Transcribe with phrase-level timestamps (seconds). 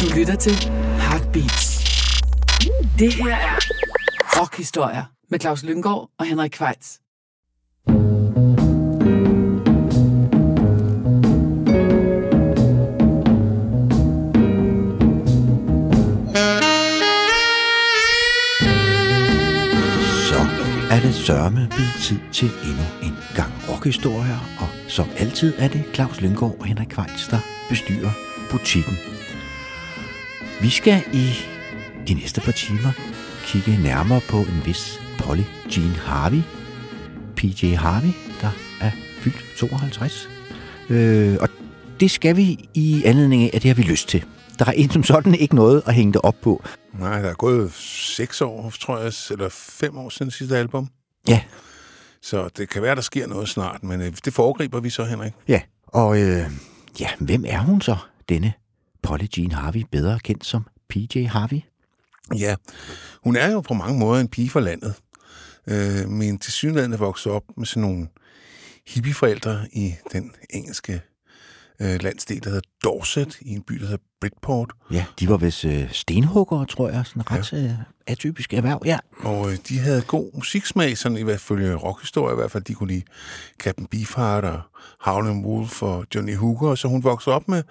[0.00, 0.52] Du lytter til
[1.00, 1.84] Heartbeats.
[2.98, 3.58] Det her er
[4.40, 7.00] Rockhistorier med Claus Lyngård og Henrik Kvejts.
[20.28, 20.40] Så
[20.90, 25.84] er det sørme blevet tid til endnu en gang rockhistorier, og som altid er det
[25.94, 28.10] Claus Lyngård og Henrik Kvejts, der bestyrer
[28.50, 28.98] butikken.
[30.60, 31.26] Vi skal i
[32.08, 32.92] de næste par timer
[33.44, 35.42] kigge nærmere på en vis Polly
[35.76, 36.42] Jean Harvey,
[37.36, 38.50] PJ Harvey, der
[38.80, 38.90] er
[39.20, 40.28] fyldt 52.
[40.88, 41.48] Øh, og
[42.00, 44.24] det skal vi i anledning af, at det har vi lyst til.
[44.58, 46.64] Der er en som sådan ikke noget at hænge det op på.
[46.98, 50.88] Nej, der er gået seks år, tror jeg, eller fem år siden sidste album.
[51.28, 51.40] Ja,
[52.22, 55.32] Så det kan være, der sker noget snart, men øh, det foregriber vi så, Henrik.
[55.48, 56.50] Ja, og øh,
[57.00, 57.96] ja, hvem er hun så,
[58.28, 58.52] denne
[59.02, 61.60] Polly Jean Harvey, bedre kendt som PJ Harvey?
[62.38, 62.54] Ja,
[63.24, 64.94] hun er jo på mange måder en pige fra landet,
[65.66, 68.08] øh, men til synligheden vokset op med sådan nogle
[68.86, 71.02] hippieforældre i den engelske
[71.80, 74.72] øh, landsdel, der hedder Dorset, i en by, der hedder Bridport.
[74.90, 77.70] Ja, de var vist øh, stenhuggere, tror jeg, sådan ret øh,
[78.06, 78.98] atypisk erhverv, ja.
[79.20, 82.64] Og øh, de havde god musiksmag, sådan i hvert fald rockhistorie i hvert fald.
[82.64, 83.02] De kunne lide
[83.58, 84.60] Captain Beefheart og
[85.06, 86.74] Howlin' Wolf og Johnny Hooker.
[86.74, 87.62] Så hun voksede op med,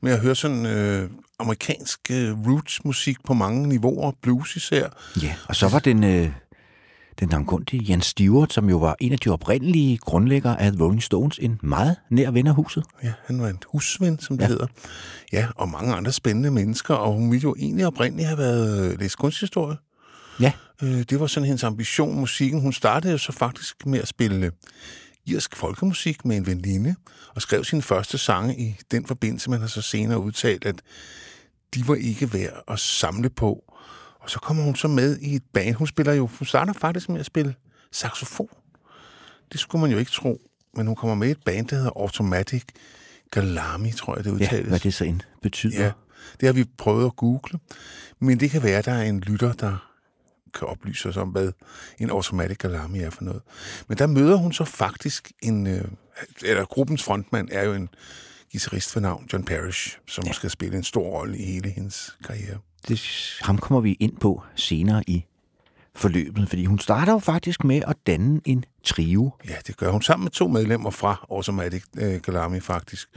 [0.00, 4.88] med at høre sådan øh, amerikansk øh, roots-musik på mange niveauer, blues især.
[5.22, 6.30] Ja, og så var den, øh,
[7.20, 11.38] den navnkundige Jan Stewart, som jo var en af de oprindelige grundlæggere af Rolling Stones,
[11.38, 12.84] en meget nær ven af huset.
[13.02, 14.48] Ja, han var en husven, som det Ja.
[14.48, 14.52] ja.
[14.52, 14.66] hedder.
[15.32, 19.00] Ja, og mange andre spændende mennesker, og hun ville jo egentlig oprindeligt have været øh,
[19.00, 19.76] læst kunsthistorie.
[20.40, 22.60] Ja, Øh, det var sådan hendes ambition, musikken.
[22.60, 24.52] Hun startede jo så faktisk med at spille øh,
[25.26, 26.94] irsk folkemusik med en veninde,
[27.34, 30.74] og skrev sine første sange i den forbindelse, man har så senere udtalt, at
[31.74, 33.73] de var ikke værd at samle på.
[34.24, 35.74] Og så kommer hun så med i et band.
[35.74, 37.54] Hun spiller jo, hun starter faktisk med at spille
[37.92, 38.48] saxofon.
[39.52, 40.40] Det skulle man jo ikke tro,
[40.76, 42.64] men hun kommer med i et band, der hedder Automatic
[43.30, 44.68] Galami, tror jeg, det ja udtales.
[44.68, 45.84] hvad det så end betyder.
[45.84, 45.92] Ja,
[46.40, 47.58] det har vi prøvet at google.
[48.20, 49.90] Men det kan være, at der er en lytter, der
[50.54, 51.52] kan oplyse os om, hvad
[51.98, 53.42] en automatic alarm er for noget.
[53.88, 55.66] Men der møder hun så faktisk en...
[55.66, 55.84] Øh,
[56.42, 57.88] eller gruppens frontmand er jo en
[58.52, 60.32] guitarist ved navn John Parrish, som ja.
[60.32, 62.58] skal spille en stor rolle i hele hendes karriere.
[62.88, 65.24] Det, ham kommer vi ind på senere i
[65.94, 69.30] forløbet, fordi hun starter jo faktisk med at danne en trio.
[69.48, 73.08] Ja, det gør hun sammen med to medlemmer fra Automatic øh, Galami faktisk.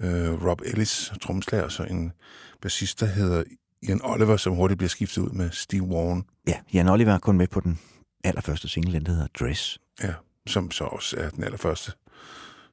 [0.00, 2.12] Øh, Rob Ellis, tromslager, og så en
[2.62, 3.42] bassist, der hedder
[3.82, 6.24] Ian Oliver, som hurtigt bliver skiftet ud med Steve Warren.
[6.46, 7.78] Ja, Jan Oliver er kun med på den
[8.24, 9.78] allerførste single, der hedder Dress.
[10.02, 10.12] Ja,
[10.46, 11.92] som så også er den allerførste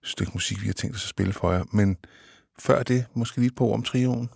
[0.03, 1.63] stykke musik, vi har tænkt os at spille for jer.
[1.71, 1.97] Men
[2.59, 4.29] før det, måske lige ord om trioen.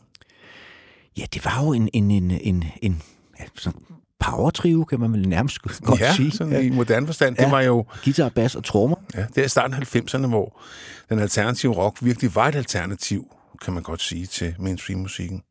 [1.19, 3.01] Ja, det var jo en, en, en, en, en
[3.39, 3.81] ja, sådan
[4.19, 6.31] power trio, kan man vel nærmest godt ja, sige.
[6.31, 7.35] sådan i moderne forstand.
[7.35, 7.41] Ja.
[7.41, 7.45] Ja.
[7.45, 8.95] Det var jo Guitar, bass og trommer.
[9.15, 10.61] ja, det er starten af 90'erne, hvor
[11.09, 15.43] den alternative rock virkelig var et alternativ, kan man godt sige, til mainstream-musikken.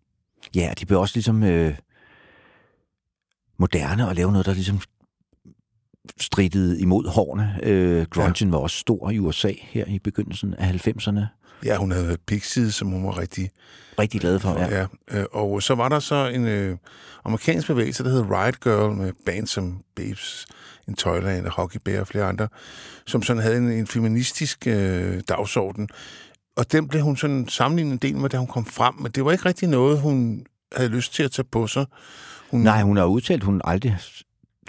[0.54, 1.74] Ja, de blev også ligesom øh,
[3.58, 4.80] moderne og lave noget, der ligesom
[6.20, 7.58] strittede imod hårene.
[7.62, 8.50] Øh, grungen ja.
[8.50, 11.37] var også stor i USA her i begyndelsen af 90'erne.
[11.64, 13.50] Ja, hun havde Pixies, som hun var rigtig
[13.98, 14.78] Rigtig glad for, ja.
[14.78, 16.76] Ja, øh, og så var der så en øh,
[17.24, 20.46] amerikansk bevægelse, der hed Riot Girl, med bands som Babes
[20.88, 22.48] in Toyland og Hockey Bear og flere andre,
[23.06, 25.88] som sådan havde en, en feministisk øh, dagsorden.
[26.56, 29.24] Og den blev hun sådan sammenlignet en del med, da hun kom frem, men det
[29.24, 30.46] var ikke rigtig noget, hun
[30.76, 31.86] havde lyst til at tage på sig.
[32.50, 33.98] Hun, Nej, hun har udtalt, hun aldrig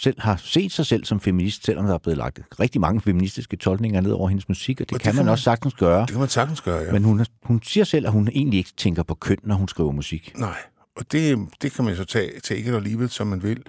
[0.01, 3.57] selv har set sig selv som feminist, selvom der er blevet lagt rigtig mange feministiske
[3.57, 5.73] tolkninger ned over hendes musik, og det, Og det kan kan man man- også sagtens
[5.73, 6.01] gøre.
[6.01, 6.91] Det kan man sagtens gøre, ja.
[6.91, 9.91] Men hun, hun siger selv, at hun egentlig ikke tænker på køn, når hun skriver
[9.91, 10.33] musik.
[10.37, 10.55] Nej,
[10.99, 13.63] og det, det kan man så tage, tage ikke alligevel, som man vil.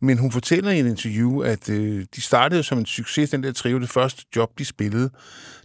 [0.00, 3.52] Men hun fortæller i en interview, at øh, de startede som en succes, den der
[3.52, 5.10] trio, det første job, de spillede.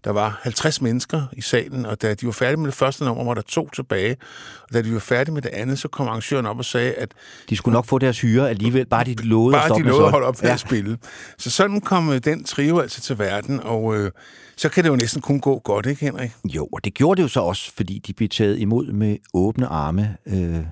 [0.04, 3.24] Der var 50 mennesker i salen, og da de var færdige med det første nummer,
[3.24, 4.18] var der to tilbage.
[4.64, 7.14] Og da de var færdige med det andet, så kom arrangøren op og sagde, at
[7.50, 10.06] De skulle nok få deres hyre alligevel, bare de lovede at bare stoppe de lovede
[10.06, 10.54] at holde op med ja.
[10.54, 10.98] at spille.
[11.38, 14.12] Så sådan kom øh, den trio altså til verden, og øh,
[14.58, 16.32] så kan det jo næsten kun gå godt, ikke Henrik?
[16.44, 19.68] Jo, og det gjorde det jo så også, fordi de blev taget imod med åbne
[19.68, 20.66] arme, øh,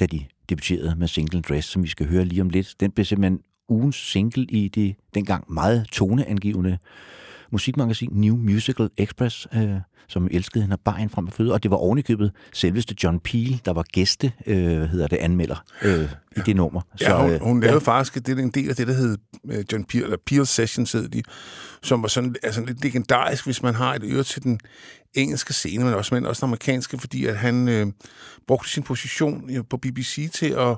[0.00, 2.74] da de debuterede med Single Dress, som vi skal høre lige om lidt.
[2.80, 6.78] Den blev simpelthen ugens single i det dengang meget toneangivende
[7.54, 9.76] musikmagasin New Musical Express, øh,
[10.08, 13.72] som elskede hende bare en frem føde, og det var ovenikøbet selveste John Peel, der
[13.72, 16.80] var gæste, øh, hedder det, anmelder øh, i det nummer.
[16.96, 17.92] Så, ja, hun, øh, hun lavede ja.
[17.92, 19.18] faktisk det, en del af det, der hed
[19.50, 21.22] øh, John Peel, eller Peel Sessions hed de,
[21.82, 24.60] som var sådan altså lidt legendarisk, hvis man har et øre til den
[25.14, 27.86] engelske scene, men også, men også den amerikanske, fordi at han øh,
[28.46, 30.76] brugte sin position på BBC til at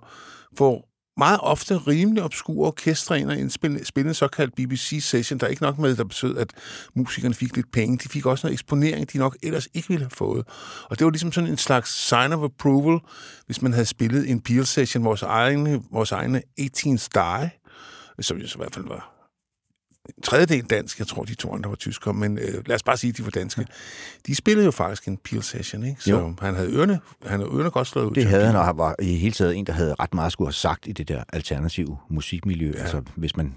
[0.58, 0.84] få
[1.17, 6.05] meget ofte rimelig obskure orkestræner indspille spille en såkaldt BBC-session, der ikke nok med, der
[6.05, 6.53] betød, at
[6.95, 7.97] musikerne fik lidt penge.
[7.97, 10.45] De fik også noget eksponering, de nok ellers ikke ville have fået.
[10.91, 13.01] Og det var ligesom sådan en slags sign of approval,
[13.47, 17.51] hvis man havde spillet en Peel-session, vores egne, vores egne 18 Die,
[18.21, 19.16] som jo så i hvert fald var
[20.23, 23.08] tredjedel dansk, jeg tror de to andre var tyskere, men øh, lad os bare sige,
[23.11, 23.67] at de var danske.
[24.26, 26.03] De spillede jo faktisk en Peel Session, ikke?
[26.03, 26.35] så jo.
[26.41, 28.14] han havde ørerne, han havde ørerne godt slået ud.
[28.14, 30.53] Det havde han, og var i hele taget en, der havde ret meget skulle have
[30.53, 32.73] sagt i det der alternative musikmiljø.
[32.75, 32.81] Ja.
[32.81, 33.55] Altså, hvis man,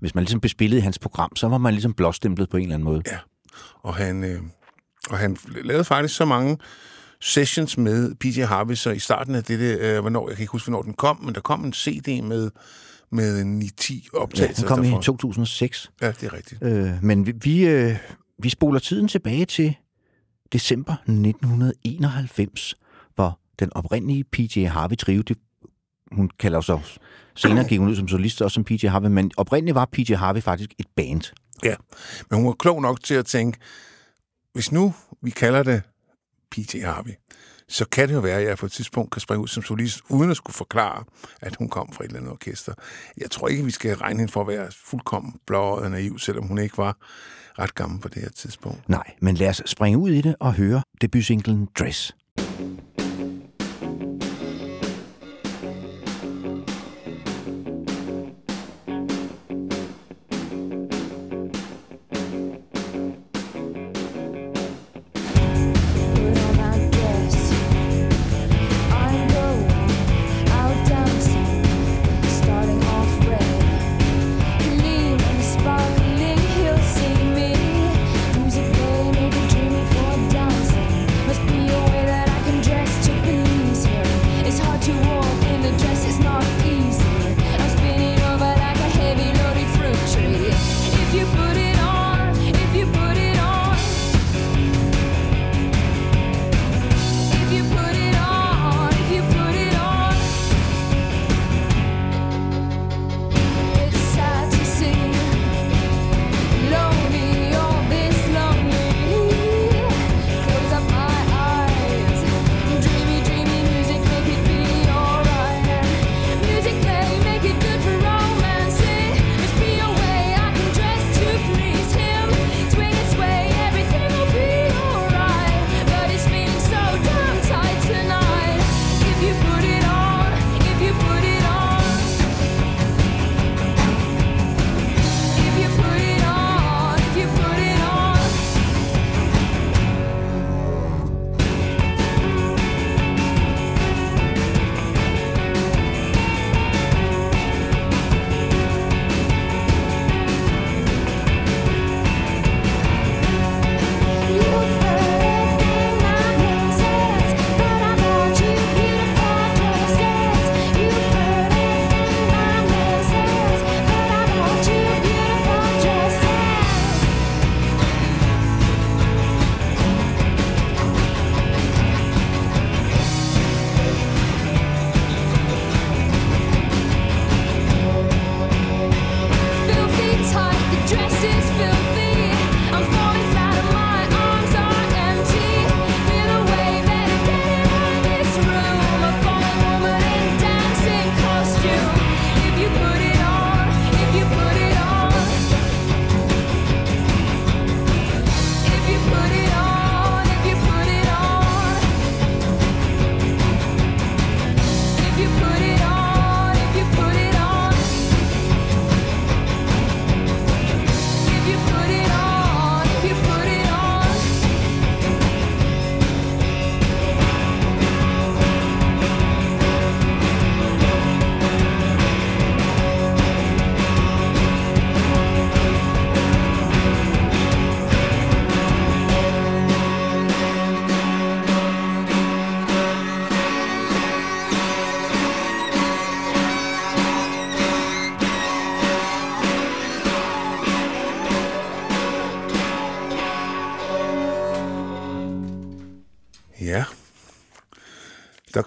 [0.00, 2.84] hvis man ligesom bespillede hans program, så var man ligesom blåstemplet på en eller anden
[2.84, 3.02] måde.
[3.06, 3.18] Ja,
[3.82, 4.40] og han, øh,
[5.10, 6.58] og han lavede faktisk så mange
[7.20, 10.70] sessions med PJ Harvey, så i starten af det, øh, hvornår, jeg kan ikke huske,
[10.70, 12.50] hvornår den kom, men der kom en CD med
[13.12, 14.44] med 9-10 optagelser.
[14.44, 15.00] Ja, den kom derfra.
[15.00, 15.90] i 2006.
[16.02, 16.62] Ja, det er rigtigt.
[16.62, 17.96] Øh, men vi, vi, øh,
[18.42, 19.76] vi spoler tiden tilbage til
[20.52, 22.74] december 1991,
[23.14, 25.36] hvor den oprindelige PJ Harvey trio, det,
[26.12, 26.80] hun kalder sig
[27.34, 30.40] senere gik hun ud som solist, også som PJ Harvey, men oprindeligt var PJ Harvey
[30.40, 31.32] faktisk et band.
[31.64, 31.74] Ja,
[32.30, 33.58] men hun var klog nok til at tænke,
[34.52, 35.82] hvis nu vi kalder det
[36.50, 37.12] PJ Harvey,
[37.70, 40.00] så kan det jo være, at jeg på et tidspunkt kan springe ud som solist,
[40.08, 41.04] uden at skulle forklare,
[41.40, 42.74] at hun kom fra et eller andet orkester.
[43.16, 46.46] Jeg tror ikke, vi skal regne hende for at være fuldkommen blå og naiv, selvom
[46.46, 46.96] hun ikke var
[47.58, 48.88] ret gammel på det her tidspunkt.
[48.88, 52.14] Nej, men lad os springe ud i det og høre debutsinglen Dress.
[52.38, 52.69] Must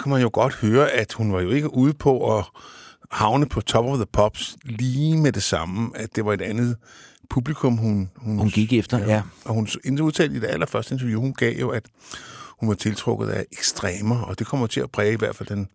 [0.04, 2.46] kan man jo godt høre, at hun var jo ikke ude på at
[3.12, 6.78] havne på Top of the Pops lige med det samme, at det var et andet
[7.30, 8.10] publikum, hun...
[8.16, 9.14] Hun, hun gik efter, ja.
[9.14, 9.22] ja.
[9.46, 9.68] Og hun
[10.02, 11.84] udtalte i det allerførste interview, hun gav jo, at
[12.60, 15.68] hun var tiltrukket af ekstremer, og det kommer til at præge i hvert fald den,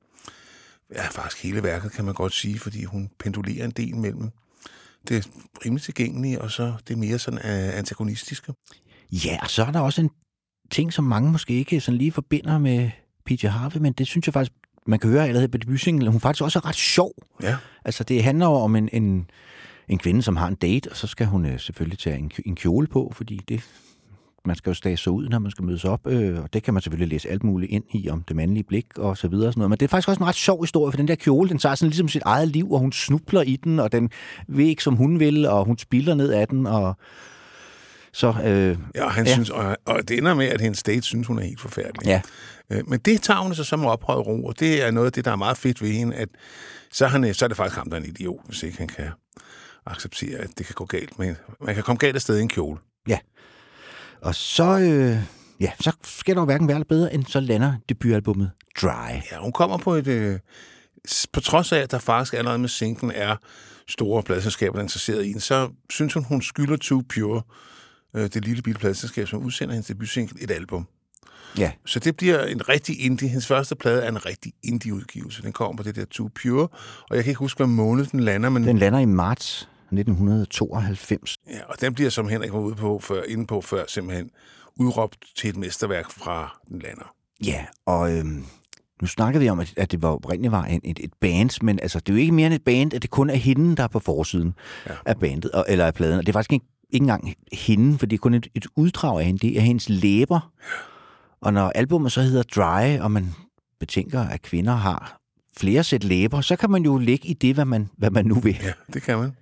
[0.95, 4.31] ja, faktisk hele værket, kan man godt sige, fordi hun pendulerer en del mellem
[5.09, 5.31] det
[5.65, 8.55] rimelig tilgængelige, og så det mere sådan uh, antagonistiske.
[9.13, 10.11] Ja, og så er der også en
[10.71, 12.91] ting, som mange måske ikke sådan lige forbinder med
[13.29, 14.53] PJ Harvey, men det synes jeg faktisk,
[14.87, 17.13] man kan høre allerede på debutsingen, hun faktisk også er ret sjov.
[17.43, 17.57] Ja.
[17.85, 19.31] Altså, det handler om en, en,
[19.89, 22.57] en kvinde, som har en date, og så skal hun øh, selvfølgelig tage en, en
[22.57, 23.63] kjole på, fordi det
[24.45, 26.75] man skal jo stage sig ud, når man skal mødes op, øh, og det kan
[26.75, 29.47] man selvfølgelig læse alt muligt ind i om det mandlige blik og så videre.
[29.47, 29.71] Og sådan noget.
[29.71, 31.75] Men det er faktisk også en ret sjov historie, for den der kjole, den tager
[31.75, 34.11] sådan ligesom sit eget liv, og hun snubler i den, og den
[34.49, 36.97] ved ikke, som hun vil, og hun spiller ned af den, og
[38.13, 39.33] så, øh, ja, han ja.
[39.33, 42.07] Synes, og, og det ender med, at hendes date synes, hun er helt forfærdelig.
[42.07, 42.21] Ja.
[42.73, 45.25] Øh, men det tager hun så som ophøjet ro, og det er noget af det,
[45.25, 46.29] der er meget fedt ved hende, at
[46.93, 48.89] så er, han, så er det faktisk ham, der er en idiot, hvis ikke han
[48.89, 49.11] kan
[49.87, 51.19] acceptere, at det kan gå galt.
[51.19, 52.79] Men man kan komme galt af sted i en kjole.
[53.09, 53.19] Ja.
[54.23, 55.17] Og så, øh,
[55.61, 58.51] ja, så skal der jo hverken være bedre, end så lander debutalbummet
[58.83, 59.11] Dry.
[59.33, 60.07] Ja, hun kommer på et...
[60.07, 60.39] Øh,
[61.33, 63.37] på trods af, at der faktisk allerede med singlen er
[63.89, 67.43] store pladselskaber, er interesseret i den, så synes hun, hun skylder Too Pure,
[68.17, 70.87] øh, det lille bitte pladselskab, som udsender hendes debutsingle, et album.
[71.59, 71.73] Ja.
[71.87, 73.29] Så det bliver en rigtig indie.
[73.29, 75.43] Hendes første plade er en rigtig indie-udgivelse.
[75.43, 76.69] Den kommer på det der Too Pure,
[77.11, 78.49] og jeg kan ikke huske, hvad måned den lander.
[78.49, 78.65] Men...
[78.65, 81.39] Den lander i marts 1992.
[81.51, 84.31] Ja, og den bliver, som Henrik var ude på før, inde på før, simpelthen
[84.77, 87.15] udråbt til et mesterværk fra den lander.
[87.45, 88.45] Ja, og øhm,
[89.01, 91.79] nu snakkede vi om, at, at det var oprindeligt var en, et, et band, men
[91.83, 93.83] altså, det er jo ikke mere end et band, at det kun er hende, der
[93.83, 94.55] er på forsiden
[94.89, 94.93] ja.
[95.07, 96.19] af bandet, og, eller af pladen.
[96.19, 99.19] Og det er faktisk ikke, ikke engang hende, for det er kun et, et uddrag
[99.19, 99.39] af hende.
[99.39, 100.53] Det er hendes læber.
[101.41, 103.35] Og når albumet så hedder Dry, og man
[103.81, 105.21] betænker, at kvinder har
[105.57, 108.35] flere sæt læber, så kan man jo lægge i det, hvad man, hvad man nu
[108.35, 108.59] vil.
[108.63, 109.37] Ja, det kan man.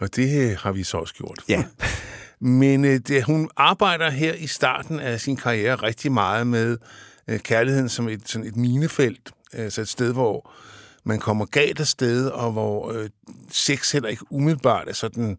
[0.00, 1.38] Og det har vi så også gjort.
[1.48, 1.64] Ja.
[2.40, 6.78] Men øh, det, hun arbejder her i starten af sin karriere rigtig meget med
[7.28, 9.30] øh, kærligheden som et, sådan et minefelt.
[9.52, 10.52] Altså et sted, hvor
[11.04, 13.08] man kommer galt af sted, og hvor øh,
[13.50, 15.38] sex heller ikke umiddelbart er sådan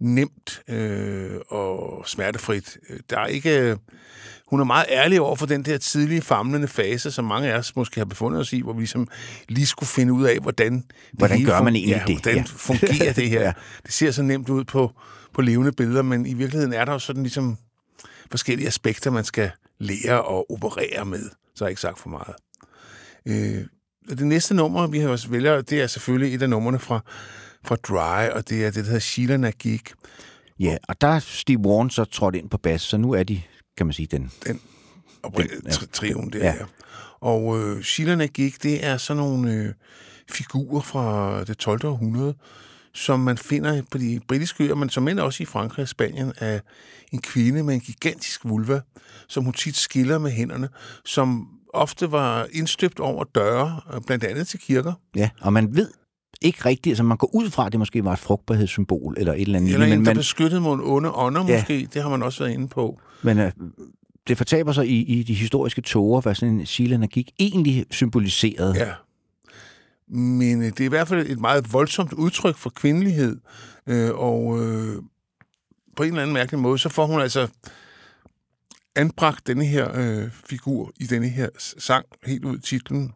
[0.00, 2.78] nemt øh, og smertefrit.
[3.10, 3.58] Der er ikke...
[3.58, 3.76] Øh,
[4.52, 7.76] hun er meget ærlig over for den der tidlige famlende fase, som mange af os
[7.76, 9.08] måske har befundet os i, hvor vi ligesom
[9.48, 10.84] lige skulle finde ud af, hvordan...
[11.12, 12.22] Hvordan gør man egentlig ja, det?
[12.22, 12.44] Hvordan ja.
[12.46, 13.52] fungerer det her?
[13.84, 14.92] Det ser så nemt ud på,
[15.34, 17.58] på levende billeder, men i virkeligheden er der jo sådan ligesom
[18.30, 21.22] forskellige aspekter, man skal lære og operere med.
[21.54, 22.34] Så har jeg ikke sagt for meget.
[23.26, 23.64] Øh,
[24.08, 27.00] det næste nummer, vi har også vælger, det er selvfølgelig et af numrene fra,
[27.64, 29.92] fra Dry, og det er det, der hedder Sheila Nagik.
[30.60, 33.42] Ja, og der er Steve Warren så trådt ind på bas, så nu er de
[33.76, 34.30] kan man sige, den...
[34.46, 34.60] Den,
[35.36, 35.70] den ja.
[35.92, 36.54] triven der, ja.
[36.54, 36.64] ja.
[37.20, 39.74] Og øh, Shilerne gik, det er sådan nogle øh,
[40.30, 41.86] figurer fra det 12.
[41.86, 42.34] århundrede,
[42.94, 46.32] som man finder på de britiske øer, men som end også i Frankrig og Spanien,
[46.38, 46.60] af
[47.12, 48.80] en kvinde med en gigantisk vulva,
[49.28, 50.68] som hun tit skiller med hænderne,
[51.04, 54.92] som ofte var indstøbt over døre, øh, blandt andet til kirker.
[55.16, 55.88] Ja, og man ved
[56.44, 59.40] ikke rigtigt, altså man går ud fra, at det måske var et frugtbarhedssymbol, eller et
[59.40, 59.72] eller andet.
[59.72, 61.56] Eller en, men der man, beskyttede mod onde ånder ja.
[61.56, 63.00] måske, det har man også været inde på.
[63.22, 63.46] Men uh,
[64.28, 68.74] det fortaber sig i, i de historiske tåger, hvad sådan en Sheila gik egentlig symboliserede.
[68.76, 68.92] Ja.
[70.16, 73.36] Men uh, det er i hvert fald et meget voldsomt udtryk for kvindelighed,
[73.86, 74.94] uh, og uh,
[75.96, 77.48] på en eller anden mærkelig måde, så får hun altså
[78.96, 83.12] anbragt denne her uh, figur i denne her sang, helt ud i titlen.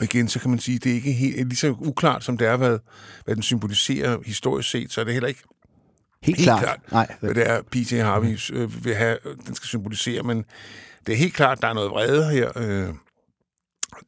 [0.00, 2.38] Og igen, så kan man sige, at det er ikke helt, lige så uklart, som
[2.38, 2.78] det er, hvad,
[3.24, 5.42] hvad den symboliserer historisk set, så er det heller ikke
[6.22, 7.16] helt, helt klart, klart Nej.
[7.20, 7.90] hvad det er, P.T.
[7.90, 10.44] Harvey øh, vil have, den skal symbolisere, men
[11.06, 12.52] det er helt klart, at der er noget vrede her.
[12.56, 12.94] Øh,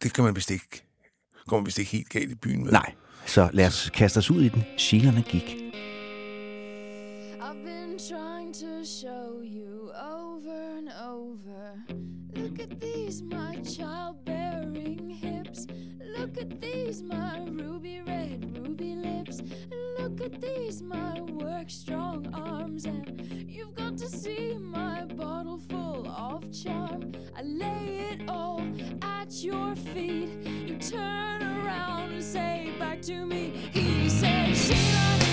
[0.02, 0.84] det kan man vist ikke,
[1.46, 2.72] går man vist ikke helt galt i byen med.
[2.72, 2.92] Nej,
[3.26, 4.64] så lad os kaste os ud i den.
[4.78, 5.56] Shilerne gik.
[7.40, 11.76] I've been trying to show you over and over.
[12.36, 13.78] Look at these, my hips.
[13.78, 14.41] Look
[16.42, 19.42] at these, my ruby red, ruby lips.
[19.96, 22.84] Look at these, my work strong arms.
[22.84, 27.12] And you've got to see my bottle full of charm.
[27.36, 28.60] I lay it all
[29.02, 30.30] at your feet.
[30.66, 33.52] You turn around and say back to me.
[33.72, 35.31] He said, Sheila,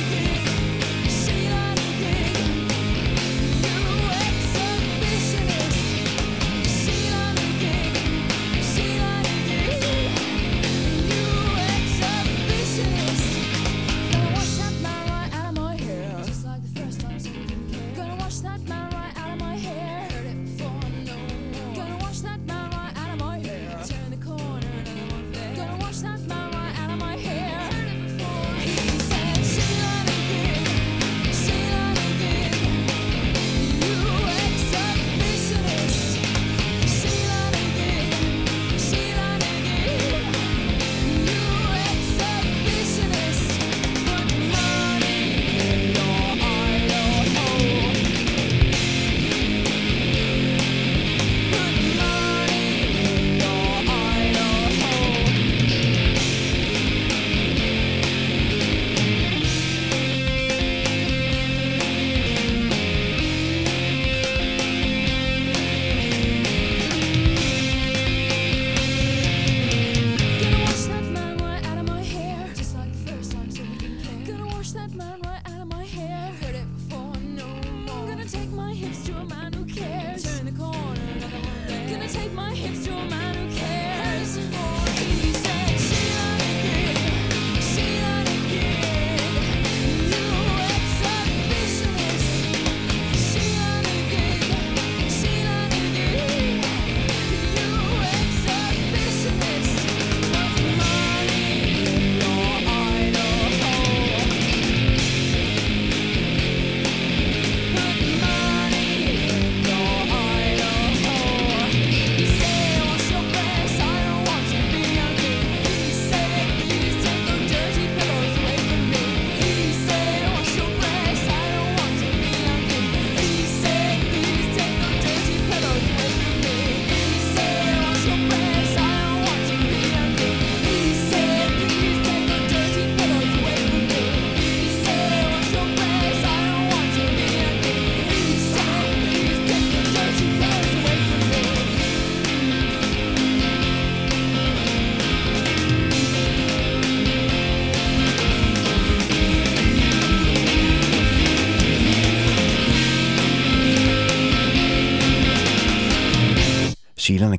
[74.60, 76.34] wish that man right out of my hair.
[76.42, 77.48] Heard it before, no
[77.86, 77.96] more.
[77.96, 80.29] I'm gonna take my hips to a man who cares.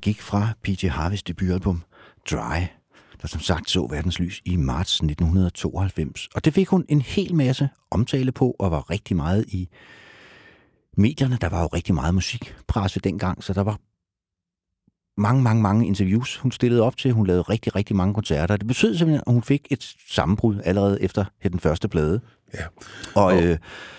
[0.01, 1.83] Gik fra PJ Harveys debutalbum
[2.31, 2.67] Dry,
[3.23, 6.29] der som sagt så verdenslys i marts 1992.
[6.35, 9.69] Og det fik hun en hel masse omtale på, og var rigtig meget i
[10.97, 11.39] medierne.
[11.41, 13.79] Der var jo rigtig meget musikpresse dengang, så der var
[15.17, 17.13] mange, mange, mange interviews, hun stillede op til.
[17.13, 18.57] Hun lavede rigtig, rigtig mange koncerter.
[18.57, 22.21] Det betød simpelthen, at hun fik et sammenbrud allerede efter den første plade.
[22.55, 22.59] Ja.
[23.15, 23.59] Og, Og- øh,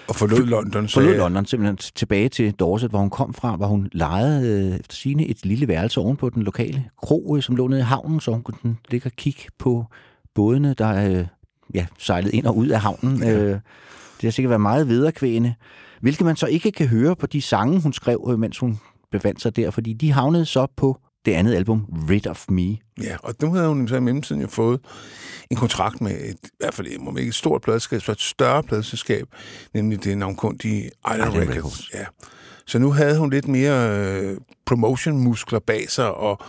[0.09, 0.87] Og forlod London.
[0.89, 4.79] forlod sagde- London simpelthen tilbage til Dorset, hvor hun kom fra, hvor hun lejede øh,
[4.79, 7.83] efter sine et lille værelse oven på den lokale kro, øh, som lå nede i
[7.83, 9.85] havnen, så hun kunne ligge og kigge på
[10.35, 11.25] bådene, der øh,
[11.73, 13.23] ja, sejlede ind og ud af havnen.
[13.23, 13.31] Ja.
[13.31, 15.53] Øh, det har sikkert været meget vederkvægende,
[16.01, 18.79] hvilket man så ikke kan høre på de sange, hun skrev, øh, mens hun
[19.11, 22.77] befandt sig der, fordi de havnede så på det andet album, Rid of Me.
[23.01, 24.79] Ja, og nu havde hun så i mellemtiden jo fået
[25.49, 28.63] en kontrakt med et, i hvert fald må ikke et stort pladselskab, så et større
[28.63, 29.27] pladselskab,
[29.73, 31.55] nemlig det navnkundige Island, Island Records.
[31.55, 31.93] Records.
[31.93, 32.05] Ja.
[32.65, 36.41] Så nu havde hun lidt mere øh, promotion-muskler bag sig, og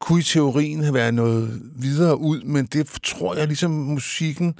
[0.00, 4.54] kunne i teorien have været noget videre ud, men det tror jeg ligesom musikken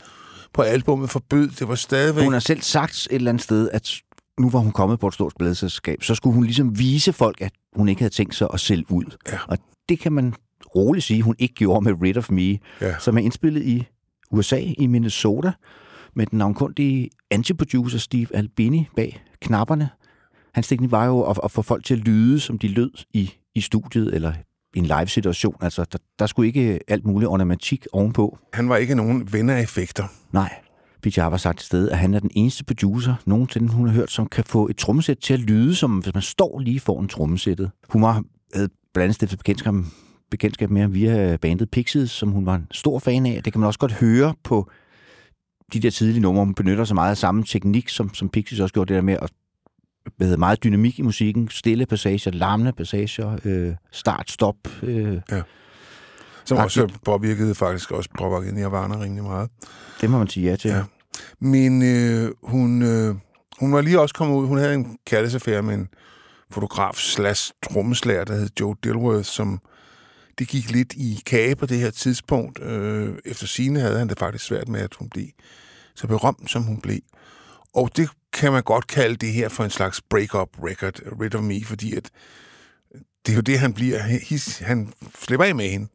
[0.55, 1.49] på albummet forbød.
[1.49, 2.25] Det var stadigvæk...
[2.25, 4.01] Hun har selv sagt et eller andet sted, at
[4.38, 7.53] nu var hun kommet på et stort pladselskab, så skulle hun ligesom vise folk, at
[7.77, 9.16] hun ikke havde tænkt sig at sælge ud.
[9.29, 9.38] Ja.
[9.48, 10.35] Og det kan man
[10.77, 12.98] roligt sige, hun ikke gjorde med Rid of Me, Ja.
[12.98, 13.87] som er indspillet i
[14.31, 15.53] USA, i Minnesota,
[16.14, 19.88] med den navnkundige antiproducer Steve Albini bag knapperne.
[20.55, 23.33] Hans teknik var jo at, at få folk til at lyde, som de lød i,
[23.55, 24.33] i studiet, eller
[24.74, 25.57] i en live-situation.
[25.61, 28.38] Altså, der, der skulle ikke alt muligt ornamentik ovenpå.
[28.53, 30.05] Han var ikke nogen ven af effekter.
[30.33, 30.55] Nej.
[31.11, 34.11] PJ har sagt et sted, at han er den eneste producer, nogensinde hun har hørt,
[34.11, 37.71] som kan få et trommesæt til at lyde, som hvis man står lige foran trommesættet.
[37.88, 38.23] Hun var,
[38.55, 39.75] havde blandt andet stiftet bekendtskab,
[40.31, 43.42] bekendtskab med ham via bandet Pixies, som hun var en stor fan af.
[43.42, 44.71] Det kan man også godt høre på
[45.73, 46.44] de der tidlige numre.
[46.44, 49.16] Hun benytter sig meget af samme teknik, som, som Pixies også gjorde det der med
[49.23, 49.31] at
[50.16, 54.57] hvad hedder, meget dynamik i musikken, stille passager, larmende passager, øh, start, stop.
[54.83, 55.21] Øh,
[56.44, 56.85] Som Agtigt.
[56.85, 59.51] også påvirkede faktisk også påvirkede Nirvana rimelig meget.
[60.01, 60.71] det må man sige ja til.
[60.71, 60.83] Ja.
[61.40, 63.14] Men øh, hun, øh,
[63.61, 65.88] hun var lige også kommet ud, hun havde en kærlighedsaffære med en
[66.50, 69.61] fotograf slash trommeslager, der hed Joe Dilworth, som
[70.38, 72.62] det gik lidt i kage på det her tidspunkt.
[72.62, 75.26] Øh, efter sine havde han det faktisk svært med, at hun blev
[75.94, 77.00] så berømt, som hun blev.
[77.74, 81.42] Og det kan man godt kalde det her for en slags break-up record, Rid of
[81.42, 82.11] Me, fordi at
[83.26, 84.02] det er jo det, han bliver.
[84.02, 85.88] His, han slipper af med hende.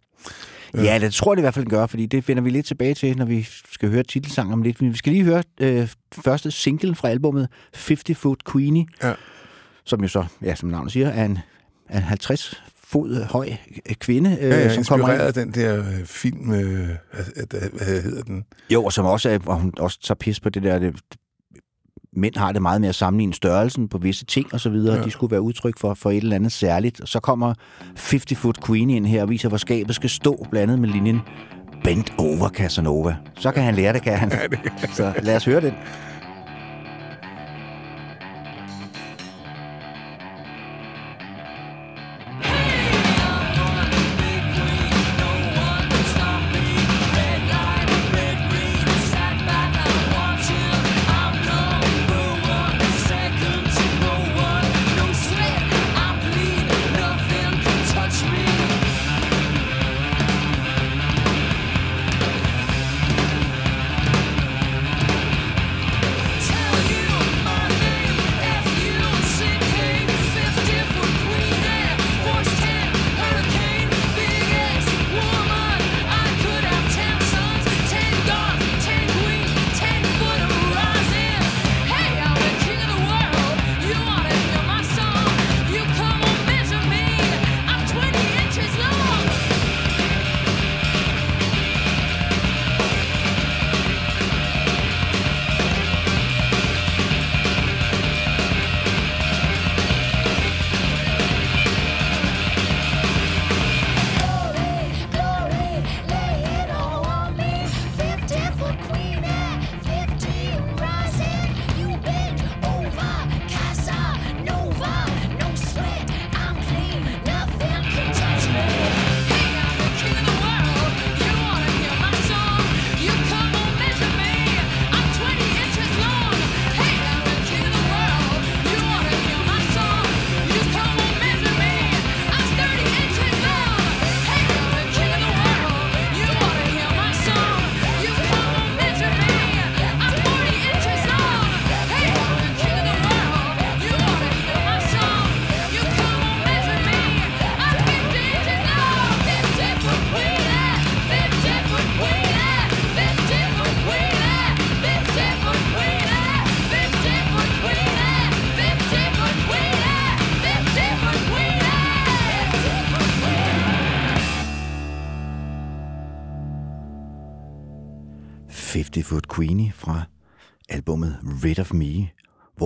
[0.78, 2.66] Ja, det tror jeg det i hvert fald, den gør, fordi det finder vi lidt
[2.66, 4.82] tilbage til, når vi skal høre titelsangen om lidt.
[4.82, 5.88] Men vi skal lige høre øh,
[6.26, 9.14] første single fra albumet, 50 Foot Queenie, Ja.
[9.86, 11.38] som jo så, ja, som navnet siger, er en,
[11.90, 13.50] er en 50 fod høj
[13.90, 15.22] øh, kvinde, øh, Ja, ja, som kommer ind.
[15.22, 16.90] af den der øh, film, øh,
[17.50, 18.44] hvad, hvad, hedder den?
[18.70, 20.96] Jo, og som også er, hvor hun også tager pis på det der, det,
[22.16, 24.98] mænd har det meget med at sammenligne størrelsen på visse ting og så videre.
[24.98, 25.04] Ja.
[25.04, 27.02] De skulle være udtryk for, for et eller andet særligt.
[27.02, 27.54] Og så kommer
[27.88, 31.22] 50 Foot Queenie ind her og viser, hvor skabet skal stå blandet med linjen
[31.84, 33.16] Bent over Casanova.
[33.40, 34.32] Så kan han lære det, kan han.
[34.32, 34.60] Ja, det,
[34.94, 35.74] Så lad os høre den.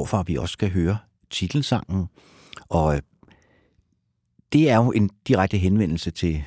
[0.07, 0.97] Hvorfor vi også skal høre
[1.29, 2.07] titelsangen.
[2.69, 3.01] Og øh,
[4.53, 6.43] det er jo en direkte henvendelse til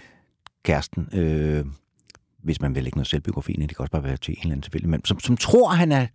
[0.64, 1.64] kæresten, øh,
[2.42, 4.52] hvis man vil lægge noget selvbiografi ind, det kan også bare være til en eller
[4.52, 6.06] anden tilfældig mand, som, som tror, han er,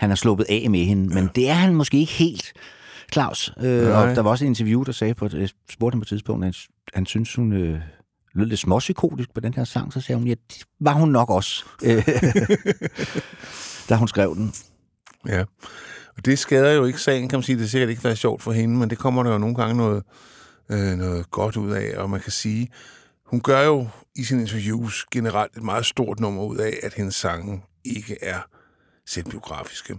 [0.00, 2.52] han er sluppet af med hende, men det er han måske ikke helt,
[3.12, 3.52] Claus.
[3.60, 6.08] Øh, og der var også en interview, der sagde på, jeg spurgte ham på et
[6.08, 6.54] tidspunkt, at han,
[6.94, 7.80] han synes, hun øh,
[8.34, 11.30] lød lidt småpsykotisk på den her sang, så sagde hun, ja, det var hun nok
[11.30, 12.08] også, øh,
[13.88, 14.52] da hun skrev den.
[15.28, 15.44] Ja,
[16.16, 17.56] og det skader jo ikke sagen, kan man sige.
[17.56, 19.74] Det er sikkert ikke været sjovt for hende, men det kommer der jo nogle gange
[19.76, 20.02] noget,
[20.68, 22.68] øh, noget godt ud af, og man kan sige,
[23.26, 27.14] hun gør jo i sine interviews generelt et meget stort nummer ud af, at hendes
[27.14, 28.38] sange ikke er
[29.06, 29.96] selvbiografiske.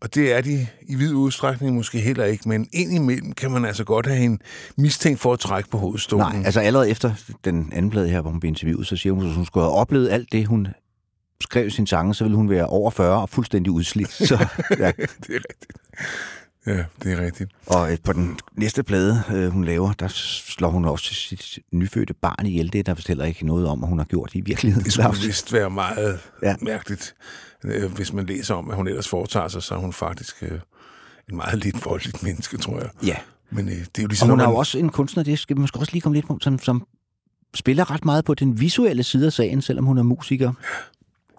[0.00, 3.84] Og det er de i vid udstrækning måske heller ikke, men indimellem kan man altså
[3.84, 4.40] godt have en
[4.76, 6.34] mistænkt for at trække på hovedstolen.
[6.34, 7.12] Nej, altså allerede efter
[7.44, 9.74] den anden plade her, hvor hun blev interviewet, så siger hun, at hun skulle have
[9.74, 10.68] oplevet alt det, hun
[11.40, 14.12] skrev sin sange, så ville hun være over 40 og fuldstændig udslidt.
[14.12, 14.34] Så,
[14.78, 14.92] ja.
[14.96, 15.72] det er rigtigt.
[16.66, 17.50] Ja, det er rigtigt.
[17.66, 22.14] Og øh, på den næste plade, øh, hun laver, der slår hun også sit nyfødte
[22.14, 22.72] barn ihjel.
[22.72, 24.84] Det er der vist heller ikke noget om, at hun har gjort i virkeligheden.
[24.84, 26.54] Det skulle vist være meget ja.
[26.62, 27.14] mærkeligt,
[27.64, 30.42] øh, hvis man læser om, at hun ellers foretager sig, så er hun faktisk
[31.30, 32.90] en meget lidt voldeligt menneske, tror jeg.
[33.04, 33.16] Ja.
[33.50, 34.26] Men det er jo ligesom...
[34.26, 34.46] Og hun man...
[34.46, 36.58] er jo også en kunstner, det skal vi måske også lige komme lidt på, som,
[36.58, 36.86] som
[37.54, 40.52] spiller ret meget på den visuelle side af sagen, selvom hun er musiker.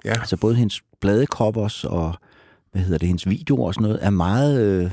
[0.06, 0.12] Ja.
[0.12, 2.16] Altså både hendes bladecovers og
[2.72, 4.92] hvad hedder det, hendes videoer og sådan noget, er meget øh,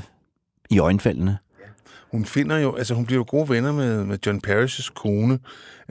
[0.69, 1.37] i øjenfaldene.
[2.11, 5.39] Hun finder jo, altså hun bliver jo gode venner med, med John Parrish' kone,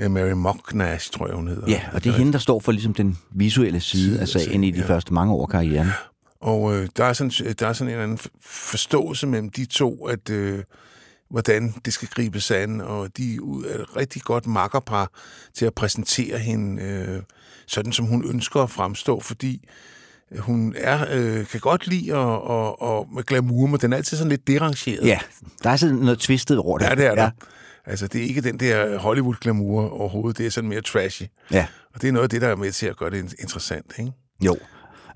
[0.04, 1.68] uh, Mary Mocknash, tror jeg, hun hedder.
[1.68, 4.70] Ja, og det er hende, der står for ligesom den visuelle side af sagen i
[4.70, 4.86] de ja.
[4.86, 5.88] første mange år karrieren.
[6.40, 10.06] Og øh, der, er sådan, der er sådan en eller anden forståelse mellem de to,
[10.06, 10.62] at øh,
[11.30, 15.10] hvordan det skal gribes an, og de er et rigtig godt makkerpar
[15.54, 17.22] til at præsentere hende øh,
[17.66, 19.68] sådan, som hun ønsker at fremstå, fordi
[20.38, 24.16] hun er, øh, kan godt lide at, og, og med glamour, men den er altid
[24.16, 25.06] sådan lidt derangeret.
[25.06, 25.18] Ja,
[25.62, 26.84] der er sådan noget twistet over det.
[26.84, 27.22] Ja, det er der.
[27.22, 27.30] Ja.
[27.86, 31.22] Altså, det er ikke den der Hollywood-glamour overhovedet, det er sådan mere trashy.
[31.50, 31.66] Ja.
[31.94, 34.12] Og det er noget af det, der er med til at gøre det interessant, ikke?
[34.44, 34.56] Jo.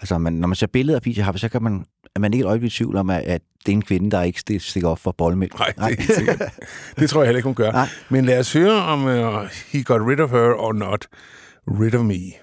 [0.01, 1.85] Altså, man, når man ser billeder af PJ Harvey, så kan man,
[2.15, 4.23] er man ikke et øjeblik i tvivl om, at, at det er en kvinde, der
[4.23, 5.59] ikke stikker op for boldmælk.
[5.59, 5.89] Nej, Nej.
[5.89, 6.51] Det, det,
[6.99, 7.73] det tror jeg heller ikke, hun gør.
[7.73, 7.89] Nej.
[8.09, 11.07] Men lad os høre om uh, He Got Rid of Her or Not.
[11.71, 12.41] Rid of Me.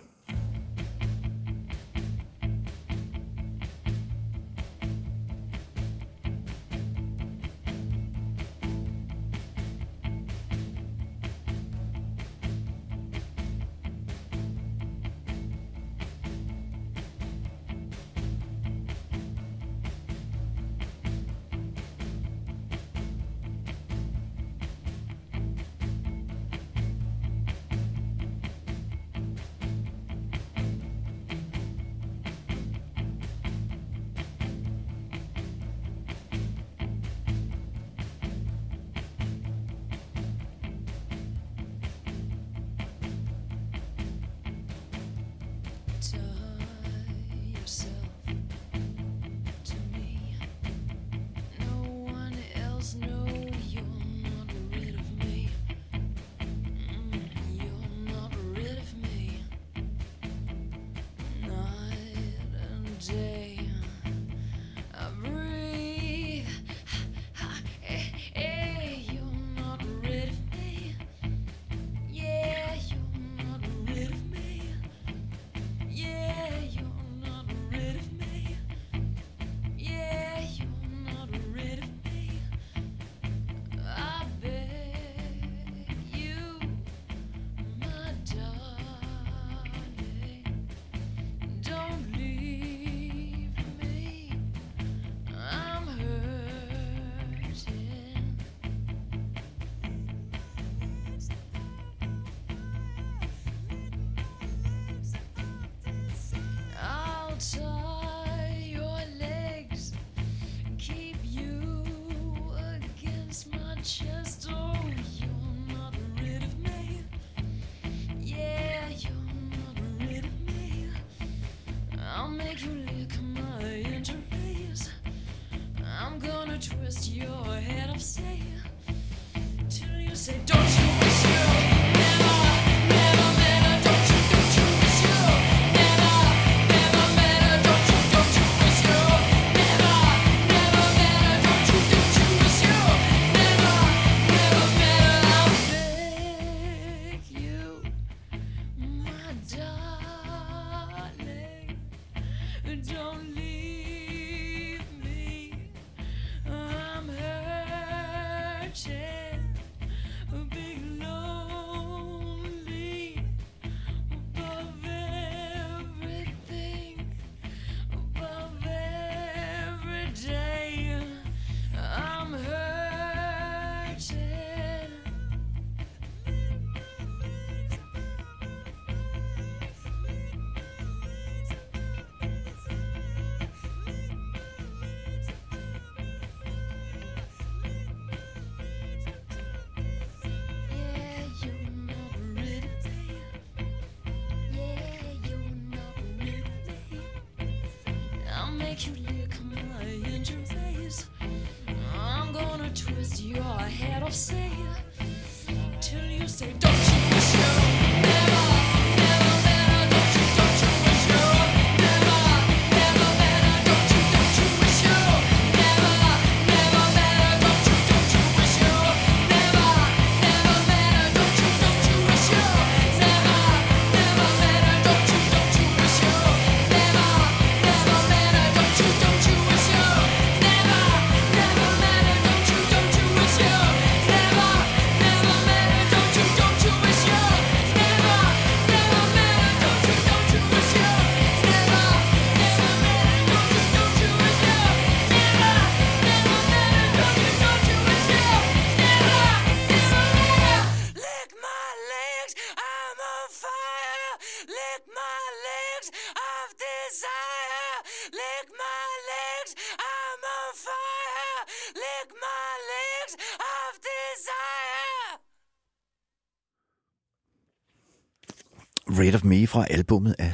[152.81, 153.34] don't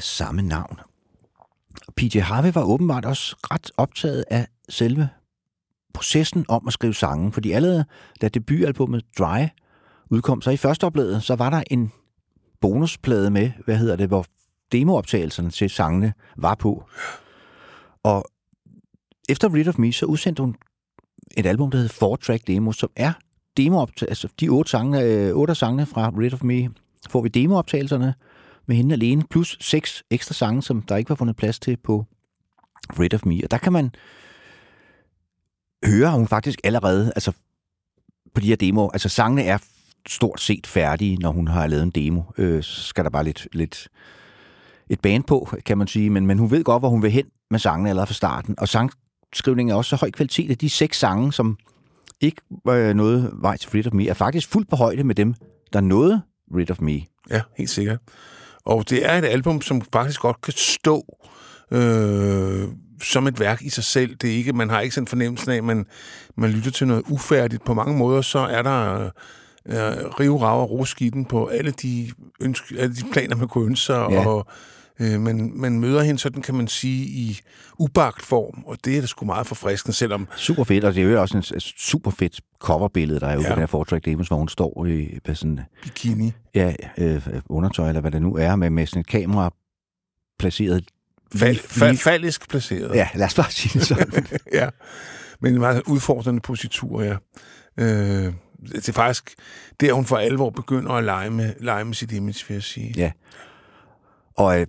[0.02, 0.80] samme navn.
[1.96, 5.10] PJ Harvey var åbenbart også ret optaget af selve
[5.94, 7.86] processen om at skrive sange, fordi allerede
[8.22, 9.48] da debutalbummet Dry
[10.10, 11.92] udkom, så i første oplaget, så var der en
[12.62, 14.26] bonusplade med, hvad hedder det, hvor
[14.72, 16.84] demooptagelserne til sangene var på.
[18.04, 18.26] Og
[19.30, 20.56] efter Rid of Me, så udsendte hun
[21.38, 23.14] et album, der hedder Four Track Demo, som er
[23.58, 24.12] demooptagelser.
[24.12, 26.70] Altså de otte, sange, øh, otte af sangene fra Rid of Me,
[27.10, 28.14] får vi demooptagelserne
[28.72, 32.06] med hende alene, plus seks ekstra sange, som der ikke var fundet plads til på
[33.00, 33.40] Rid of Me.
[33.44, 33.92] Og der kan man
[35.86, 37.32] høre, at hun faktisk allerede, altså
[38.36, 39.58] på de her demoer, altså sangene er
[40.08, 42.22] stort set færdige, når hun har lavet en demo.
[42.38, 43.88] Øh, så skal der bare lidt, lidt
[44.90, 47.26] et band på, kan man sige, men, men hun ved godt, hvor hun vil hen
[47.50, 48.56] med sangene allerede fra starten.
[48.60, 51.58] Og sangskrivningen er også så høj kvalitet, at de seks sange, som
[52.22, 55.34] ikke øh, noget vej til Rid of Me, er faktisk fuldt på højde med dem,
[55.74, 56.22] der nåede
[56.56, 57.02] Rid of Me.
[57.30, 58.00] Ja, helt sikkert.
[58.66, 61.18] Og det er et album, som faktisk godt kan stå
[61.72, 62.68] øh,
[63.04, 64.16] som et værk i sig selv.
[64.16, 65.86] Det er ikke, man har ikke sådan en fornemmelse af, at man,
[66.38, 67.66] man lytter til noget ufærdigt.
[67.66, 69.04] På mange måder, så er der
[69.66, 69.76] øh,
[70.20, 74.08] rive, rav og roskiden på alle de, ønske, alle de planer, man kunne ønske sig.
[74.10, 74.28] Ja.
[74.28, 74.48] Og
[75.02, 77.40] øh, man, man møder hende sådan, kan man sige, i
[77.80, 78.64] ubagt form.
[78.66, 81.38] Og det er da sgu meget forfriskende, selvom Super fedt, og det er jo også
[81.38, 83.48] en super fedt coverbillede, der er jo ja.
[83.48, 86.32] På den her Fortrack Demos, hvor hun står i med sådan, bikini.
[86.56, 89.54] ja, øh, undertøj, eller hvad det nu er, med, med sådan et kamera
[90.40, 90.84] placeret
[91.36, 92.96] Fal, lige- fa, lige- fallisk placeret.
[92.96, 94.28] Ja, lad os bare sige det sådan.
[94.54, 94.70] ja.
[95.40, 97.16] Men en meget udfordrende positur, ja.
[97.78, 98.34] Øh,
[98.72, 99.36] det er faktisk
[99.80, 102.94] der, hun for alvor begynder at lege med, lege med sit image, vil jeg sige.
[102.98, 103.12] Ja.
[104.38, 104.68] Og øh,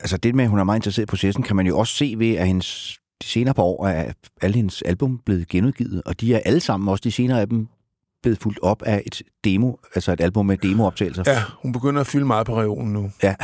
[0.00, 2.14] altså det med, at hun er meget interesseret i processen, kan man jo også se
[2.18, 6.34] ved, at hendes, de senere par år er alle hendes album blevet genudgivet, og de
[6.34, 7.68] er alle sammen, også de senere af dem,
[8.22, 11.22] blevet fuldt op af et demo, altså et album med demooptagelser.
[11.26, 13.10] Ja, hun begynder at fylde meget på reolen nu.
[13.22, 13.34] ja.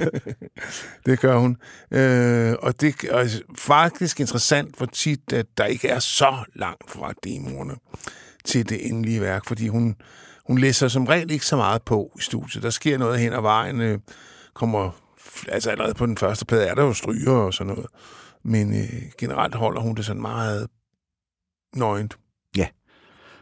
[1.06, 1.56] Det gør hun.
[1.90, 6.90] Øh, og det er altså faktisk interessant, hvor tit, at der ikke er så langt
[6.90, 7.74] fra demoerne
[8.44, 9.96] til det endelige værk, fordi hun,
[10.46, 12.62] hun læser som regel ikke så meget på i studiet.
[12.62, 13.98] Der sker noget hen ad vejen, øh,
[14.54, 14.90] kommer,
[15.48, 17.86] altså allerede på den første plade er der jo stryger og sådan noget,
[18.42, 20.68] men øh, generelt holder hun det sådan meget
[21.76, 22.18] nøgent.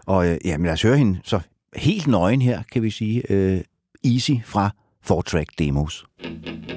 [0.06, 1.40] Og øh, ja, men lad os høre hende så
[1.76, 3.32] helt nøgen her, kan vi sige.
[3.32, 3.60] Øh,
[4.04, 4.70] Easy fra
[5.10, 6.06] 4-track Demos.
[6.24, 6.75] Oyster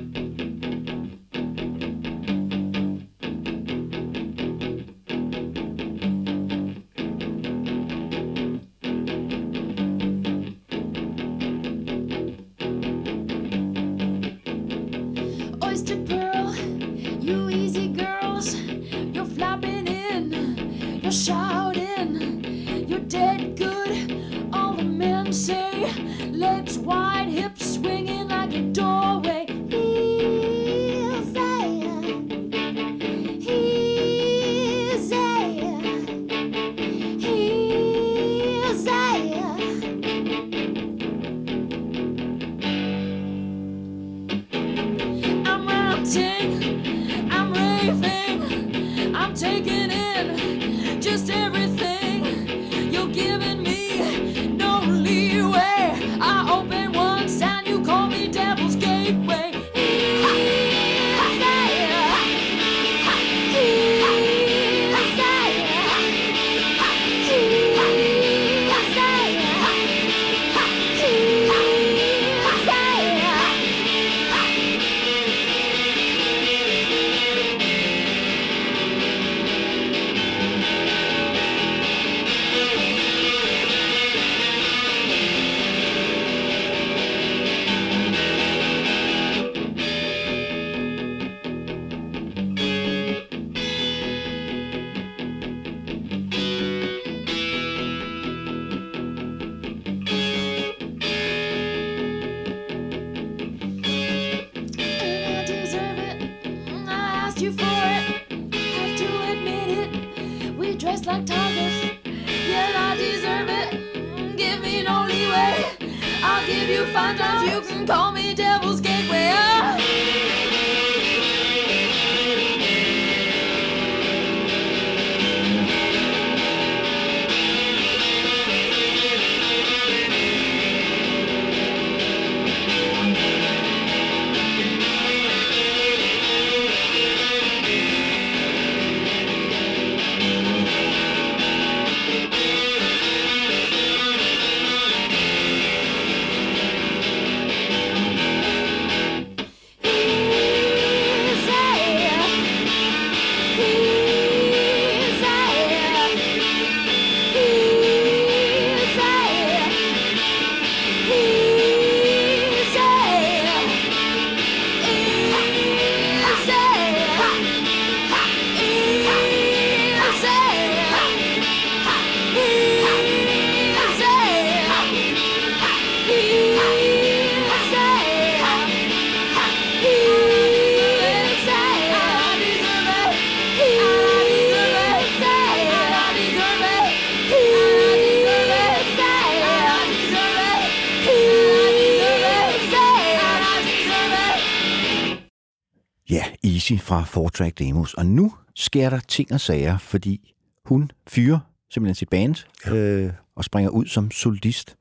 [196.72, 197.94] Easy fra Fortrack Demos.
[197.94, 200.34] Og nu sker der ting og sager, fordi
[200.66, 201.40] hun fyrer
[201.72, 202.76] simpelthen sit band ja.
[202.76, 204.76] øh, og springer ud som solist.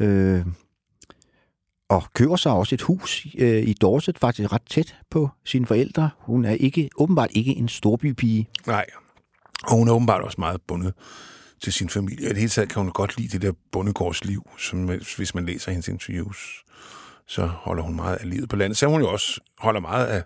[0.00, 0.46] Øh,
[1.88, 6.10] og køber sig også et hus øh, i Dorset, faktisk ret tæt på sine forældre.
[6.18, 8.48] Hun er ikke åbenbart ikke en storbypige.
[8.66, 8.86] Nej.
[9.64, 10.94] Og hun er åbenbart også meget bundet
[11.62, 12.26] til sin familie.
[12.26, 15.70] I det hele taget kan hun godt lide det der bondegårdsliv, som hvis man læser
[15.70, 16.64] hendes interviews,
[17.26, 18.78] så holder hun meget af livet på landet.
[18.78, 20.22] Så hun jo også holder meget af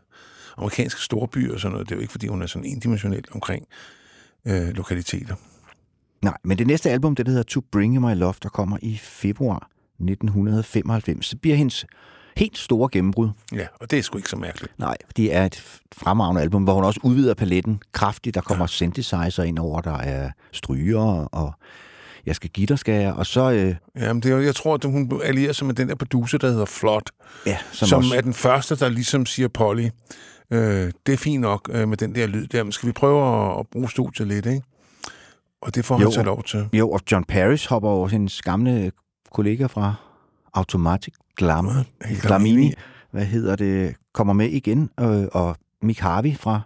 [0.56, 1.88] amerikanske storbyer og sådan noget.
[1.88, 3.66] Det er jo ikke, fordi hun er sådan indimensionel omkring
[4.44, 5.34] øh, lokaliteter.
[6.22, 8.96] Nej, men det næste album, det der hedder To Bring My Love, der kommer i
[9.02, 11.86] februar 1995, det bliver hendes
[12.36, 13.28] helt store gennembrud.
[13.52, 14.78] Ja, og det er sgu ikke så mærkeligt.
[14.78, 18.34] Nej, det er et fremragende album, hvor hun også udvider paletten kraftigt.
[18.34, 18.66] Der kommer ja.
[18.66, 21.52] synthesizer ind over, der er stryger, og
[22.26, 23.12] jeg skal give dig, skal jeg.
[23.12, 23.50] Og så...
[23.50, 26.50] Øh, Jamen, det er, jeg tror, at hun allierer sig med den der producer, der
[26.50, 27.10] hedder Flot,
[27.46, 29.88] ja, som, som er den første, der ligesom siger, Polly,
[30.50, 33.50] øh, det er fint nok øh, med den der lyd der, men skal vi prøve
[33.52, 34.62] at, at bruge studiet lidt, ikke?
[35.60, 36.06] Og det får Jo.
[36.06, 36.68] han så lov til.
[36.72, 38.92] Jo, og John Parrish hopper over hendes gamle
[39.32, 39.94] kollega fra
[40.54, 42.20] Automatic Glam, Glamini.
[42.20, 42.72] Glamini,
[43.10, 46.60] hvad hedder det, kommer med igen, øh, og Mick Harvey fra,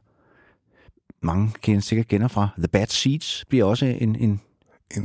[1.22, 4.40] mange kender sikkert kender fra The Bad Seeds, bliver også en, en,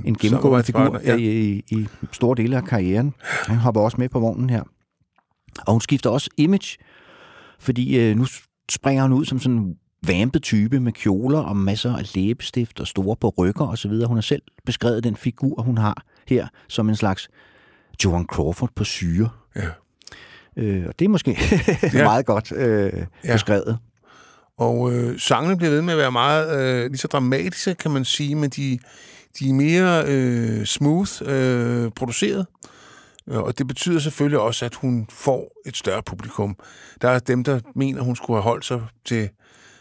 [0.06, 1.16] en gennemgående figur ja.
[1.16, 3.14] i, i, i store dele af karrieren.
[3.22, 4.64] Han hopper også med på vognen her.
[5.68, 6.78] Og hun skifter også image,
[7.60, 8.26] fordi øh, nu
[8.72, 9.76] springer hun ud som sådan en
[10.08, 13.92] vampet type med kjoler og masser af læbestift og store på rykker osv.
[13.92, 17.30] Hun har selv beskrevet den figur, hun har her, som en slags
[18.06, 19.30] Joan Crawford på syre.
[19.56, 19.68] Ja.
[20.58, 21.38] Øh, og det er måske
[21.94, 22.04] Ja.
[22.04, 22.94] meget godt øh,
[23.24, 23.32] Ja.
[23.34, 23.78] beskrevet.
[24.58, 28.06] Og øh, sangene bliver ved med at være meget øh, lige så dramatiske, kan man
[28.06, 28.80] sige, men de,
[29.40, 32.40] de er mere øh, smooth øh, produceret.
[32.40, 32.46] Øh,
[33.32, 36.56] Og det betyder selvfølgelig også, at hun får et større publikum.
[37.02, 39.30] Der er dem, der mener, hun skulle have holdt sig til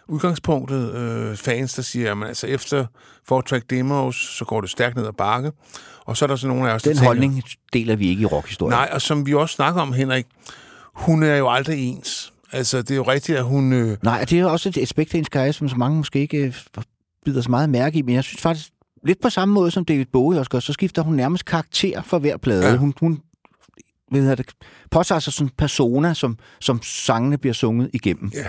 [0.09, 0.95] udgangspunktet.
[0.95, 2.87] Øh, fans, der siger, at altså, efter
[3.29, 5.53] Fortrack Demos, så går det stærkt ned ad bakke.
[6.05, 7.43] Og så er der så nogle af os, der Den tænker- holdning
[7.73, 8.71] deler vi ikke i rockhistorien.
[8.73, 10.27] Nej, og som vi også snakker om, Henrik,
[10.95, 12.33] hun er jo aldrig ens.
[12.53, 13.73] Altså, det er jo rigtigt, at hun...
[13.73, 16.19] Øh, Nej, det er jo også et aspekt af hendes karriere, som så mange måske
[16.21, 16.55] ikke øh,
[17.25, 18.69] bider så meget mærke i, men jeg synes faktisk,
[19.07, 22.19] lidt på samme måde som David Bowie også gør, så skifter hun nærmest karakter for
[22.19, 22.67] hver plade.
[22.67, 22.77] Ja.
[22.77, 23.21] Hun, hun
[24.13, 24.47] hedder det,
[24.91, 28.31] påtager sig sådan en persona, som, som sangene bliver sunget igennem.
[28.35, 28.49] ja,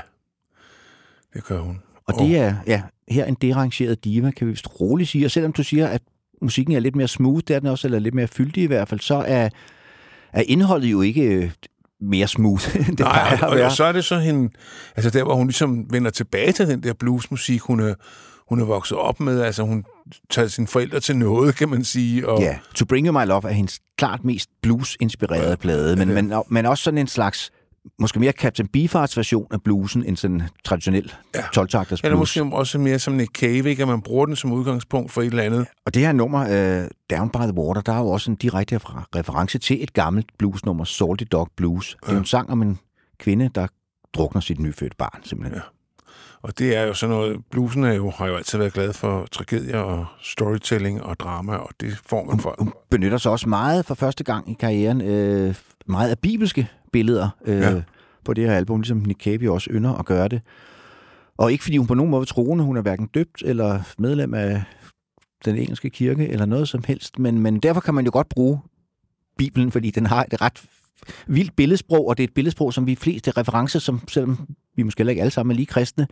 [1.34, 1.82] det gør hun.
[2.08, 5.26] Og det er ja, her en derangeret diva, kan vi vist roligt sige.
[5.26, 6.02] Og selvom du siger, at
[6.42, 8.88] musikken er lidt mere smooth, det er den også, eller lidt mere fyldig i hvert
[8.88, 9.50] fald, så er,
[10.34, 11.52] er indholdet jo ikke øh,
[12.02, 14.50] mere smooth, end det Nej, plejer og, og, og så er det så hende,
[14.96, 17.80] altså der, hvor hun ligesom vender tilbage til den der bluesmusik, hun
[18.50, 19.86] hun er vokset op med, altså hun
[20.30, 22.30] tager sine forældre til noget, kan man sige.
[22.30, 26.10] Og, Ja, To Bring You My Love er hendes klart mest blues-inspirerede Ja, plade, men,
[26.10, 26.22] ja.
[26.22, 27.52] men, men også sådan en slags,
[28.00, 31.42] måske mere Captain Beefhearts version af bluesen, end sådan en traditionel Ja.
[31.42, 32.20] 12-takters Eller blues.
[32.38, 33.82] måske også mere som Nick Cave, ikke?
[33.82, 35.66] at man bruger den som udgangspunkt for et eller andet.
[35.86, 36.42] Og det her nummer,
[36.82, 36.88] uh,
[37.18, 38.78] Down by the Water, der er jo også en direkte
[39.16, 41.98] reference til et gammelt bluesnummer, Salty Dog Blues.
[42.02, 42.80] Det er jo en sang om en
[43.20, 43.68] kvinde, der
[44.14, 45.56] drukner sit nyfødte barn, simpelthen.
[45.58, 45.62] Ja.
[46.46, 49.26] Og det er jo sådan noget, bluesen er jo, har jo altid været glad for
[49.32, 52.56] tragedier og storytelling og drama, og det får man for.
[52.60, 57.30] Hun benytter sig også meget for første gang i karrieren, øh, meget af bibelske billeder
[57.46, 57.82] øh, Ja.
[58.26, 60.42] på det her album, ligesom Nick Cave også ynder at gøre det.
[61.38, 64.34] Og ikke fordi hun på nogen måde er troende, hun er hverken døbt eller medlem
[64.34, 64.64] af
[65.46, 68.60] den engelske kirke eller noget som helst, men, men derfor kan man jo godt bruge
[69.38, 70.64] Bibelen, fordi den har et ret
[71.28, 75.00] vildt billedsprog, og det er et billedsprog, som vi fleste referencer, som selvom vi måske
[75.00, 76.08] heller ikke alle sammen er lige kristne,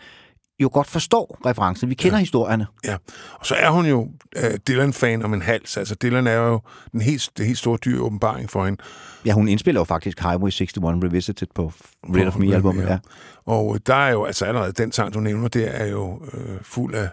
[0.60, 1.90] jo godt forstår referencen.
[1.90, 2.20] Vi kender ja.
[2.20, 2.68] historierne.
[2.86, 2.98] Ja,
[3.40, 4.02] og så er hun jo
[4.38, 5.78] uh, Dylan-fan om en hals.
[5.78, 6.62] Altså, Dylan er jo
[6.92, 8.84] den helt, det helt store dyr åbenbaring for hende.
[9.26, 11.74] Ja, hun indspiller jo faktisk Highway 61 Revisited på
[12.16, 12.84] Rid of Me-albummet.
[12.84, 13.00] Ja.
[13.46, 16.96] Og der er jo, altså allerede den sang, du nævner, det er jo øh, fuld
[16.96, 17.10] af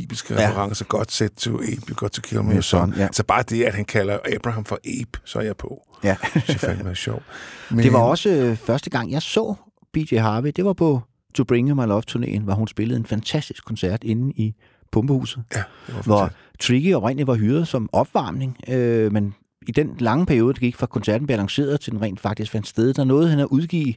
[0.00, 0.48] bibelske Ja.
[0.50, 0.84] referencer.
[0.84, 2.62] God set to Abe, you got to kill me.
[2.62, 2.94] Son.
[2.96, 3.08] ja.
[3.12, 5.82] Så bare det, at han kalder Abraham for Abe, så er jeg på.
[6.04, 6.16] ja.
[6.34, 7.22] Det er fandme sjovt.
[7.70, 9.54] Men, Det var også øh, første gang, jeg så
[9.92, 10.52] BJ Harvey.
[10.56, 11.00] Det var på
[11.34, 14.54] To Bring My Love-turnéen, hvor hun spillede en fantastisk koncert inde i
[14.92, 16.30] Pumpehuset, Ja, det hvor.
[16.60, 19.34] Tricky oprindeligt var hyret som opvarmning, øh, men
[19.68, 22.94] i den lange periode, der gik fra koncerten blev til den rent faktisk fandt sted,
[22.94, 23.94] der nåede han at udgive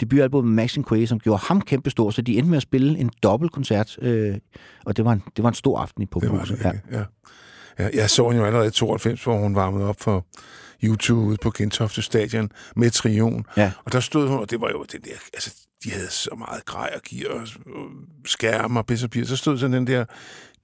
[0.00, 3.98] debutalbum Maxine Quay, som gjorde ham kæmpestor, så de endte med at spille en dobbeltkoncert,
[4.02, 4.38] øh,
[4.84, 6.58] og det var, en, det var en stor aften i Det Pumpehuset.
[6.58, 6.98] det, ja.
[6.98, 7.04] ja.
[7.78, 7.88] ja.
[7.94, 10.26] Jeg så hende jo allerede i 92, hvor hun varmede op for
[10.84, 13.44] YouTube ude på Gentofte Stadion med Trion.
[13.56, 13.72] Ja.
[13.84, 16.64] Og der stod hun, og det var jo den der, altså, de havde så meget
[16.64, 17.46] grej og gear og
[18.24, 19.10] skærme og pis og.
[19.24, 20.04] Så stod sådan den der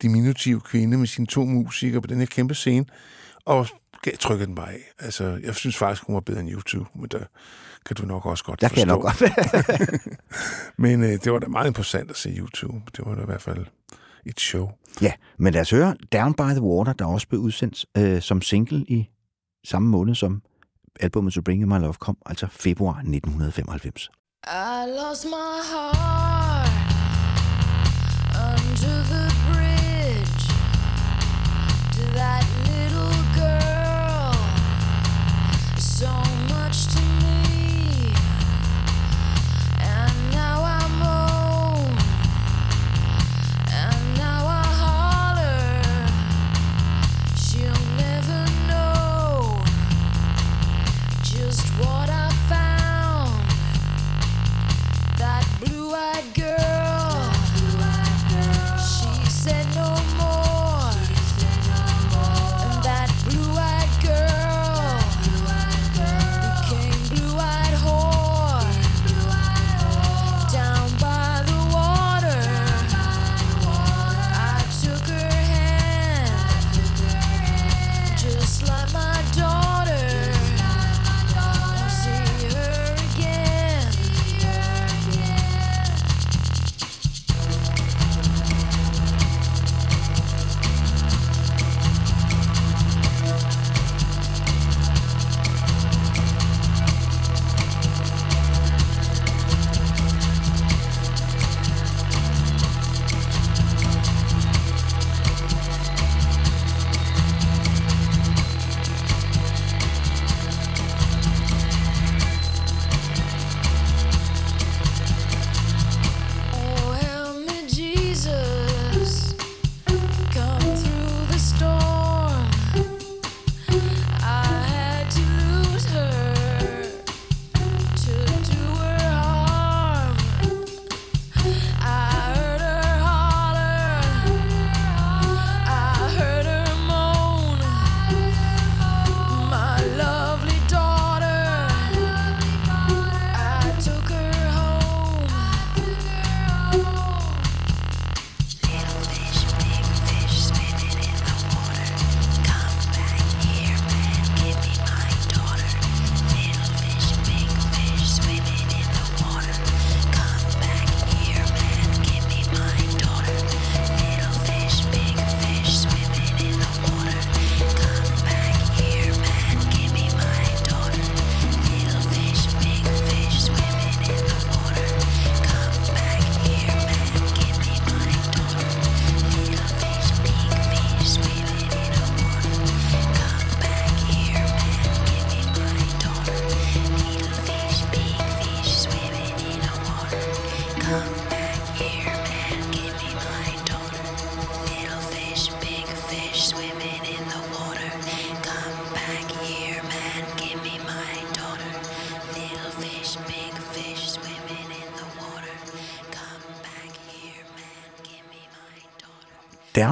[0.03, 2.85] diminutive kvinde med sine to musikere på den her kæmpe scene,
[3.45, 3.67] og
[4.03, 4.93] gav- trykkede den bare af.
[4.99, 7.21] Altså, jeg synes faktisk, hun var bedre end YouTube, men der
[7.87, 9.03] kan du nok også godt Der kan jeg forstå.
[9.03, 10.19] nok godt.
[10.79, 12.83] Men øh, det var da meget interessant at se YouTube.
[12.97, 13.67] Det var da i hvert fald
[14.27, 14.71] et show.
[15.03, 18.43] ja, men lad os høre Down by the Water, der også blev udsendt øh, som
[18.43, 19.09] single i
[19.67, 20.43] samme måned, som
[21.01, 24.11] albumet To Bring My Love kom, altså februar 1995.
[24.47, 26.69] I lost my heart
[28.53, 30.49] under the bridge
[31.95, 32.98] to that little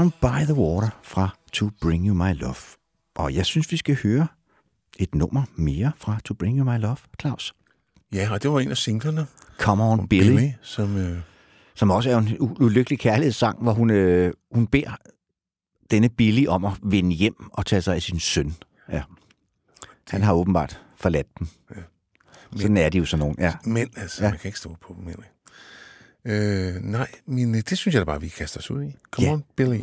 [0.07, 2.55] Down by the Water fra To Bring You My Love.
[3.15, 4.27] Og jeg synes, vi skal høre
[4.99, 7.55] et nummer mere fra To Bring You My Love, Claus.
[8.13, 9.27] Ja, og det var en af singlerne.
[9.59, 10.51] Come On Billy, Billy.
[10.63, 10.97] som...
[10.97, 11.19] Øh,
[11.75, 14.97] som også er en ulykkelig kærlighedssang, hvor hun, øh, hun beder
[15.91, 18.55] denne Billy om at vende hjem og tage sig af sin søn.
[18.93, 19.03] Ja.
[20.09, 21.49] Han har åbenbart forladt dem.
[22.57, 23.35] Sådan er de jo sådan nogle.
[23.39, 23.55] Ja.
[23.65, 24.23] Mænd, altså.
[24.23, 24.27] Ja.
[24.27, 24.31] Ja.
[24.33, 25.29] Man kan ikke stå på dem, Henrik.
[26.27, 28.95] Øh, nej, men øh, det synes jeg da bare, vi kaster os ud i.
[29.11, 29.33] Come Ja.
[29.33, 29.81] on, Billy.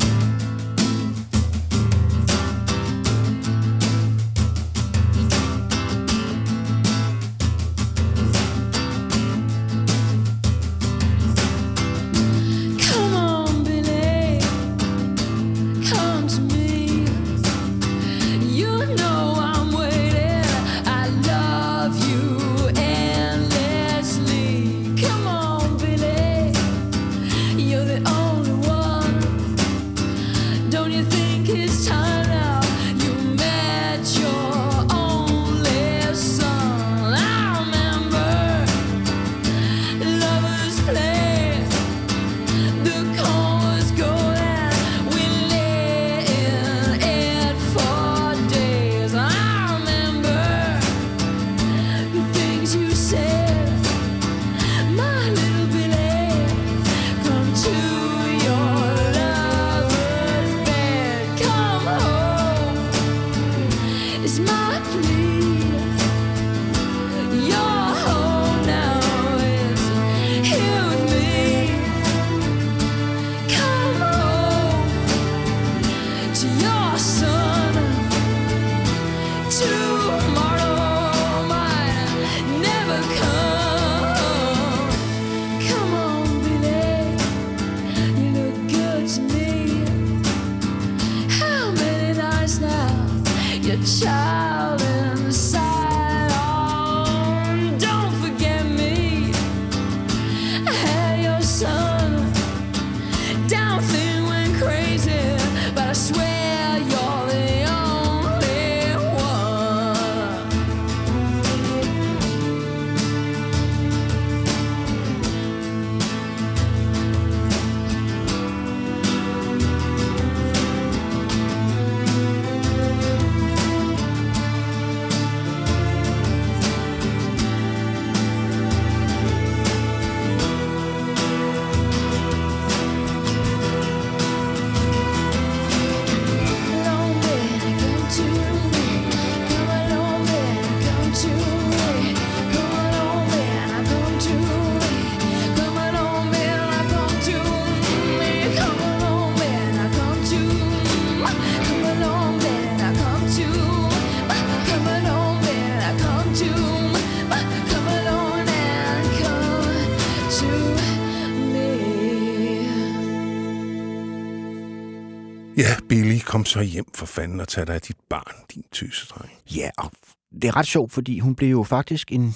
[166.53, 169.31] Så hjem for fanden og tag dig af dit barn, din tøsedreng.
[169.55, 169.91] Ja, og
[170.31, 172.33] det er ret sjovt, fordi hun blev jo faktisk en,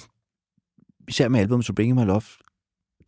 [1.08, 2.22] især med albumet Bring My Love,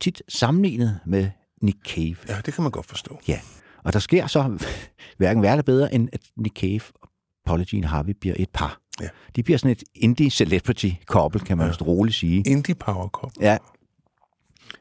[0.01, 1.31] tit sammenlignet med
[1.63, 2.17] Nick Cave.
[2.29, 3.21] Ja, det kan man godt forstå.
[3.29, 3.41] Ja,
[3.85, 4.59] og der sker så
[5.19, 7.09] hverken værre eller bedre, end at Nick Cave og
[7.47, 8.81] Polly Jean Harvey bliver et par.
[9.01, 9.09] Ja.
[9.37, 11.85] De bliver sådan et indie celebrity couple, kan man Ja.
[11.85, 12.43] roligt sige.
[12.47, 13.33] Indie Power Cup.
[13.41, 13.57] Ja.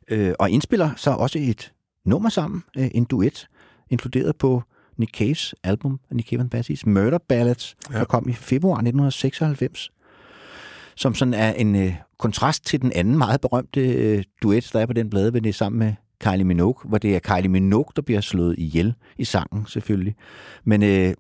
[0.08, 1.74] Øh, og indspiller så også et
[2.06, 3.48] nummer sammen, øh, en duet,
[3.90, 4.64] inkluderet på
[5.00, 7.98] Nick Caves album, Nick Cave and Bassie's Murder Ballads, ja.
[8.00, 9.90] Der kom i februar 1996,
[10.96, 14.86] som sådan er en øh, kontrast til den anden meget berømte øh, duet, der er
[14.86, 15.94] på den plade, men det er sammen med
[16.24, 20.16] Kylie Minogue, hvor det er Kylie Minogue, der bliver slået ihjel i sangen selvfølgelig.
[20.64, 21.14] Men øh,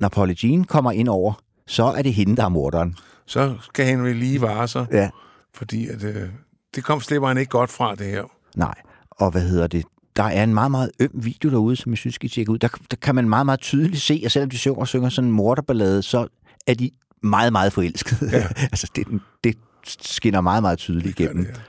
[0.00, 1.32] når Polly Jean kommer ind over,
[1.66, 2.96] så er det hende, der er morderen.
[3.26, 5.10] Så skal Henry lige vare sig, Ja.
[5.54, 6.28] fordi at, øh,
[6.74, 8.24] det kom slipper han ikke godt fra, det her.
[8.56, 8.74] Nej,
[9.10, 9.84] og hvad hedder det?
[10.16, 12.58] Der er en meget, meget øm video derude, som jeg synes, skal tjekke ud.
[12.58, 15.34] Der, der kan man meget, meget tydeligt se, at selvom de synger synger sådan en
[15.34, 16.28] morderballade, så
[16.66, 16.90] er de
[17.22, 18.30] meget, meget forelskede.
[18.36, 18.46] Ja.
[18.72, 19.06] altså, det,
[19.44, 19.56] det
[19.86, 21.44] skinner meget, meget tydeligt igennem.
[21.44, 21.60] det,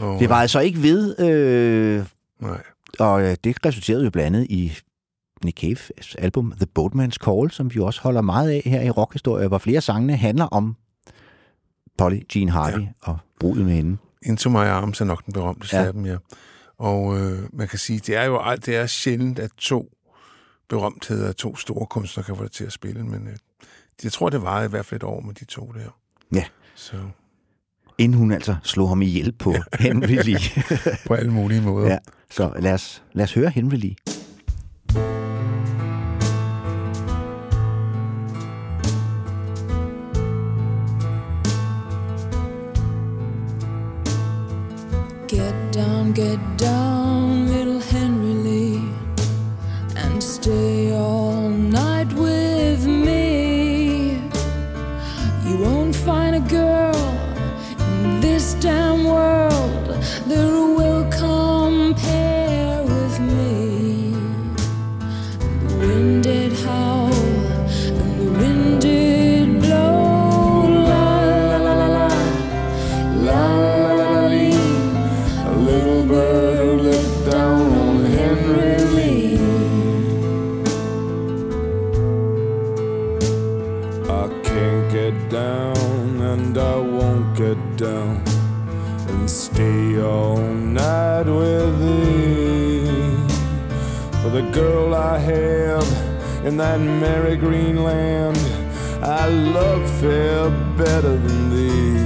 [0.00, 0.06] ja.
[0.06, 2.04] Og, Det var altså ikke ved, øh,
[2.40, 2.62] Nej.
[2.98, 4.78] og øh, det resulterede jo blandt andet i
[5.44, 9.48] Nick Cave's album The Boatman's Call, som vi også holder meget af her i rockhistorie,
[9.48, 10.76] hvor flere sangene handler om
[11.98, 12.86] Polly Jean Harvey ja.
[13.02, 13.96] og brudet med hende.
[14.22, 15.84] Into My Arms er nok den berømte ja.
[15.84, 16.16] af dem, ja.
[16.78, 19.92] Og øh, man kan sige, det er jo alt, det er sjældent, at to
[20.68, 23.36] berømtheder, to store kunstnere kan få det til at spille, men øh,
[24.04, 25.90] jeg tror, det varede i hvert fald et år med de to der.
[26.34, 26.44] Ja.
[26.74, 26.96] Så
[27.98, 30.38] Inden hun altså slog ham ihjel på Henry Lee.
[31.06, 31.88] på alle mulige måder.
[31.88, 31.98] ja.
[32.30, 33.94] Så lad os, lad os høre Henry Lee.
[45.28, 48.80] Get down, get down, little Henry Lee,
[49.94, 51.45] and stay all
[96.46, 98.38] in that merry green land,
[99.02, 101.96] I love fair better than thee.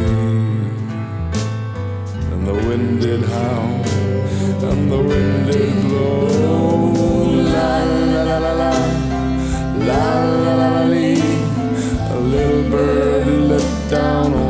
[2.33, 3.85] And the wind did howl,
[4.71, 6.25] and the wind did blow.
[7.55, 8.75] La la la la la,
[9.89, 11.01] la la la la.
[12.15, 14.50] A little bird let down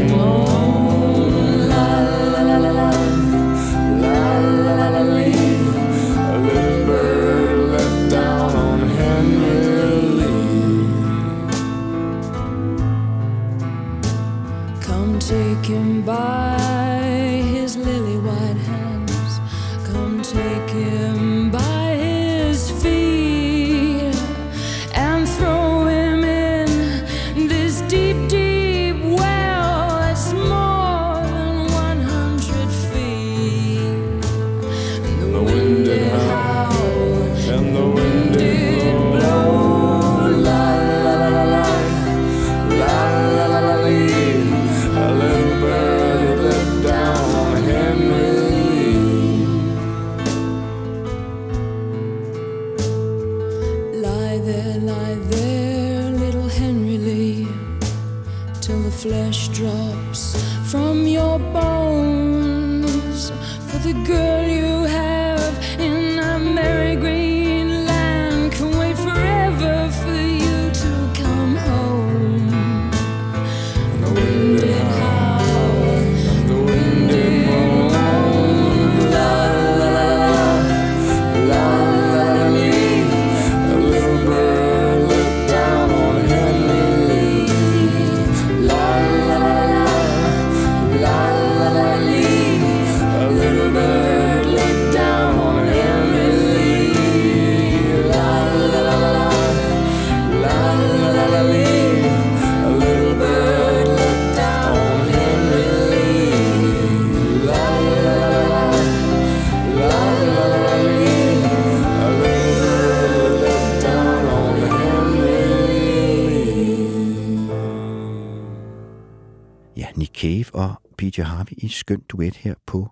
[121.71, 122.91] PJ skøn duet her på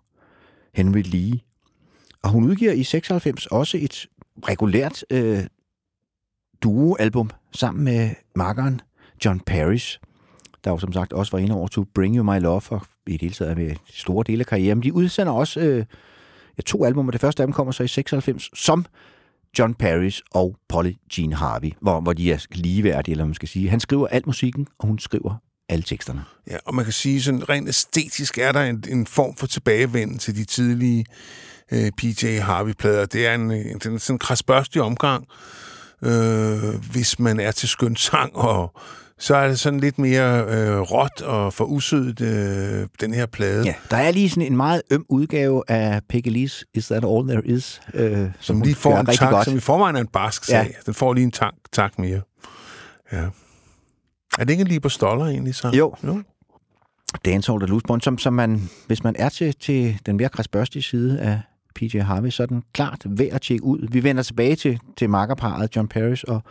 [0.74, 1.40] Henry Lee.
[2.24, 4.08] Og hun udgiver i 96 også et
[4.48, 5.44] regulært øh,
[6.64, 8.82] duoalbum sammen med makkeren
[9.26, 10.00] John Paris,
[10.64, 13.12] der jo som sagt også var inde over To Bring You My Love og i
[13.12, 14.84] det hele taget med store dele af karrieren.
[14.84, 15.86] De udsender også øh,
[16.58, 17.12] ja, to albumer.
[17.12, 18.86] Det første af dem kommer så i 96 som
[19.60, 23.70] John Paris og Polly Jean Harvey, hvor, hvor de er ligeværdige, eller man skal sige.
[23.70, 25.36] Han skriver al musikken, og hun skriver
[25.70, 26.24] alle teksterne.
[26.50, 30.18] Ja, og man kan sige, sådan rent æstetisk er der en, en form for tilbagevenden
[30.18, 31.06] til de tidlige
[31.72, 33.06] øh, PJ Harvey-plader.
[33.06, 35.26] Det er en, en, en sådan krasbørstig omgang,
[36.04, 38.74] øh, hvis man er til skøn sang, og
[39.20, 43.66] så er det sådan lidt mere øh, råt og for usødet, øh, den her plade.
[43.66, 47.28] Ja, der er lige sådan en meget øm udgave af Peggy Lee's Is That All
[47.28, 49.46] There Is, øh, som, som lige får en tak, godt.
[49.46, 50.68] som i forvejen er en barsk sag.
[50.68, 50.74] Ja.
[50.86, 52.22] Den får lige en tak, tak mere.
[53.12, 53.26] Ja.
[54.40, 55.72] Er det ikke en Liber Stoller egentlig så?
[55.78, 55.96] Jo.
[56.04, 56.24] jo.
[57.26, 61.20] Dancehall og Loose som, som man, hvis man er til, til den mere krasbørstige side
[61.20, 61.42] af
[61.76, 63.88] PJ Harvey, så er den klart værd at tjekke ud.
[63.92, 66.44] Vi vender tilbage til, til makkerparet John Paris og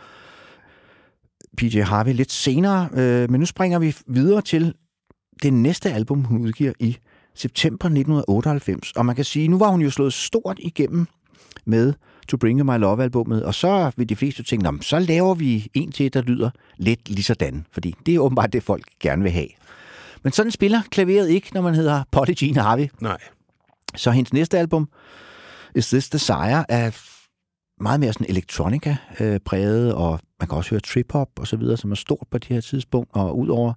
[1.57, 4.73] PJ Harvey lidt senere, øh, men nu springer vi videre til
[5.43, 6.97] det næste album, hun udgiver i
[7.35, 8.91] september 1998.
[8.91, 11.07] Og man kan sige, nu var hun jo slået stort igennem
[11.65, 11.93] med
[12.29, 15.67] To Bring My Love-albummet, og så vil de fleste tænke, "Nå, men så laver vi
[15.73, 19.47] en til, der lyder lidt ligesådan, fordi det er åbenbart det, folk gerne vil have.
[20.23, 22.87] Men sådan spiller klaveret ikke, når man hedder Polly Jean Harvey.
[23.01, 23.17] Nej.
[23.95, 24.89] Så hendes næste album,
[25.75, 26.91] Is This Desire, er
[27.83, 31.77] meget mere sådan electronica øh, præget, og man kan også høre trip-hop og så videre,
[31.77, 33.73] som er stort på det her tidspunkt, og udover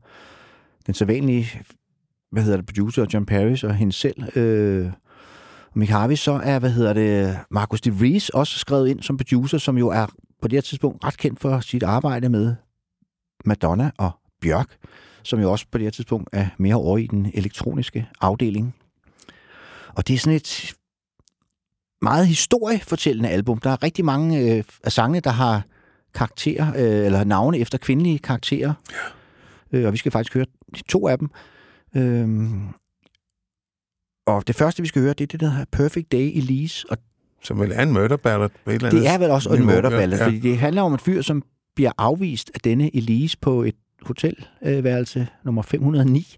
[0.86, 1.62] den sædvanlige,
[2.32, 4.92] hvad hedder det, producer John Paris og hende selv, øh,
[5.72, 9.16] og Mick Harvey, så er, hvad hedder det, Marcus de Vries også skrevet ind som
[9.16, 10.06] producer, som jo er
[10.42, 12.54] på det her tidspunkt ret kendt for sit arbejde med
[13.44, 14.10] Madonna og
[14.40, 14.76] Bjørk.
[15.22, 18.74] som jo også på det her tidspunkt er mere over i den elektroniske afdeling.
[19.88, 20.74] Og det er sådan et
[22.02, 23.58] meget historiefortællende album.
[23.58, 25.62] Der er rigtig mange øh, af sangene, der har
[26.14, 28.72] karakterer, øh, eller navne efter kvindelige karakterer.
[29.72, 29.78] Ja.
[29.78, 30.46] Øh, og vi skal faktisk høre
[30.76, 31.30] de to af dem.
[31.96, 32.68] Øhm,
[34.36, 36.86] og det første, vi skal høre, det er det, der hedder Perfect Day Elise.
[36.90, 36.98] Og
[37.42, 40.18] Som vel er en murder ballad på et det er vel også en murder ballad,
[40.18, 40.24] ja.
[40.26, 41.42] fordi det handler om en fyr, som
[41.76, 46.36] bliver afvist af denne Elise på et hotelværelse nummer 509.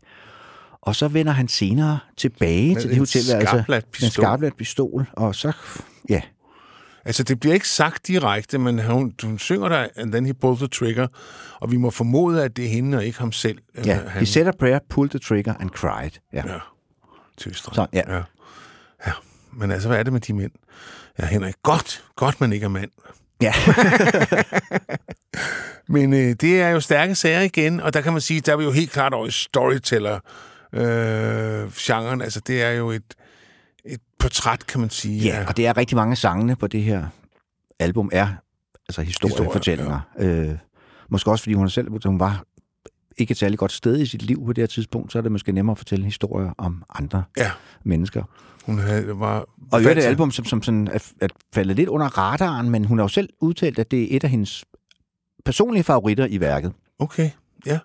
[0.82, 4.10] Og så vender han senere tilbage Med til det hotelværelse skarpladt med en pistol.
[4.10, 5.06] skarpladt pistol.
[5.12, 5.52] Og så,
[6.08, 6.20] ja,
[7.06, 10.58] Altså, det bliver ikke sagt direkte, men hun, hun synger der, and then he pulled
[10.58, 11.06] the trigger,
[11.60, 13.58] og vi må formode, at det er hende og ikke ham selv.
[13.86, 13.98] ja.
[14.04, 16.10] Øh, He said a prayer, pulled the trigger and cried.
[16.32, 16.42] Ja.
[16.46, 16.58] Ja,
[17.38, 17.74] tøstre.
[17.74, 18.14] Så, ja.
[18.14, 18.22] ja.
[19.06, 19.12] Ja,
[19.52, 20.52] men altså, hvad er det med de mænd?
[21.18, 22.90] Ja, Henrik, godt, godt man ikke er mand.
[23.42, 23.54] ja.
[25.88, 28.56] Men øh, det er jo stærke sager igen, og der kan man sige, der er
[28.56, 30.20] vi jo helt klart over i storyteller
[30.72, 32.22] øh, genren.
[32.22, 33.14] Altså, det er jo et,
[33.84, 35.20] et portræt, kan man sige.
[35.20, 37.06] Ja, og det er rigtig mange sangene på det her
[37.78, 38.28] album er
[38.88, 40.00] altså historiefortællinger.
[40.18, 40.50] Historie, ja.
[40.50, 40.58] øh,
[41.08, 42.44] måske også fordi hun selv hun var
[43.18, 45.32] ikke et særlig godt sted i sit liv på det her tidspunkt, så er det
[45.32, 47.50] måske nemmere at fortælle historier om andre Ja.
[47.84, 48.22] mennesker.
[48.66, 49.44] Hun havde, var...
[49.72, 52.84] Og i øvrigt et album, som, som sådan er, er faldet lidt under radaren, men
[52.84, 54.64] hun har jo selv udtalt, at det er et af hendes
[55.44, 56.72] personlige favoritter i værket.
[56.98, 57.30] Okay,
[57.66, 57.78] ja.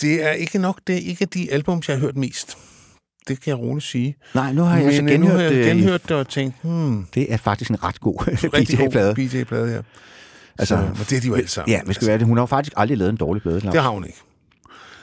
[0.00, 2.58] Det er ikke nok, det er ikke de albums, jeg har hørt mest.
[3.28, 4.16] Det kan jeg roligt sige.
[4.34, 5.64] Nej, nu har jeg Men så øh, genhørt, nu har jeg det.
[5.66, 8.14] genhørt det og tænkt, hmm, Det er faktisk en ret god
[8.52, 9.14] BJ-plade.
[9.14, 9.80] BJ-plade, ja.
[10.58, 11.72] Altså, så, det er de jo alle sammen.
[11.72, 12.26] Ja, vi skal være det.
[12.26, 13.60] Hun har jo faktisk aldrig lavet en dårlig plade.
[13.60, 14.18] Det har hun ikke.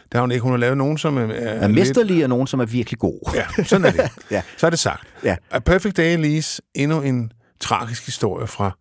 [0.04, 0.43] Det har hun ikke.
[0.43, 3.20] Hun har lavet nogen, som er, er, er mesterlige og nogen, som er virkelig gode.
[3.34, 4.12] Ja, sådan er det.
[4.32, 4.41] Ja.
[4.58, 5.08] Så er det sagt.
[5.24, 5.36] Ja.
[5.52, 8.72] A Perfect Day Elise, endnu en tragisk historie fra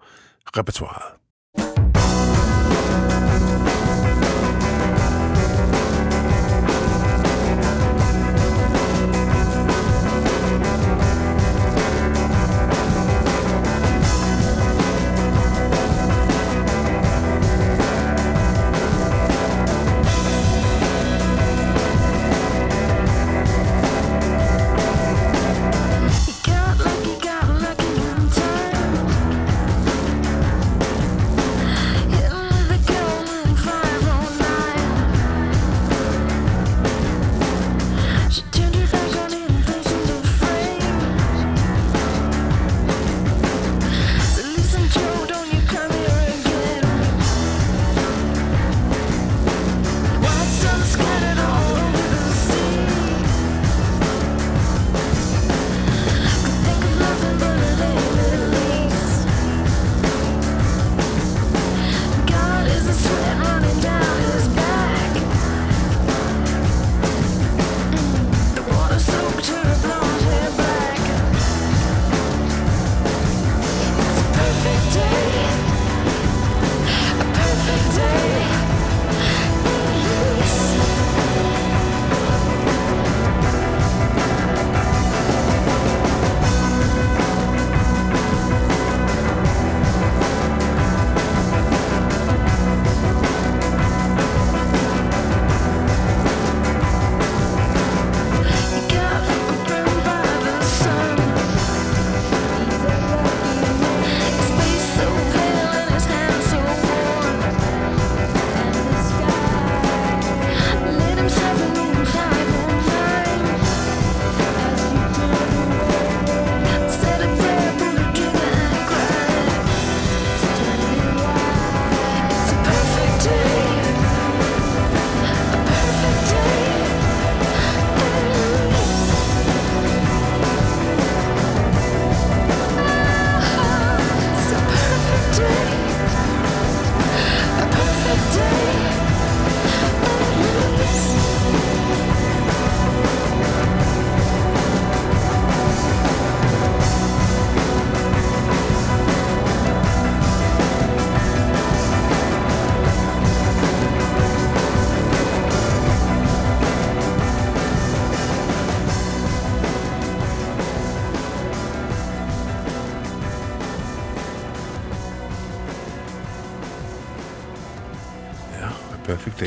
[0.56, 1.19] repertoiret.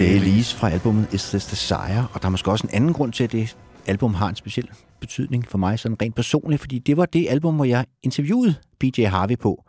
[0.02, 3.14] Er Elise fra albumet Is This Desire, og der er måske også en anden grund
[3.14, 4.70] til, at det album har en speciel
[5.00, 9.04] betydning for mig, sådan rent personligt, fordi det var det album, hvor jeg interviewede BJ
[9.04, 9.64] Harvey på.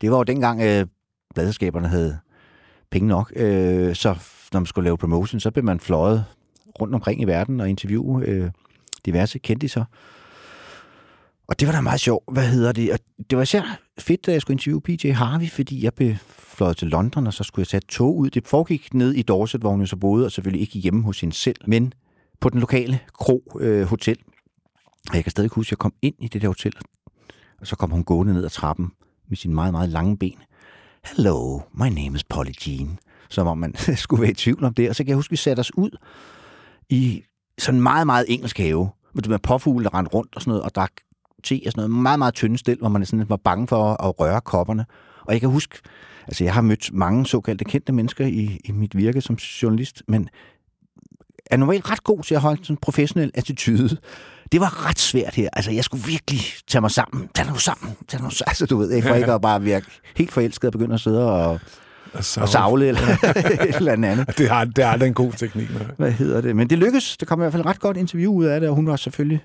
[0.00, 0.86] Det var jo dengang, øh,
[1.34, 2.18] pladselskaberne havde
[2.90, 4.08] penge nok, øh, så
[4.52, 6.24] når man skulle lave promotion, så blev man fløjet
[6.80, 8.50] rundt omkring i verden og interviewe øh,
[9.06, 9.84] diverse kendiser.
[11.48, 12.24] Og det var da meget sjovt.
[12.32, 12.92] Hvad hedder det?
[12.92, 12.98] Og
[13.30, 16.88] det var især fedt, da jeg skulle interviewe PJ Harvey, fordi jeg blev fløjet til
[16.88, 18.30] London, og så skulle jeg sætte tog ud.
[18.30, 21.20] Det foregik ned i Dorset, hvor hun jo så boede, og selvfølgelig ikke hjemme hos
[21.20, 21.92] hende selv, men
[22.40, 24.16] på den lokale kro øh, hotel.
[25.10, 26.72] Og jeg kan stadig huske, at jeg kom ind i det der hotel,
[27.60, 28.90] og så kom hun gående ned ad trappen
[29.28, 30.38] med sine meget, meget lange ben.
[31.04, 32.98] Hello, my name is Polly Jean.
[33.28, 34.88] Som om man skulle være i tvivl om det.
[34.88, 35.90] Og så kan jeg huske, at vi satte os ud
[36.88, 37.22] i
[37.58, 38.90] sådan en meget, meget engelsk have.
[39.14, 40.92] Med med påfugle, der rendte rundt og sådan noget, og drak
[41.44, 42.02] te og sådan noget.
[42.02, 44.86] Meget, meget tynde stil, hvor man sådan var bange for at røre kopperne.
[45.26, 45.78] Og jeg kan huske,
[46.26, 50.28] altså jeg har mødt mange såkaldte kendte mennesker i, i mit virke som journalist, men
[51.50, 53.96] er normalt ret god til at holde sådan en professionel attitude.
[54.52, 55.48] Det var ret svært her.
[55.52, 57.28] Altså, jeg skulle virkelig tage mig sammen.
[57.34, 57.96] Tag nu sammen.
[58.08, 58.48] Tag nu sammen.
[58.48, 59.08] Altså, du ved, ikke?
[59.08, 59.86] For ikke at bare virke
[60.16, 61.60] helt forelsket og begynde at sidde og,
[62.12, 63.00] og savle eller
[63.68, 64.38] et eller andet.
[64.38, 65.70] Det har, det er aldrig en god teknik.
[65.70, 65.86] Nej.
[65.96, 66.56] Hvad hedder det?
[66.56, 67.16] Men det lykkedes.
[67.16, 68.96] Der kom i hvert fald et ret godt interview ud af det, og hun var
[68.96, 69.44] selvfølgelig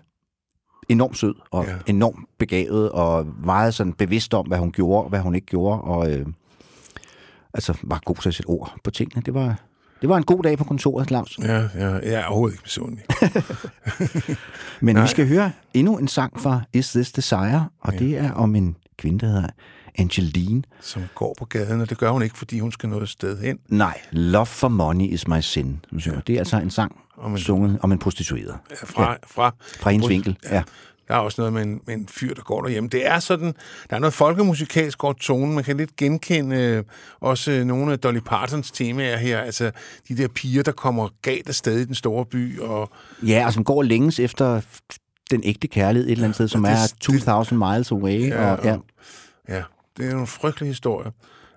[0.89, 1.73] enormt sød og Ja.
[1.87, 5.81] enormt begavet og meget sådan bevidst om, hvad hun gjorde og hvad hun ikke gjorde,
[5.81, 6.25] og øh,
[7.53, 9.21] altså var god til at sætte ord på tingene.
[9.25, 9.55] Det var,
[10.01, 11.39] det var en god dag på kontoret, Claus.
[11.41, 13.05] Ja, ja, jeg er overhovedet ikke misundelig.
[14.81, 15.03] Men Nej.
[15.03, 17.99] vi skal høre endnu en sang fra Is This Desire, og ja.
[17.99, 19.47] det er om en kvinde, der hedder
[19.97, 20.63] Angeline.
[20.81, 23.59] som går på gaden, og det gør hun ikke, fordi hun skal noget sted hen.
[23.67, 25.85] Nej, Love for Money is my sin.
[25.99, 26.21] Synger.
[26.21, 28.57] Det er altså en sang Om en- sunget om en prostitueret.
[28.85, 29.15] Fra, ja.
[29.27, 30.63] fra, Fra hendes vinkel, ja.
[31.07, 32.89] Der er også noget med en, med en fyr, der går derhjemme.
[32.89, 33.53] Det er sådan,
[33.89, 35.55] der er noget folkemusikalsk over tonen.
[35.55, 36.83] Man kan lidt genkende øh,
[37.21, 39.39] også øh, nogle af Dolly Partons temaer her.
[39.39, 39.71] Altså
[40.07, 42.59] de der piger, der kommer galt afsted i den store by.
[42.59, 42.89] Og,
[43.27, 44.61] Ja, og som går længes efter
[45.31, 48.29] den ægte kærlighed et eller andet sted, som det- er det- 2000 miles away.
[48.29, 48.77] Ja, og, ja.
[49.49, 49.63] ja,
[49.97, 51.11] det er nogle frygtelige historier.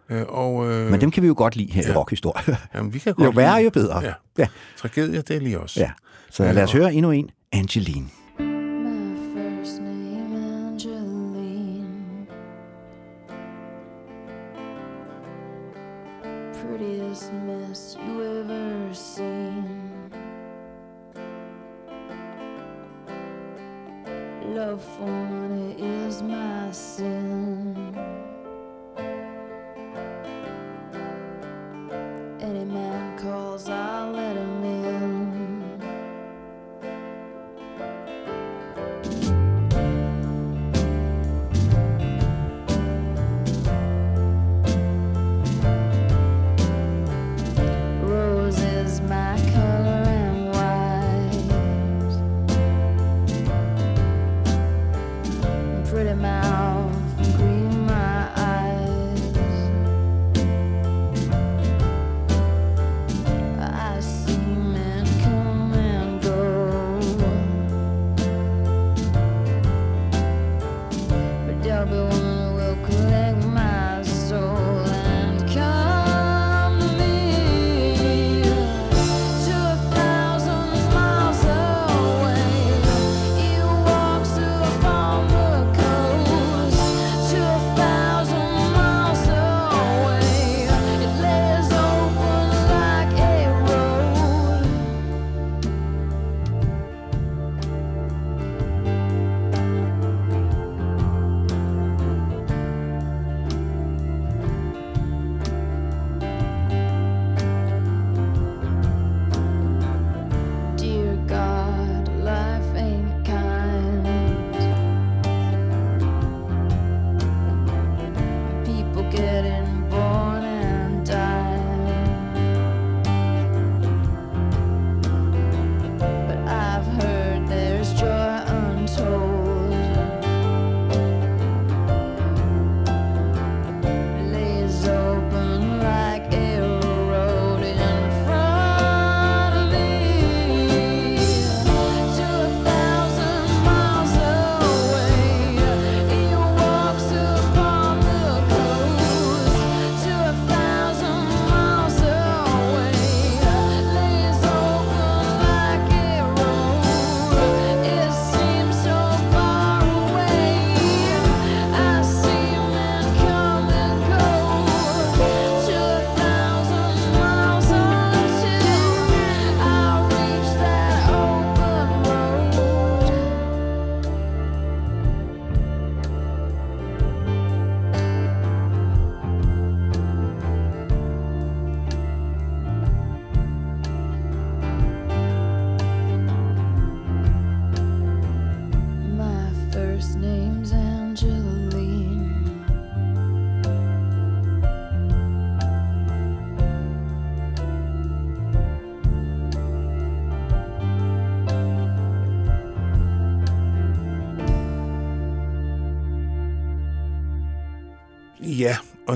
[0.09, 1.89] Øh, og, øh, Men dem kan vi jo godt lide her ja.
[1.89, 1.99] i Ja.
[1.99, 2.57] rockhistorie.
[2.75, 4.01] jamen, vi kan godt jo værre, jo bedre.
[4.05, 4.13] Ja.
[4.39, 4.47] ja.
[4.77, 5.81] Tragedier, det er lige også.
[5.81, 5.91] ja.
[6.31, 7.31] Så lad os høre endnu en.
[7.53, 8.07] Angeline.
[8.39, 12.27] My first name Angeline.
[16.53, 19.65] Prettiest mess you ever seen.
[24.55, 25.75] Love for money
[26.09, 27.86] is my sin.
[33.27, 34.36] Man calls, I'll let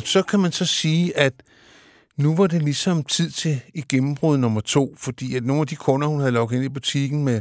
[0.01, 1.33] og så kan man så sige, at
[2.17, 5.77] nu var det ligesom tid til i gennembrud nummer to, fordi at nogle af de
[5.77, 7.41] kunder, hun havde logget ind i butikken med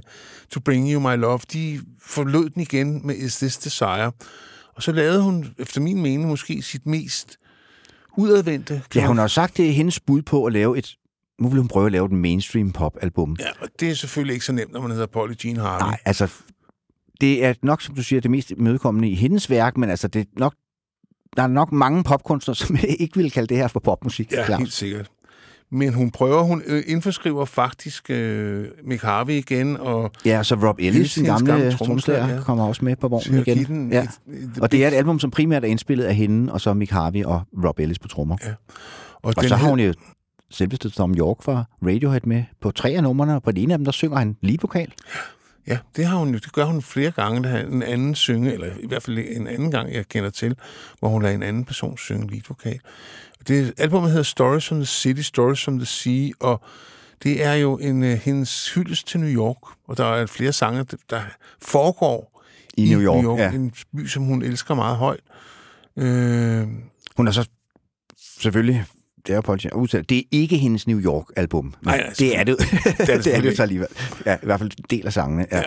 [0.49, 4.12] To Bring You My Love, de forlod den igen med Is This Desire.
[4.76, 7.38] Og så lavede hun, efter min mening, måske sit mest
[8.18, 8.82] udadvendte.
[8.95, 10.95] Ja, hun har sagt, det er hendes bud på at lave et...
[11.39, 13.36] Nu vil hun prøve at lave et mainstream pop-album.
[13.39, 15.86] Ja, og det er selvfølgelig ikke så nemt, når man hedder Polly Jean Harvey.
[15.86, 16.28] Nej, altså...
[17.22, 20.20] Det er nok, som du siger, det mest imødekommende i hendes værk, men altså, det
[20.20, 20.55] er nok,
[21.38, 24.32] der er nok mange popkunstnere, som ikke vil kalde det her for popmusik.
[24.32, 24.60] Ja, Claus.
[24.60, 25.10] helt sikkert.
[25.72, 30.76] Men hun prøver, hun øh, indforskriver faktisk øh, Mick Harvey igen, og Ja, så Rob
[30.80, 32.42] Ellis, den gamle, gamle trommeslager, ja.
[32.42, 33.66] kommer også med på vognen igen.
[33.66, 34.02] den Ja.
[34.02, 36.74] et, et, Og det er et album, som primært er indspillet af hende, og så
[36.74, 38.38] Mick Harvey og Rob Ellis på trommer.
[38.46, 38.54] Ja.
[39.24, 39.94] Og den så har hun jo
[40.52, 43.78] selveste Tom York fra Radiohead med på tre af numrene, og på det ene af
[43.78, 44.80] dem, der synger han lead-vokal.
[44.80, 45.20] Ja,
[45.95, 46.38] det har hun jo.
[46.38, 47.43] Det gør hun flere gange.
[47.43, 50.55] Der har en anden synge, eller i hvert fald en anden gang, jeg kender til,
[50.99, 52.80] hvor hun lader en anden person synge lead-vokal.
[53.47, 56.62] Det albumet hedder Stories from the City, Stories from the Sea, og
[57.24, 59.57] det er jo en uh, hendes hyldest til New York,
[59.88, 61.22] og der er flere sange, der
[61.62, 62.43] foregår
[62.78, 63.51] I New York, ja.
[63.51, 65.20] en by, som hun elsker meget højt.
[65.97, 66.68] Øh,
[67.18, 67.49] Hun er så
[68.41, 68.86] selvfølgelig,
[69.28, 71.74] det er Paul Chan- udtalt, det er ikke hendes New York-album.
[71.82, 72.58] Nej, nej, det er det.
[72.60, 73.88] det er det, det, er det så alligevel.
[74.26, 75.46] Ja, i hvert fald en del af sangene.
[75.52, 75.58] Ja.
[75.58, 75.64] Ja.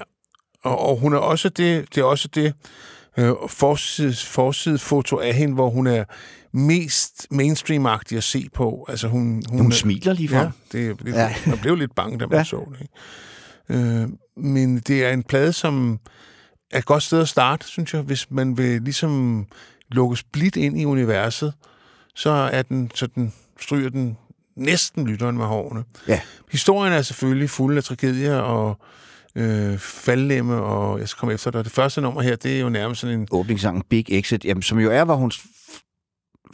[0.64, 2.54] Og, og hun er også det, det er også det
[3.18, 6.04] øh, forside, forsidefoto af hende, hvor hun er
[6.52, 8.86] mest mainstream-agtig at se på.
[8.88, 10.50] Altså hun, hun, Hun er- smiler lige Ja, fra.
[10.72, 11.20] det, det, Ja.
[11.22, 11.34] ja.
[11.46, 12.38] man blev lidt bange, da man Ja.
[12.38, 12.44] ja.
[12.44, 12.80] så det.
[12.80, 13.84] Ikke?
[14.02, 15.98] Øh, men det er en plade, som
[16.70, 19.46] er et godt sted at starte, synes jeg, hvis man vil ligesom
[19.90, 21.52] lukkes blidt ind i universet,
[22.14, 24.16] så er den, så den stryger den
[24.56, 25.84] næsten lytteren med hårene.
[26.08, 26.20] Ja.
[26.50, 28.78] Historien er selvfølgelig fuld af tragedier og
[29.34, 31.64] øh, faldlemme, og jeg skal komme efter dig.
[31.64, 33.28] Det første nummer her, det er jo nærmest sådan en...
[33.30, 35.32] Åbningssangen Big Exit, jamen, som jo er, hvor hun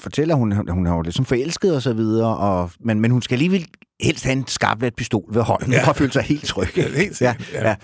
[0.00, 3.34] fortæller, hun, hun har jo ligesom forelsket og så videre, og, men, men hun skal
[3.34, 3.66] alligevel
[4.00, 5.78] helst have en skarplet pistol ved hånden, ja.
[5.78, 5.88] Ja.
[5.88, 6.68] og føle sig helt tryg.
[6.76, 7.74] Ja, helt ja, ja.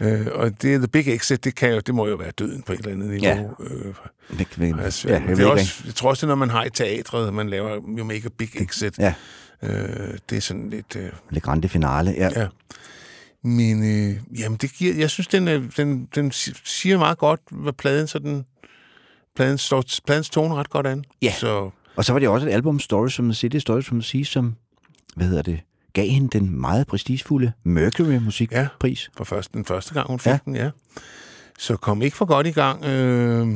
[0.00, 2.62] Øh, og det er The Big Exit, det, kan jo, det må jo være døden
[2.62, 3.54] på et eller andet niveau.
[3.60, 3.74] Ja.
[3.74, 3.94] Øh,
[4.38, 6.70] Det, det, altså, ja, det er også, jeg tror også, det når man har i
[6.70, 8.98] teatret, man laver You Make a Big Exit.
[8.98, 9.14] Ja.
[9.62, 10.96] Øh, det er sådan lidt...
[10.96, 12.10] Øh, Le Grande Finale.
[12.10, 12.30] Ja.
[12.36, 12.46] ja.
[13.42, 17.72] Men øh, jamen, det giver, jeg synes, den, den, den si- siger meget godt, hvad
[17.72, 18.44] pladen sådan...
[19.36, 21.04] Pladen står, pladens tone ret godt an.
[21.22, 21.32] Ja.
[21.38, 24.08] Så Og så var det også et album, Stories from the City, Stories from the
[24.08, 24.54] Sea, som,
[25.16, 25.60] hvad hedder det,
[25.94, 29.10] gav hende den meget prestigefulde Mercury Musikpris.
[29.16, 30.32] for først, den første gang, hun fik Ja.
[30.32, 30.38] ja.
[30.44, 30.70] den, ja.
[31.58, 32.84] Så kom ikke for godt i gang.
[32.84, 33.48] Øh,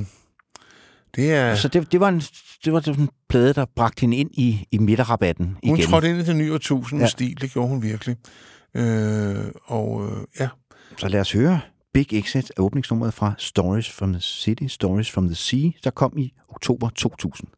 [1.16, 1.54] det er...
[1.54, 2.22] Så det, det var en
[2.64, 5.90] det var sådan en plade, der bragte hende ind i, i midterrabatten Hun igen.
[5.90, 7.10] trådte ind i det nye årtusind med Ja.
[7.10, 8.16] stil, det gjorde hun virkelig.
[8.74, 10.48] Øh, og øh, ja,
[10.98, 11.60] Så lad os høre
[11.94, 16.32] Big Exit, åbningsnummeret fra Stories from the City, Stories from the Sea, der kom i
[16.48, 17.48] oktober 2000.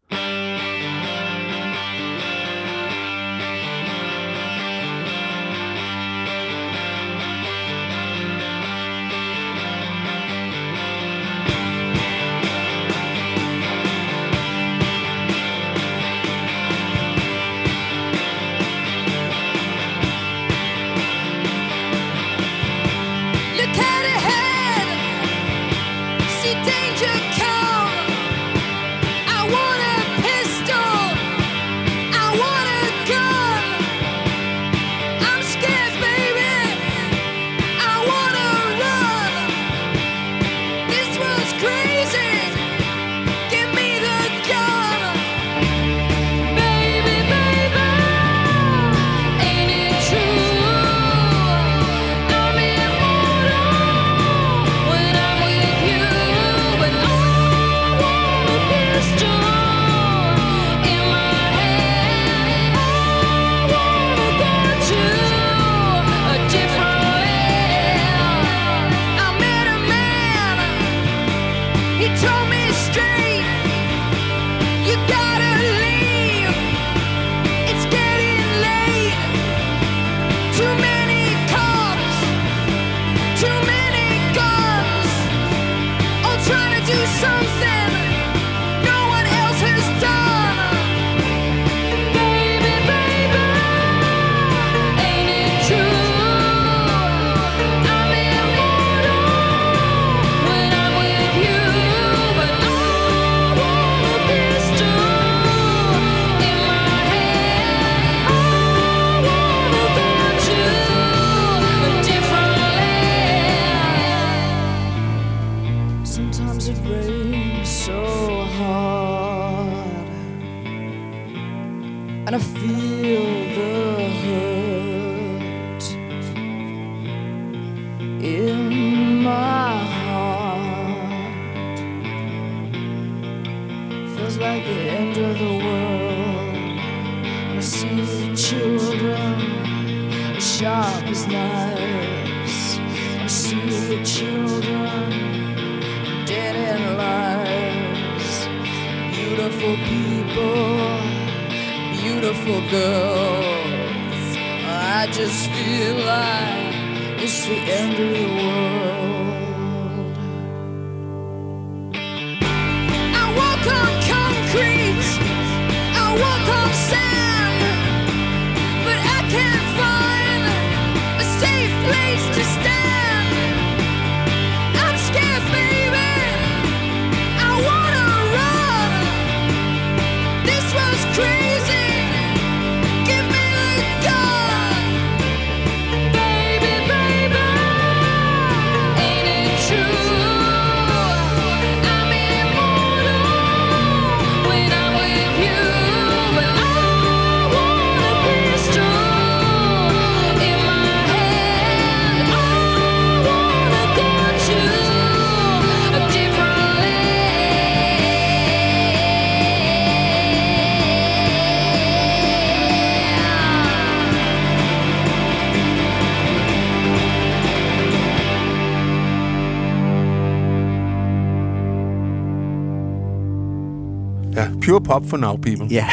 [224.71, 225.67] pure pop for now, people.
[225.71, 225.87] Ja,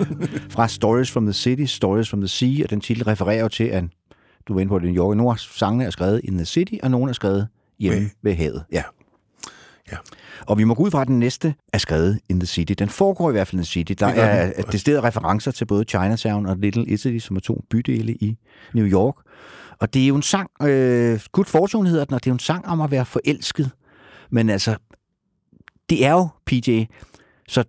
[0.54, 3.64] fra Stories from the City, Stories from the Sea, og den titel refererer jo til,
[3.64, 3.84] at
[4.48, 5.16] du var inde på det, New York.
[5.16, 7.48] Nogle af sangene er skrevet in the city, og nogle er skrevet
[7.78, 8.64] hjemme Ved- ved, ved havet.
[8.72, 8.82] Ja.
[9.92, 9.96] Ja.
[10.46, 12.72] Og vi må gå ud fra, at den næste er skrevet in the city.
[12.78, 13.92] Den foregår i hvert fald in the city.
[13.98, 14.22] Der Det
[14.58, 18.36] er decideret referencer til både Chinatown og Little Italy, som er to bydele i
[18.74, 19.14] New York.
[19.78, 22.34] Og det er jo en sang, øh, Good Fortune hedder den, og det er jo
[22.34, 23.70] en sang om at være forelsket.
[24.30, 24.76] Men altså,
[25.90, 26.84] det er jo PJ,
[27.48, 27.64] så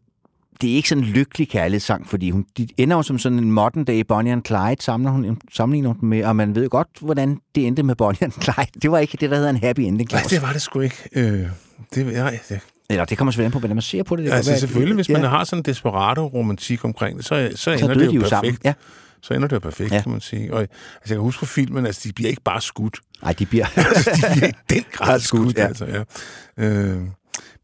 [0.61, 3.51] det er ikke sådan en lykkelig kærlighedssang, fordi hun, de ender jo som sådan en
[3.51, 7.37] modern day Bonnie and Clyde, sammenligner hun, sammenligner hun med, og man ved godt, hvordan
[7.55, 8.79] det endte med Bonnie and Clyde.
[8.81, 10.29] Det var ikke det, der hedder en happy ending, Nej, Claus.
[10.31, 10.95] det var det sgu ikke.
[11.15, 11.47] Øh,
[11.95, 12.59] det, nej, det,
[12.89, 14.25] Eller det kommer selvfølgelig an på, hvordan man ser på det.
[14.25, 17.57] det altså være, selvfølgelig, hvis man ja, har sådan en desperado-romantik omkring det, så, så
[17.57, 18.51] så ender det de jo jo sammen.
[18.53, 18.65] perfekt.
[18.65, 18.73] Ja.
[19.21, 20.01] Så ender det jo perfekt, Ja.
[20.01, 20.53] kan man sige.
[20.53, 20.69] Og altså,
[21.05, 22.99] jeg kan huske fra filmen, altså, de bliver ikke bare skudt.
[23.23, 23.65] Ej, de bliver...
[23.75, 25.67] de bliver i den grad skudt, skudt, ja.
[25.67, 26.03] altså, ja.
[26.65, 26.97] Øh,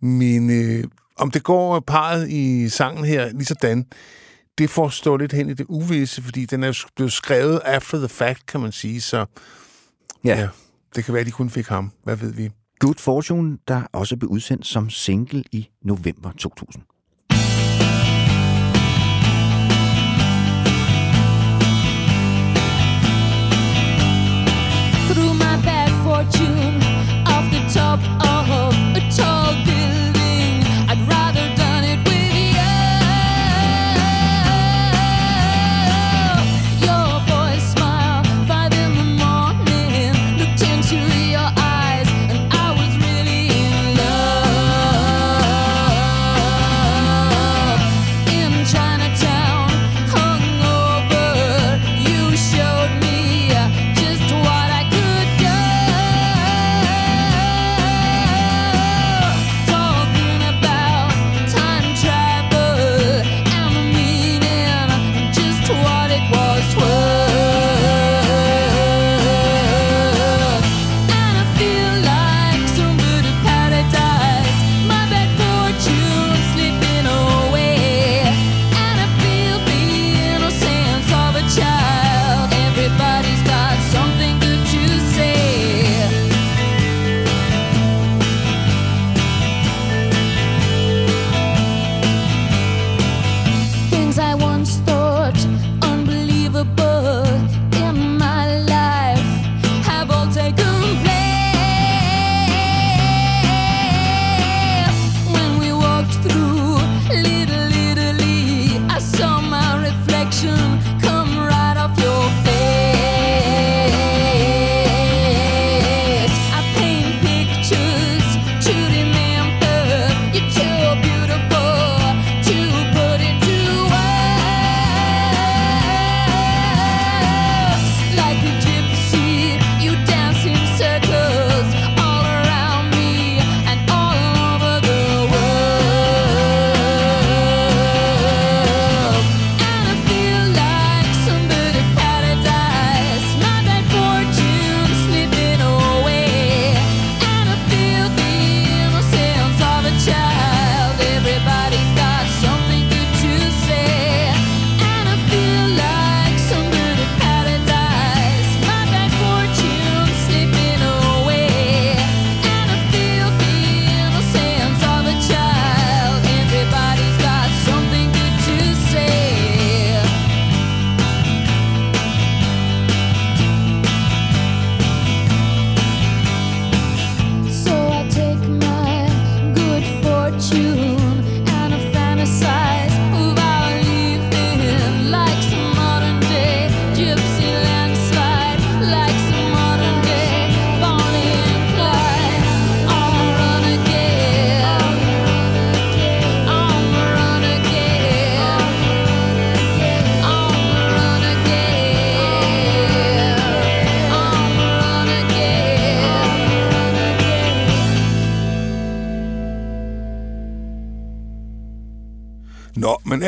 [0.01, 0.83] men øh,
[1.15, 3.85] om det går parret i sangen her lige sådan,
[4.57, 8.09] det får stå lidt hen i det uvisse, fordi den er blevet skrevet after the
[8.09, 9.25] fact, kan man sige, så
[10.23, 10.39] ja.
[10.39, 10.47] ja,
[10.95, 11.91] det kan være, at de kun fik ham.
[12.03, 12.49] Hvad ved vi?
[12.79, 16.83] Good Fortune, der også blev udsendt som single i november 2000.
[25.13, 26.62] through my bad fortune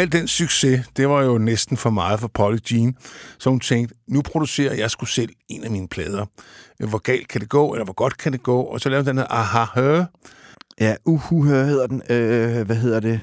[0.06, 2.96] al den succes, det var jo næsten for meget for Polly Jean,
[3.40, 6.26] så hun tænkte, nu producerer jeg sgu selv en af mine plader.
[6.90, 8.62] Hvor galt kan det gå, eller hvor godt kan det gå?
[8.62, 10.02] Og så lavede den her Aha Hø.
[10.80, 12.02] Ja, Uhu hedder den.
[12.10, 13.20] Øh, hvad hedder det?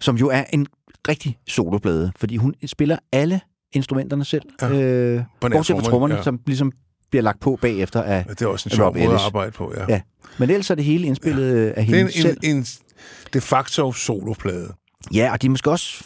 [0.00, 0.66] Som jo er en
[1.08, 3.40] rigtig soloplade, fordi hun spiller alle
[3.72, 4.42] instrumenterne selv.
[4.62, 4.70] Ja.
[4.70, 6.22] Øh, bortset fra trommerne, ja.
[6.22, 6.72] som ligesom
[7.10, 8.24] bliver lagt på bagefter af...
[8.28, 9.84] Det er også en af sjov måde at arbejde på, ja.
[9.88, 10.00] Ja.
[10.38, 11.68] Men ellers er det hele indspillet ja.
[11.68, 12.38] af Det hende er selv.
[12.42, 12.66] en, en, en
[13.32, 14.72] de facto soloplade.
[15.14, 16.04] Ja, og de er måske også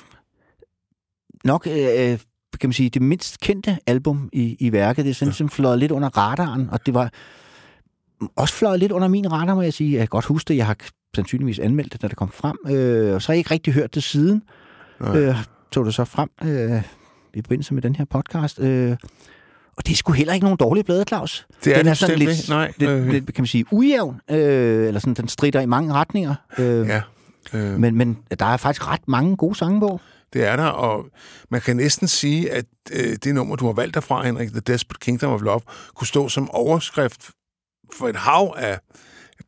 [1.45, 2.19] nok, øh,
[2.61, 5.05] kan man sige, det mindst kendte album i, i værket.
[5.05, 5.37] Det er sådan, ja.
[5.37, 7.11] som fløjet lidt under radaren, og det var
[8.37, 9.93] også fløjet lidt under min radar, må jeg sige.
[9.93, 10.57] Jeg kan godt huske det.
[10.57, 10.77] Jeg har
[11.17, 12.57] sandsynligvis anmeldt det, da det kom frem.
[12.69, 14.43] Øh, og så har jeg ikke rigtig hørt det siden.
[15.01, 15.19] Nej.
[15.19, 15.37] Øh,
[15.73, 16.83] tog det så frem øh,
[17.35, 18.61] i forbindelse med den her podcast.
[18.61, 18.97] Øh,
[19.77, 21.47] og det er sgu heller ikke nogen dårlige blade, Claus.
[21.65, 22.43] Det er den er sådan lidt, ikke.
[22.51, 23.09] Nej, lidt, øh.
[23.09, 24.21] lidt, kan man sige, ujævn.
[24.31, 26.35] Øh, eller sådan, den strider i mange retninger.
[26.59, 27.01] Øh, Ja.
[27.55, 30.01] Øh, men, men der er faktisk ret mange gode sange på.
[30.33, 31.07] Det er der, og
[31.51, 35.05] man kan næsten sige, at øh, det nummer, du har valgt derfra, Henrik, The Desperate
[35.05, 35.61] Kingdom of Love,
[35.95, 37.31] kunne stå som overskrift
[37.93, 38.79] for et hav af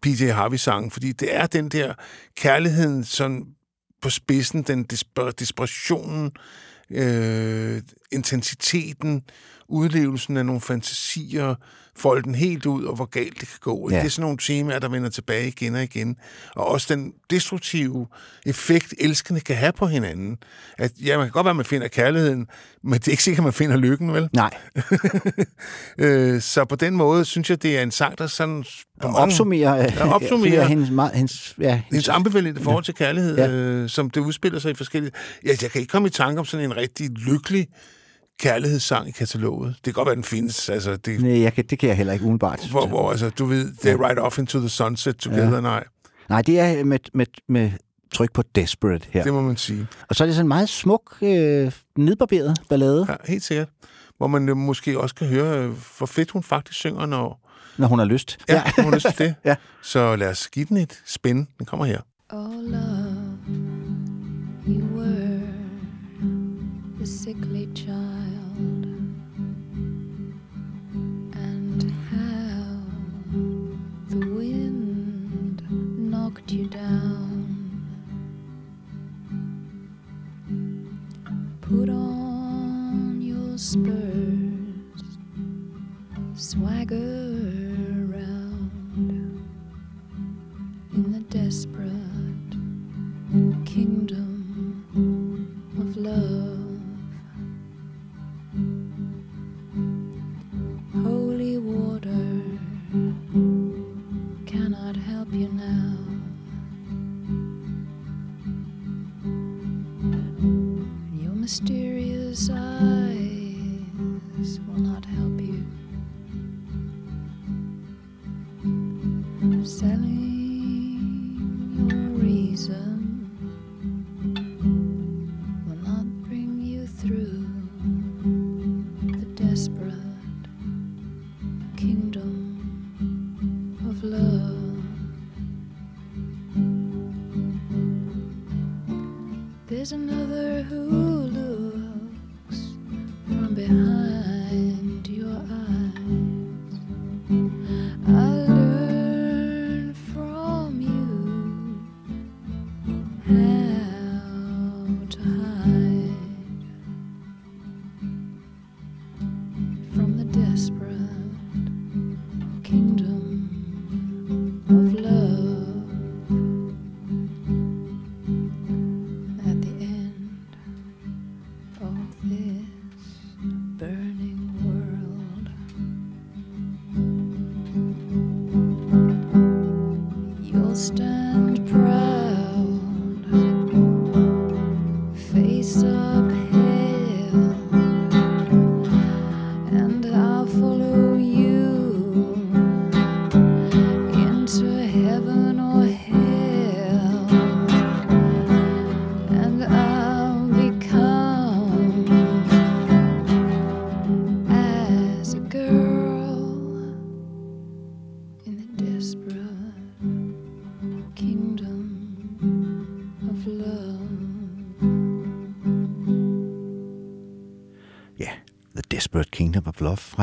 [0.03, 1.95] PJ Harvey-sangen, fordi det er den der
[2.37, 3.47] kærligheden sådan
[4.03, 6.31] på spidsen, den desper- desperationen,
[6.91, 7.83] øh,
[8.13, 9.23] intensiteten,
[9.69, 11.55] udlevelsen af nogle fantasier,
[11.97, 13.89] folde den helt ud, og hvor galt det kan gå.
[13.91, 13.95] Ja.
[13.97, 14.01] Ja.
[14.01, 16.17] Det er sådan nogle temaer, der vender tilbage igen og igen.
[16.57, 18.07] Og også den destruktive
[18.47, 20.39] effekt, elskende kan have på hinanden.
[20.79, 22.47] At, ja, man kan godt være, at man finder kærligheden,
[22.83, 24.29] men det er ikke sikkert, at man finder lykken, vel?
[24.33, 24.51] Nej,
[25.99, 28.65] øh, så på den måde synes jeg, det er en sang, der sådan...
[29.03, 30.65] På og opsummerer, Ja, opsummerer.
[30.65, 33.45] hendes, meget, hendes, ja, hendes, Hendes ambivalente forhold til kærlighed, ja.
[33.45, 33.51] Ja.
[33.51, 35.13] øh, som det udspiller sig i forskellige...
[35.47, 37.69] Ja, jeg kan ikke komme i tanke om sådan en rigtig lykkelig
[38.43, 39.75] kærlighedssang i kataloget.
[39.77, 40.69] Det kan godt være, den findes.
[40.69, 42.67] Altså, det, Nej, jeg kan, det kan jeg heller ikke umiddelbart.
[42.71, 45.61] hvor, hvor, altså, du ved, det er right off into the sunset together, ja.
[45.61, 45.85] nej.
[46.29, 47.71] Nej, det er med, med, med
[48.15, 49.23] tryk på Desperate her.
[49.25, 49.87] Det må man sige.
[50.09, 53.69] Og så er det sådan en meget smuk, øh, nedbarberet ballade, Ja, helt sikkert.
[54.19, 57.87] Hvor man øh, måske også kan høre, øh, hvor fedt hun faktisk synger, når, når
[57.87, 58.39] hun har lyst.
[58.49, 58.63] ja, ja.
[58.77, 59.35] når hun har lyst til det.
[59.45, 59.55] Ja.
[59.83, 61.47] Så lad os give den et spænd.
[61.59, 62.01] Den kommer her.
[62.31, 63.37] Oh, love,
[64.69, 64.92] you
[67.03, 69.22] were the sickly child,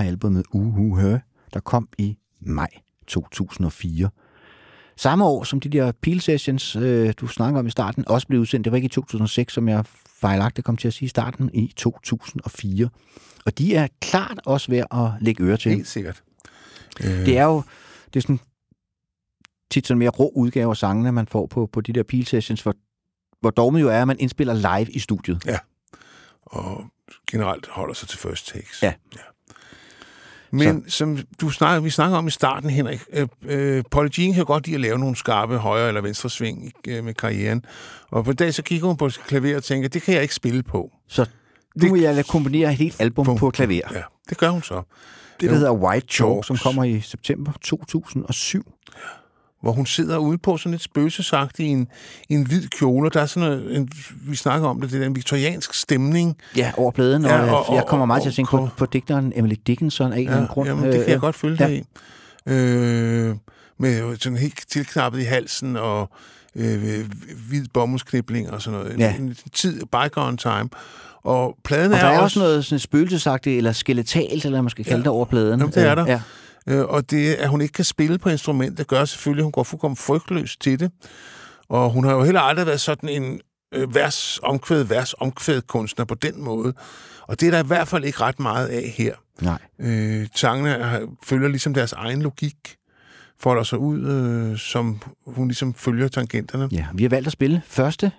[0.10, 1.19] albumet Uhu Her,
[1.53, 2.69] der kom i maj
[3.07, 4.10] 2004.
[4.98, 8.41] samme år, som de der Peel Sessions, øh, du snakker om i starten, også blev
[8.41, 8.64] udsendt.
[8.65, 9.86] Det var ikke i 2006, som jeg
[10.22, 12.90] fejlagtigt kom til at sige i starten, i 2004.
[13.45, 15.72] Og de er klart også ved at lægge øre til.
[15.72, 16.23] Helt sikkert.
[17.03, 17.64] Øh, Det er jo
[18.14, 18.40] det er sådan,
[19.72, 22.61] tit sådan mere rå udgave af sangene, man får på, på de der Peel Sessions,
[22.61, 22.76] hvor,
[23.41, 25.41] hvor dogmet jo er, at man indspiller live i studiet.
[26.41, 26.86] og
[27.31, 28.84] generelt holder sig til first takes.
[28.84, 28.94] Ja.
[29.15, 29.22] ja.
[30.51, 30.97] Men så.
[30.97, 34.65] som du snakker, vi snakker om i starten, Henrik, øh, øh, Polly Jean kan godt
[34.65, 37.65] lide at lave nogle skarpe højre- eller venstre sving øh, med karrieren.
[38.11, 40.21] Og på en dag så kigger hun på sit klaver og tænker, det kan jeg
[40.21, 40.91] ikke spille på.
[41.07, 41.26] Så
[41.76, 43.73] nu vil jeg lade komponere et helt album på, på klaver.
[43.91, 44.81] Ja, det gør hun så.
[45.41, 48.71] Det, der hedder White Chalk, som kommer i september 2007.
[49.61, 51.88] hvor hun sidder ude på sådan et spøgelsesagt i en,
[52.30, 53.07] i en hvid kjole.
[53.10, 53.90] og Der er sådan en,
[54.22, 56.38] vi snakker om det, det er en viktoriansk stemning.
[56.57, 58.36] Ja, over pladen, og, Ja, ja, og- og, og jeg kommer og- meget til at
[58.36, 60.68] tænke på, og- på digteren Emily Dickinson af en eller anden grund.
[60.69, 61.68] jamen, det kan jeg Øh, godt følge ja.
[61.68, 61.84] dig i.
[62.52, 63.36] Øh,
[63.80, 66.10] med sådan helt tilknappet i halsen og
[66.56, 67.06] øh,
[67.49, 68.99] hvid bomuldsknibling og sådan noget.
[68.99, 69.15] Ja.
[69.15, 70.69] En, en tid, bygone time.
[71.23, 72.23] Og pladen Og er, der er også...
[72.23, 75.03] også noget sådan spøgelsesagtigt, eller skeletalt, eller man skal kalde Ja.
[75.03, 75.60] det over pladen.
[75.60, 76.06] Jamen, det er Øh, der.
[76.11, 76.22] Ja.
[76.68, 79.64] Øh, og det, at hun ikke kan spille på instrumentet, gør selvfølgelig, at hun går
[79.64, 80.91] fuldkommen frygtløs til det.
[81.69, 83.41] Og hun har jo heller aldrig været sådan en
[83.73, 86.73] øh, vers, omkvæd, vers, omkvæd kunstner på den måde.
[87.22, 89.15] Og det er der i hvert fald ikke ret meget af her.
[89.41, 89.60] Nej.
[89.80, 92.76] Øh, sangene er, følger ligesom deres egen logik,
[93.40, 96.68] folder sig ud, øh, som hun ligesom følger tangenterne.
[96.72, 98.11] ja, vi har valgt at spille første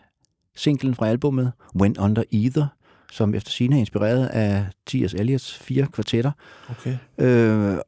[0.57, 2.67] singlen fra albumet, When Under Either,
[3.13, 5.15] som efter sine er inspireret af T.S.
[5.15, 6.33] Eliots fire kvartetter.
[6.71, 6.97] Okay.
[7.19, 7.79] Øh,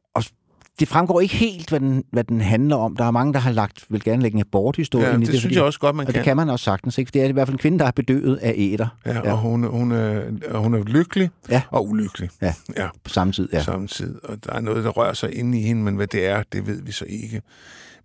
[0.79, 2.95] det fremgår ikke helt, hvad den, hvad den handler om.
[2.95, 5.31] Der er mange, der har lagt, vil gerne lægge en aborthistorie Ja, ind i det,
[5.31, 5.39] det.
[5.39, 6.19] synes fordi- jeg også godt, man Og kan.
[6.19, 7.09] det kan man også sagtens, ikke?
[7.09, 9.31] For det er i hvert fald en kvinde, der er bedøvet af æder Ja, Ja.
[9.31, 10.21] og hun, hun, er,
[10.51, 11.61] og hun er lykkelig Ja.
[11.69, 12.53] og ulykkelig Ja.
[12.77, 13.49] ja, på samme tid.
[13.53, 13.63] Ja.
[13.63, 14.15] samtidig.
[14.23, 16.67] Og der er noget, der rører sig inde i hende, men hvad det er, det
[16.67, 17.41] ved vi så ikke.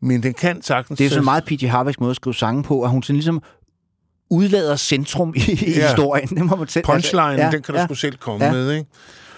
[0.00, 0.98] Men den kan sagtens...
[0.98, 1.64] Det er en meget P.J.
[1.64, 3.42] Harvey's måde at skrive sange på, at hun sådan ligesom
[4.30, 5.86] udlader centrum i, i Ja.
[5.88, 6.28] historien.
[6.28, 7.86] Det må man selv, Punchline, altså, ja, den kan du ja.
[7.86, 8.52] sgu selv komme ja.
[8.52, 8.90] med, ikke?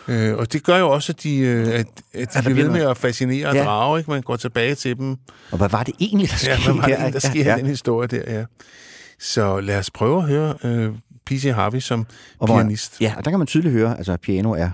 [0.09, 2.71] Øh, og det gør jo også, at de, øh, at, at de der bliver ved
[2.71, 3.65] med at fascinere og Ja.
[3.65, 4.11] drage, ikke?
[4.11, 5.17] Man går tilbage til dem.
[5.51, 7.21] Og hvad var det egentlig, der Ja, skete hvad var det, der ikke?
[7.21, 8.45] sker ja, i den historie der, ja.
[9.19, 10.93] Så lad os prøve at høre øh,
[11.27, 11.45] P.C.
[11.55, 12.07] Harvey som
[12.39, 13.01] Og hvor- pianist.
[13.01, 14.71] Ja, og der kan man tydeligt høre, altså piano er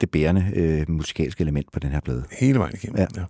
[0.00, 2.24] det bærende øh, musikalske element på den her plade.
[2.40, 2.98] Hele vejen igennem.
[2.98, 3.06] Ja.
[3.16, 3.22] Ja.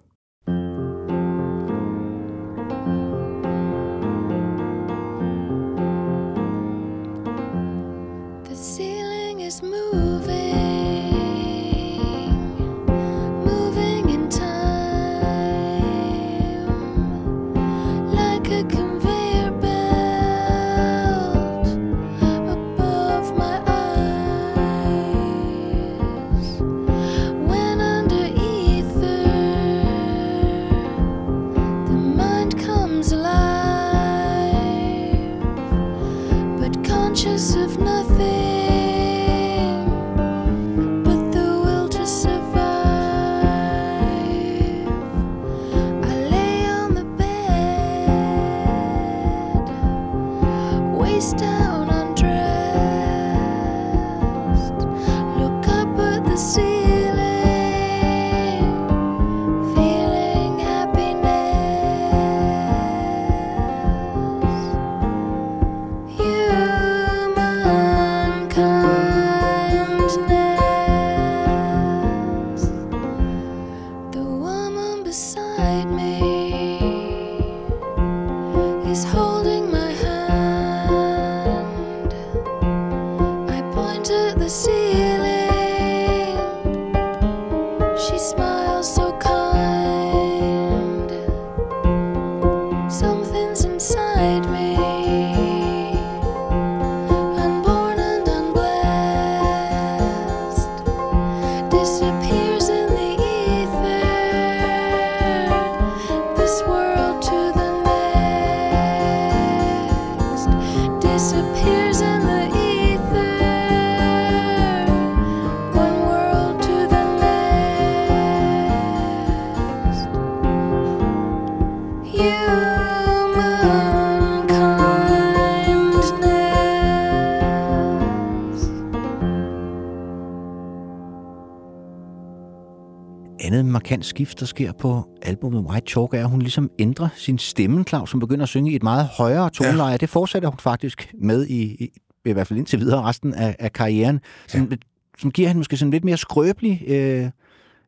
[133.95, 137.85] Markant skift, der sker på albumet White Chalk, er, at hun ligesom ændrer sin stemme,
[137.85, 139.91] Claus, som begynder at synge i et meget højere toneleje.
[139.91, 139.97] Ja.
[139.97, 141.91] Det fortsætter hun faktisk med i, i,
[142.25, 144.77] i hvert fald indtil videre resten af, af karrieren, som, ja.
[145.19, 147.31] som giver hende måske sådan lidt mere skrøbelig, øh,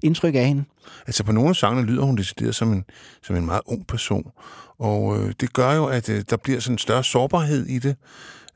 [0.03, 0.65] indtryk af hende?
[1.07, 2.85] Altså på nogle af sangene lyder hun decideret som en,
[3.23, 4.31] som en meget ung person.
[4.79, 7.97] Og øh, det gør jo, at øh, der bliver sådan en større sårbarhed i det.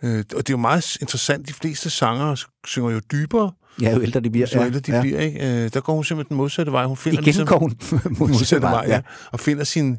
[0.02, 1.48] Øh, og det er jo meget interessant.
[1.48, 3.52] De fleste sanger synger jo dybere,
[3.82, 4.46] Ja, jo ældre de bliver.
[4.46, 5.00] så ældre de ja.
[5.00, 5.20] bliver.
[5.20, 5.64] Ikke?
[5.64, 6.84] Øh, der går hun simpelthen den modsatte vej.
[6.84, 7.76] Hun finder Igen går hun
[8.18, 9.00] modsatte vej, ja.
[9.32, 9.98] Og finder sin,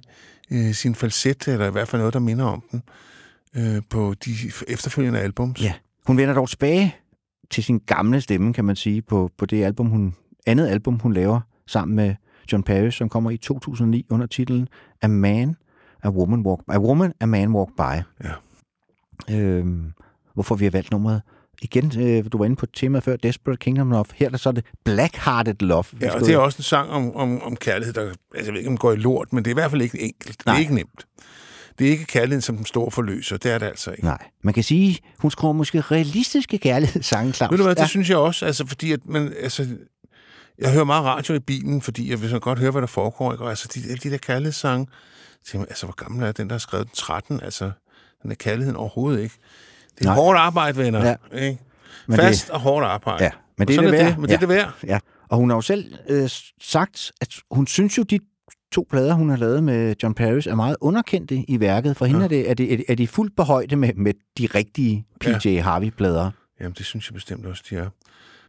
[0.51, 2.83] øh, sin falset, eller i hvert fald noget, der minder om den,
[3.55, 4.31] øh, på de
[4.67, 5.61] efterfølgende albums.
[5.61, 5.73] Ja.
[6.07, 6.95] Hun vender dog tilbage
[7.49, 10.15] til sin gamle stemme, kan man sige, på, på det album, hun,
[10.47, 12.15] andet album, hun laver sammen med
[12.51, 14.67] John Parrish, som kommer i 2009 under titlen
[15.01, 15.55] A Man,
[16.03, 18.23] A Woman Walk, A Woman, A Man Walk By.
[18.23, 18.33] Ja.
[19.37, 19.93] Øhm,
[20.33, 21.21] hvorfor vi har valgt nummeret.
[21.61, 24.05] Igen, øh, du var inde på temaet før, Desperate Kingdom Love.
[24.15, 25.85] Her der så er det Black-Hearted Love.
[25.91, 28.53] vi Ja, og det er også en sang om, om, om kærlighed, der, altså jeg
[28.53, 30.37] ved ikke, om går i lort, men det er i hvert fald ikke enkelt.
[30.37, 30.55] Det Nej.
[30.55, 31.05] er ikke nemt.
[31.79, 33.37] Det er ikke kærligheden som den store forløser.
[33.37, 34.03] Det er det altså ikke.
[34.03, 37.51] Nej, man kan sige, hun skriver måske realistiske kærlighedssange, Claus.
[37.51, 37.87] Ved du hvad, det ja.
[37.87, 39.67] synes jeg også, altså fordi at man, altså,
[40.59, 43.31] jeg hører meget radio i bilen, fordi jeg vil så godt høre, hvad der foregår,
[43.31, 43.43] ikke?
[43.43, 44.87] og altså de, de der kærlighedssange,
[45.45, 47.71] tænker man, altså hvor gammel er den, der har skrevet den 13, altså
[48.23, 49.35] den er kærligheden overhovedet ikke.
[49.99, 50.15] Det er Nej.
[50.15, 51.05] Hårdt arbejde, venner.
[51.05, 51.15] Ja.
[51.33, 51.37] Ja.
[51.37, 51.59] Ikke?
[52.07, 53.23] Men Fast det, og hårdt arbejde.
[53.23, 54.05] Ja, men det er det værd.
[54.05, 54.73] det, men det er det værd.
[54.87, 54.99] Ja,
[55.29, 56.29] og hun har jo selv øh,
[56.61, 58.19] sagt, at hun synes jo, de
[58.71, 61.97] to plader, hun har lavet med John Parrish, er meget underkendte i værket.
[61.97, 62.25] For hende Ja.
[62.25, 65.05] er, det, er, det, er, de, er de fuldt på højde med, med de rigtige
[65.19, 65.61] PJ ja.
[65.61, 66.31] Harvey-plader.
[66.61, 67.89] Jamen, det synes jeg bestemt også, de er.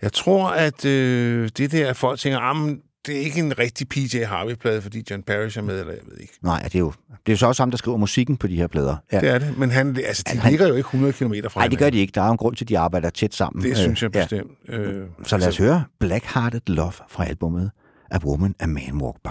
[0.03, 3.59] Jeg tror, at øh, det der, at folk tænker, ah, men det er ikke en
[3.59, 6.33] rigtig PJ Harvey-plade, fordi John Parrish er med, eller jeg ved ikke.
[6.43, 8.57] Nej, det er jo det er jo så også ham, der skriver musikken på de
[8.57, 8.97] her plader.
[9.13, 9.21] Ja.
[9.21, 11.69] Det er det, men han, altså, de Han- ligger jo ikke 100 km fra Nej,
[11.69, 12.13] det gør de ikke.
[12.15, 13.63] Der er jo en grund til, at de arbejder tæt sammen.
[13.65, 14.51] Det synes jeg Øh, bestemt.
[14.69, 14.75] Ja.
[14.79, 17.71] Øh, Så lad os høre Black-Hearted Love fra albumet
[18.11, 19.29] A Woman, A Man Walk By.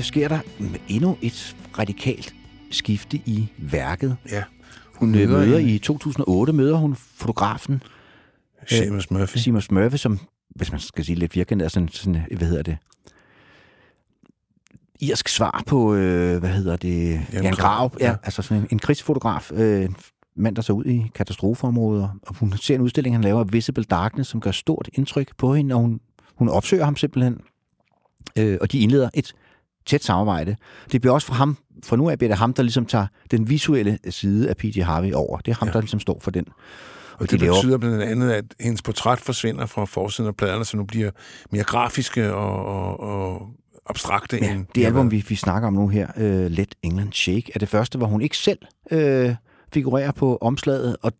[0.00, 0.38] Øh, sker der
[0.88, 2.34] endnu et radikalt
[2.70, 4.16] skifte i værket.
[4.30, 4.42] Ja.
[4.94, 7.82] Hun øh, Møder en- i 2008 møder hun fotografen
[8.68, 9.38] Seamus Murphy.
[9.38, 10.18] Seamus Murphy, som,
[10.50, 12.76] hvis man skal sige lidt virkende, er sådan, sådan hvad hedder det,
[15.00, 18.16] irsk svar på, øh, hvad hedder det, Jan, Jan Grav, ja, ja.
[18.22, 19.96] altså sådan en, en krigsfotograf, øh, en
[20.36, 24.30] mand, der så ud i katastrofeområder, og hun ser en udstilling, han laver, Visible Darkness,
[24.30, 26.00] som gør stort indtryk på hende, og hun,
[26.34, 27.40] hun opsøger ham simpelthen,
[28.38, 29.32] øh, og de indleder et
[29.90, 30.56] tæt samarbejde.
[30.92, 33.48] Det bliver også for ham, for nu af bliver det ham, der ligesom tager den
[33.48, 34.80] visuelle side af P.J.
[34.82, 35.38] Harvey over.
[35.38, 35.72] Det er ham, ja.
[35.72, 36.44] der ligesom står for den.
[37.18, 40.84] Og det betyder blandt andet, at hendes portræt forsvinder fra forsiden af pladerne, så nu
[40.84, 41.10] bliver
[41.50, 43.48] mere grafiske og, og, og
[43.86, 44.38] abstrakte.
[44.42, 47.58] Ja, end det album, vi, vi snakker om nu her, uh, Let England Shake, er
[47.58, 48.58] det første, hvor hun ikke selv
[48.92, 49.34] uh,
[49.72, 51.12] figurerer på omslaget, og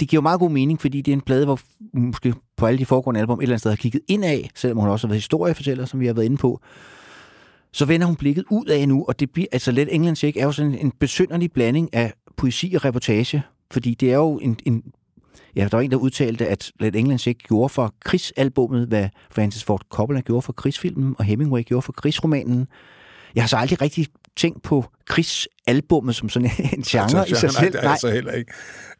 [0.00, 1.60] det giver jo meget god mening, fordi det er en plade, hvor
[1.94, 4.88] måske på alle de foregående album et eller andet sted har kigget indad, selvom hun
[4.88, 6.60] også har været historiefortæller, som vi har været inde på.
[7.72, 10.44] Så vender hun blikket ud af nu, og det bliver, altså Let England Shake er
[10.44, 14.82] jo sådan en besynderlig blanding af poesi og reportage, fordi det er jo en, en
[15.56, 19.64] Ja, der var en, der udtalte, at Let England Shake gjorde for krigsalbummet, hvad Francis
[19.64, 22.68] Ford Coppola gjorde for krigsfilmen, og Hemingway gjorde for krigsromanen.
[23.34, 27.60] Jeg har så aldrig rigtig tænkt på krigsalbummet som sådan en genre i sig nej,
[27.60, 27.72] selv.
[27.72, 28.52] det er altså heller ikke.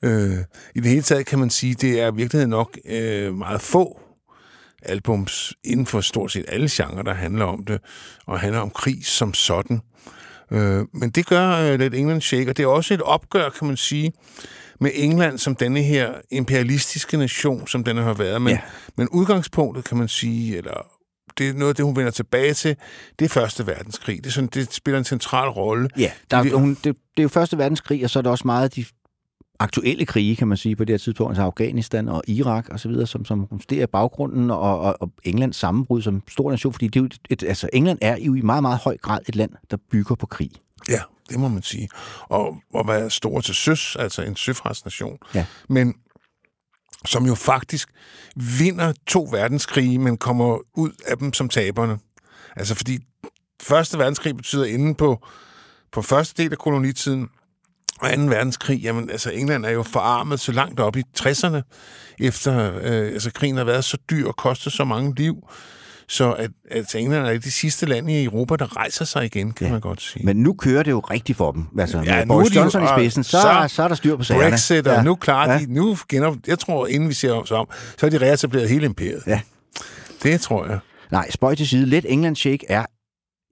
[0.02, 0.36] Øh,
[0.74, 4.00] I det hele taget kan man sige, det er i virkeligheden nok øh, meget få
[4.84, 7.80] albums inden for stort set alle genrer, der handler om det,
[8.26, 9.80] og handler om krig som sådan.
[10.50, 13.66] Øh, men det gør øh, Let England Shake, og det er også et opgør, kan
[13.66, 14.12] man sige,
[14.80, 18.42] med England som denne her imperialistiske nation, som den har været.
[18.42, 18.58] Men, Ja.
[18.96, 20.86] men udgangspunktet, kan man sige, eller
[21.38, 22.76] det er noget det, hun vender tilbage til,
[23.18, 24.16] det er Første Verdenskrig.
[24.16, 25.88] Det, er sådan, det spiller en central rolle.
[25.98, 28.30] Ja, der, Det- er, hun, det, det er jo Første Verdenskrig, og så er der
[28.30, 28.84] også meget de
[29.60, 32.88] aktuelle krige, kan man sige, på det her tidspunkt, altså Afghanistan og Irak og så
[32.88, 36.96] videre, som, som rumsterer baggrunden, og, og, og Englands sammenbrud som stor nation, fordi det
[36.96, 39.76] er jo et, altså, England er jo i meget, meget høj grad et land, der
[39.90, 40.50] bygger på krig.
[40.88, 41.00] Ja,
[41.30, 41.88] det må man sige.
[42.22, 45.18] Og, og være stor til søs, altså en søfartsnation.
[45.34, 45.46] Ja.
[45.68, 45.94] Men
[47.04, 47.88] som jo faktisk
[48.58, 51.98] vinder to verdenskrige, men kommer ud af dem som taberne.
[52.56, 52.98] Altså fordi
[53.62, 55.26] Første verdenskrig betyder inde på,
[55.92, 57.28] på første del af kolonitiden,
[58.02, 58.22] og 2.
[58.22, 61.60] verdenskrig, jamen altså England er jo forarmet så langt op i 60'erne,
[62.20, 65.34] efter øh, altså krigen har været så dyr og kostet så mange liv,
[66.08, 69.66] så at, at England er de sidste lande i Europa, der rejser sig igen, kan
[69.66, 69.72] ja.
[69.72, 70.26] man godt sige.
[70.26, 71.66] Men nu kører det jo rigtigt for dem.
[71.78, 73.94] Altså, Ja, med nu Boris de jo- Johnson i spidsen, så, så- så, er der
[73.94, 74.50] styr på sagerne.
[74.50, 75.02] Brexit, og Ja.
[75.02, 75.58] nu klarer Ja.
[75.58, 77.66] de, nu gener, jeg tror, inden vi ser os om,
[77.98, 79.22] så har de reetableret hele imperiet.
[79.26, 79.40] Ja.
[80.22, 80.78] Det tror jeg.
[81.10, 81.86] Nej, spøj til side.
[81.86, 82.84] Let England Shake er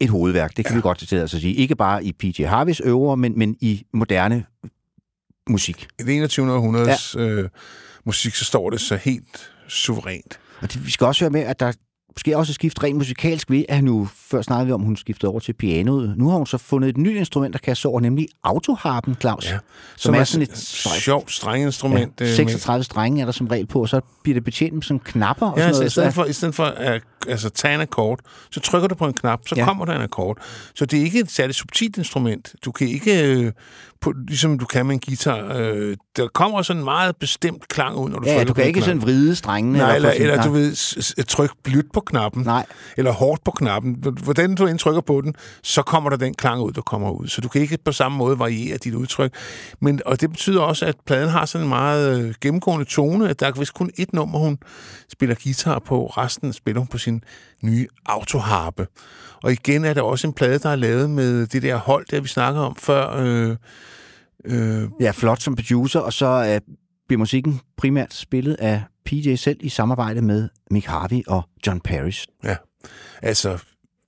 [0.01, 0.57] et hovedværk.
[0.57, 0.79] Det kan ja.
[0.79, 1.55] vi godt til at sige.
[1.55, 2.45] Ikke bare i P.J.
[2.45, 4.45] Harveys øvre, men, men i moderne
[5.49, 5.89] musik.
[5.99, 6.53] I det 21.
[6.53, 7.21] århundredes ja.
[7.21, 7.49] øh,
[8.05, 10.41] musik, så står det så helt suverænt.
[10.61, 11.73] Og det, vi skal også høre med, at der
[12.17, 15.31] sker også et skift rent musikalsk ved, at nu før snakkede vi om, hun skiftede
[15.31, 16.15] over til pianoet.
[16.17, 19.51] Nu har hun så fundet et nyt instrument, der kan så over, nemlig autoharpen, Claus.
[19.51, 19.59] Ja.
[19.97, 22.21] Som, er sådan et sjovt strenginstrument.
[22.21, 24.83] Ja, øh, 36 strenge er der som regel på, og så bliver det betjent med
[24.83, 26.13] sådan knapper og Ja, sådan altså, i noget.
[26.13, 28.21] stedet Så- for, i stedet for at altså, tage en akkord,
[28.51, 29.55] så trykker du på en knap, så.
[29.57, 29.65] Ja.
[29.65, 30.39] kommer der en akkord.
[30.75, 32.55] Så det er ikke et særligt subtilt instrument.
[32.65, 33.53] Du kan ikke, øh,
[34.01, 37.97] på, ligesom du kan med en guitar, øh, der kommer sådan en meget bestemt klang
[37.97, 38.85] ud, når du Ja, trykker du kan ikke knap.
[38.87, 39.79] sådan vride strengene.
[39.79, 40.47] Nej, eller, eller nej.
[40.47, 42.43] du ved, tryk blødt på knappen.
[42.43, 42.67] Nej.
[42.97, 43.97] Eller hårdt på knappen.
[44.25, 47.27] Hvordan du end trykker på den, så kommer der den klang ud, der kommer ud.
[47.29, 49.35] Så du kan ikke på samme måde variere dit udtryk.
[49.81, 53.41] Men, og det betyder også, at pladen har sådan en meget øh, gennemgående tone, at
[53.41, 54.59] der er vist kun et nummer, hun
[55.13, 56.07] spiller guitar på.
[56.07, 57.23] Resten spiller hun på sin
[57.63, 58.87] nye autoharpe.
[59.43, 62.21] Og igen er der også en plade, der er lavet med det der hold, der
[62.21, 63.17] vi snakker om før.
[63.17, 63.57] Øh,
[64.45, 66.75] øh, Ja, flot som producer, og så øh,
[67.09, 72.27] bliver musikken primært spillet af PJ selv i samarbejde med Mick Harvey og John Parrish.
[72.45, 72.57] Ja,
[73.23, 73.59] altså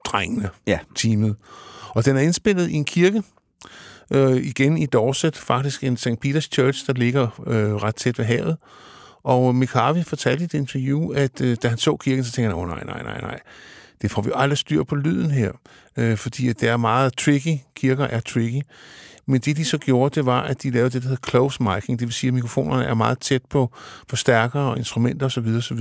[0.07, 0.79] drengene, Ja.
[0.95, 1.37] teamet.
[1.89, 3.23] Og den er indspillet i en kirke,
[4.13, 6.09] øh, igen i Dorset, faktisk en St.
[6.27, 8.57] Peter's Church, der ligger øh, ret tæt ved havet.
[9.25, 12.57] Og Mikavi fortalte i et interview, at øh, da han så kirken, så tænkte han,
[12.57, 13.41] åh oh, nej, nej, nej, nej,
[14.03, 15.53] det får vi aldrig styr på lyden her,
[15.97, 18.63] øh, fordi at det er meget tricky, kirker er tricky.
[19.27, 21.99] Men det, de så gjorde, det var, at de lavede det, der hedder close micing.
[21.99, 23.71] Det vil sige, at mikrofonerne er meget tæt på
[24.09, 25.47] forstærkere og instrumenter osv.
[25.57, 25.81] osv.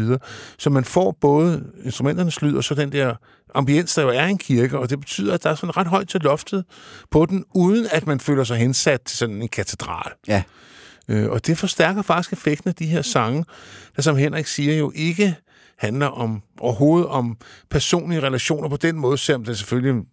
[0.58, 3.16] Så man får både instrumenternes lyd og så den der
[3.56, 5.88] ambiens, der jo er i en kirke, og det betyder, at der er sådan ret
[5.88, 6.66] højt til loftet
[7.12, 10.12] på den, uden at man føler sig hensat til sådan en katedral.
[10.28, 10.44] Ja.
[11.10, 13.46] Øh, og det forstærker faktisk effekten af de her sange,
[13.96, 15.36] der som Henrik siger jo ikke
[15.78, 17.38] handler om overhovedet om
[17.70, 20.04] personlige relationer på den måde, selvom det selvfølgelig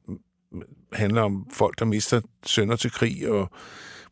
[0.93, 3.51] handler om folk, der mister sønner til krig og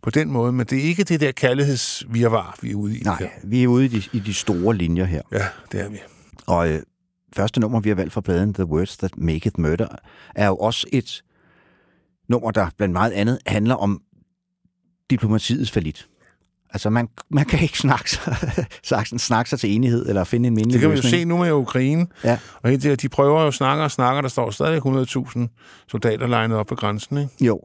[0.02, 3.02] på den måde, men det er ikke det der kærlighedsvirvar, vi er ude i.
[3.02, 3.30] Nej, her.
[3.44, 5.22] vi er ude i de, i de store linjer her.
[5.32, 5.98] Ja, det er vi.
[6.46, 6.82] Og øh,
[7.36, 9.88] første nummer, vi har valgt fra pladen, The Words That Make It Murder,
[10.34, 11.22] er jo også et
[12.28, 14.02] nummer, der blandt meget andet handler om
[15.10, 16.08] diplomatiets falit.
[16.76, 18.36] Altså, man, man kan ikke snakke sig,
[18.84, 21.20] snakke, snakke sig til enighed, eller finde en mindelig Det kan vi jo løsning.
[21.20, 22.06] se nu med Ukraine.
[22.24, 22.38] Ja.
[22.62, 26.26] Og helt det, de prøver jo snakke og snakke, og der står stadig 100.000 soldater
[26.26, 27.18] legnet op på grænsen.
[27.18, 27.44] Ikke?
[27.44, 27.60] Jo,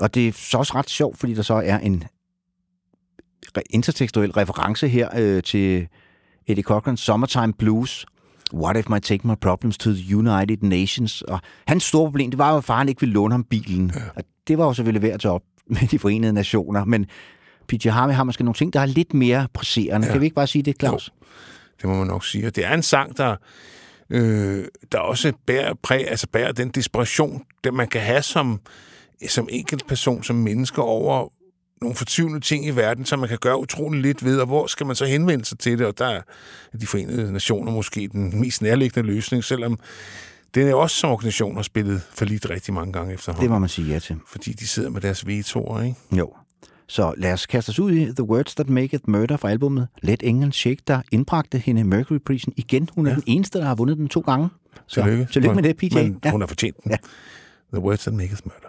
[0.00, 2.04] og det er så også ret sjovt, fordi der så er en
[3.70, 5.88] intertekstuel reference her øh, til
[6.46, 8.06] Eddie Cochran's Summertime Blues.
[8.54, 11.22] What if I take my problems to the United Nations?
[11.22, 13.92] Og hans store problem, det var jo, at faren ikke ville låne ham bilen.
[13.94, 14.00] Ja.
[14.16, 16.84] Og det var jo selvfølgelig værd at tage op med de forenede nationer.
[16.84, 17.06] Men
[17.72, 17.88] P.J.
[17.88, 20.06] Harvey har måske nogle ting, der er lidt mere presserende.
[20.06, 20.12] Ja.
[20.12, 21.12] Kan vi ikke bare sige det, Claus?
[21.82, 22.46] Det må man nok sige.
[22.46, 23.36] Og det er en sang, der,
[24.10, 28.60] øh, der også bærer, præg, altså bærer den desperation, den man kan have som,
[29.28, 31.28] som enkelt person, som menneske over
[31.80, 34.86] nogle fortvivlende ting i verden, som man kan gøre utrolig lidt ved, og hvor skal
[34.86, 35.86] man så henvende sig til det?
[35.86, 36.20] Og der er
[36.80, 39.78] de forenede nationer måske den mest nærliggende løsning, selvom
[40.54, 43.42] den er også som organisation har spillet for lidt rigtig mange gange efterhånden.
[43.42, 44.16] Det må man sige ja til.
[44.26, 45.96] Fordi de sidder med deres vetoer, ikke?
[46.12, 46.32] Jo.
[46.92, 49.88] Så lad os kaste os ud i The Words That Make It Murder fra albumet
[50.02, 52.88] Let England Shake, der indbragte hende Mercury-prisen igen.
[52.94, 53.14] Hun er ja.
[53.14, 54.48] den eneste, der har vundet den to gange.
[54.86, 55.32] Så Tillykke.
[55.32, 55.94] tillykke med det, PJ.
[55.94, 56.30] Men Ja.
[56.30, 56.90] hun har fortjent den.
[56.90, 56.96] Ja.
[57.72, 58.68] The words that make us murder.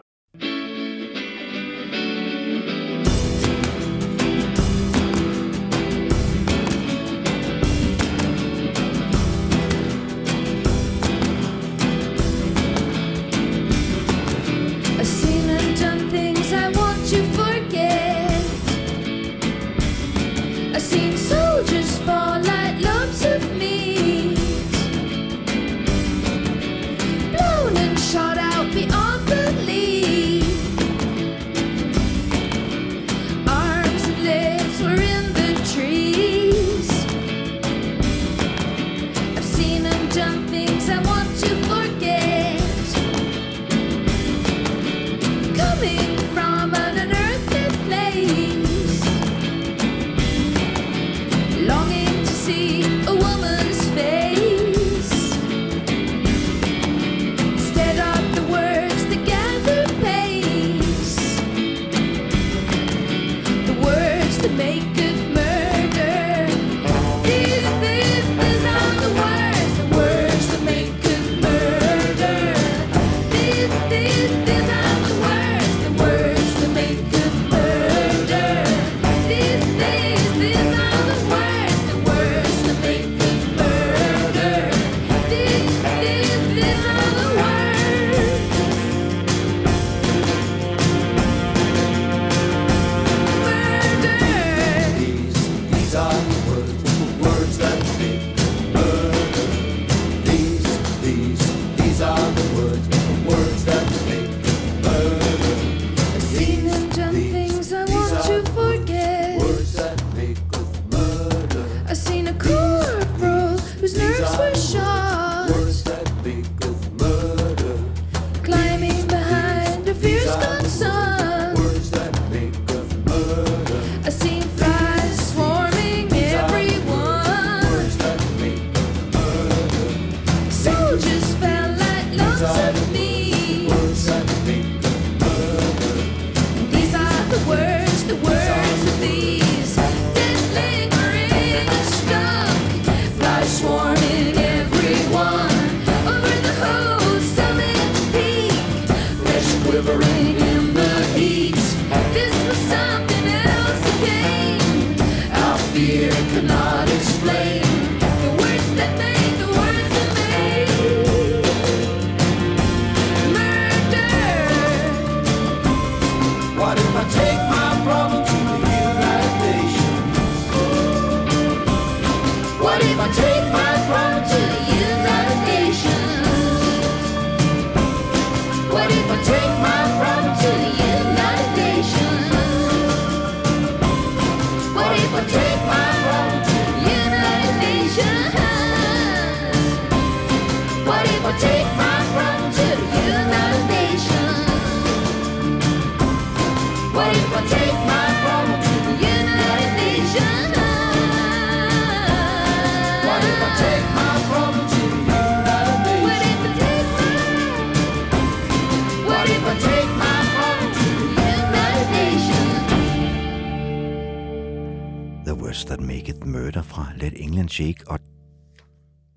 [216.73, 217.83] Fra Let England Shake.
[217.87, 217.99] Og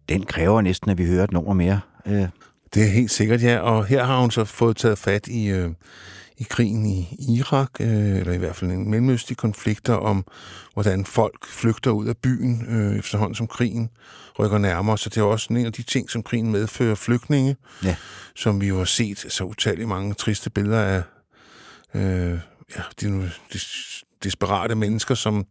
[0.08, 1.80] den kræver næsten, at vi hører et nummer mere.
[2.06, 2.28] Øh,
[2.74, 3.58] Det er helt sikkert, ja.
[3.58, 5.70] Og her har hun så fået taget fat i, øh,
[6.38, 10.24] i krigen i Irak, øh, eller i hvert fald en mellemøstlig konflikter om,
[10.74, 13.88] hvordan folk flygter ud af byen øh, efterhånden som krigen
[14.38, 14.98] rykker nærmere.
[14.98, 17.96] Så det er også en af de ting, som krigen medfører flygtninge, Ja.
[18.36, 21.02] som vi jo har set så utallige mange triste billeder af
[21.94, 22.38] øh,
[22.76, 23.58] ja, de, de
[24.24, 25.46] desperate mennesker, som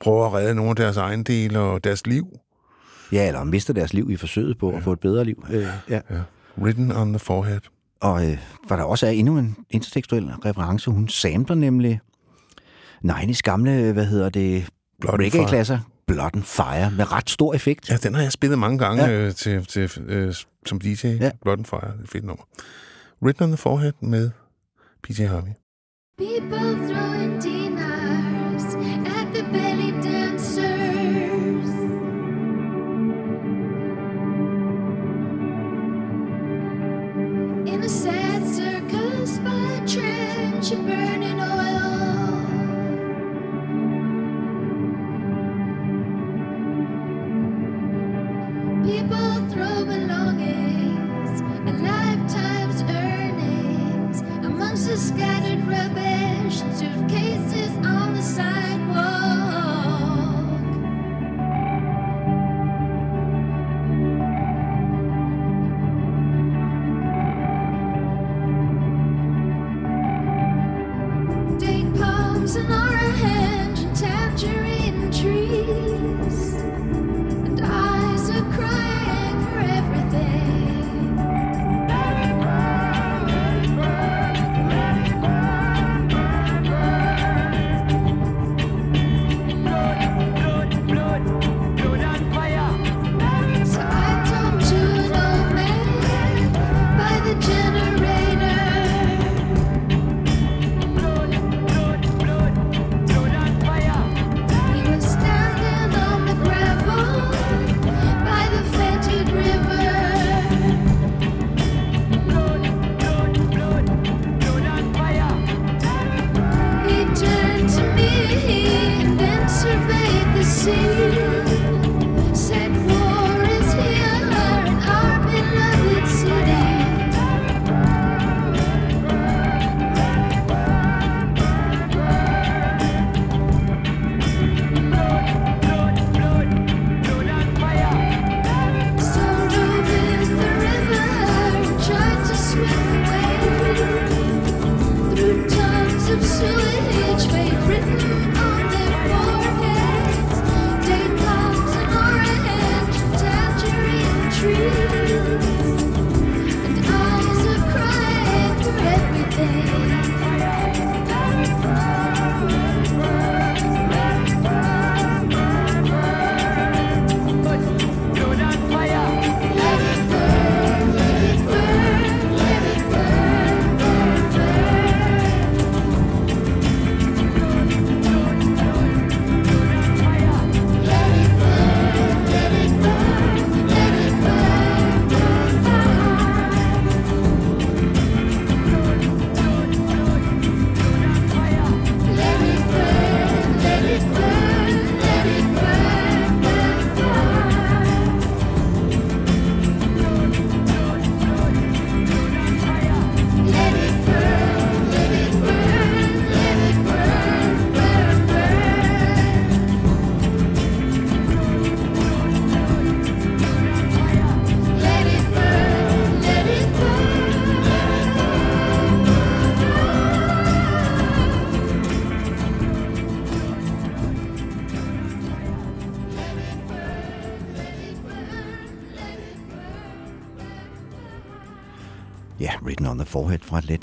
[0.00, 2.26] prøver at redde nogle af deres ejendele og deres liv.
[3.12, 5.44] ja, eller mister deres liv i forsøget på at få et bedre liv.
[5.50, 6.00] Øh, ja.
[6.10, 6.20] Ja.
[6.58, 7.60] Written on the forehead.
[8.00, 10.90] Og øh, hvor der også er endnu en intertekstuel reference.
[10.90, 12.00] Hun samler nemlig
[13.06, 14.64] Nine's gamle, hvad hedder det,
[15.04, 15.78] reggae-klasser.
[16.06, 17.90] Blood and Fire, med ret stor effekt.
[17.90, 19.10] Ja, den har jeg spillet mange gange Ja.
[19.10, 19.26] ja.
[19.26, 20.34] øh, til, til, øh,
[20.66, 21.06] som DJ.
[21.06, 21.10] Ja.
[21.20, 21.30] Ja.
[21.42, 22.44] Blood and Fire, det er et fedt nummer.
[23.22, 24.30] Written on the Forehead med
[25.02, 25.50] PJ Harvey.
[26.18, 26.58] People
[26.94, 27.71] throwing dinars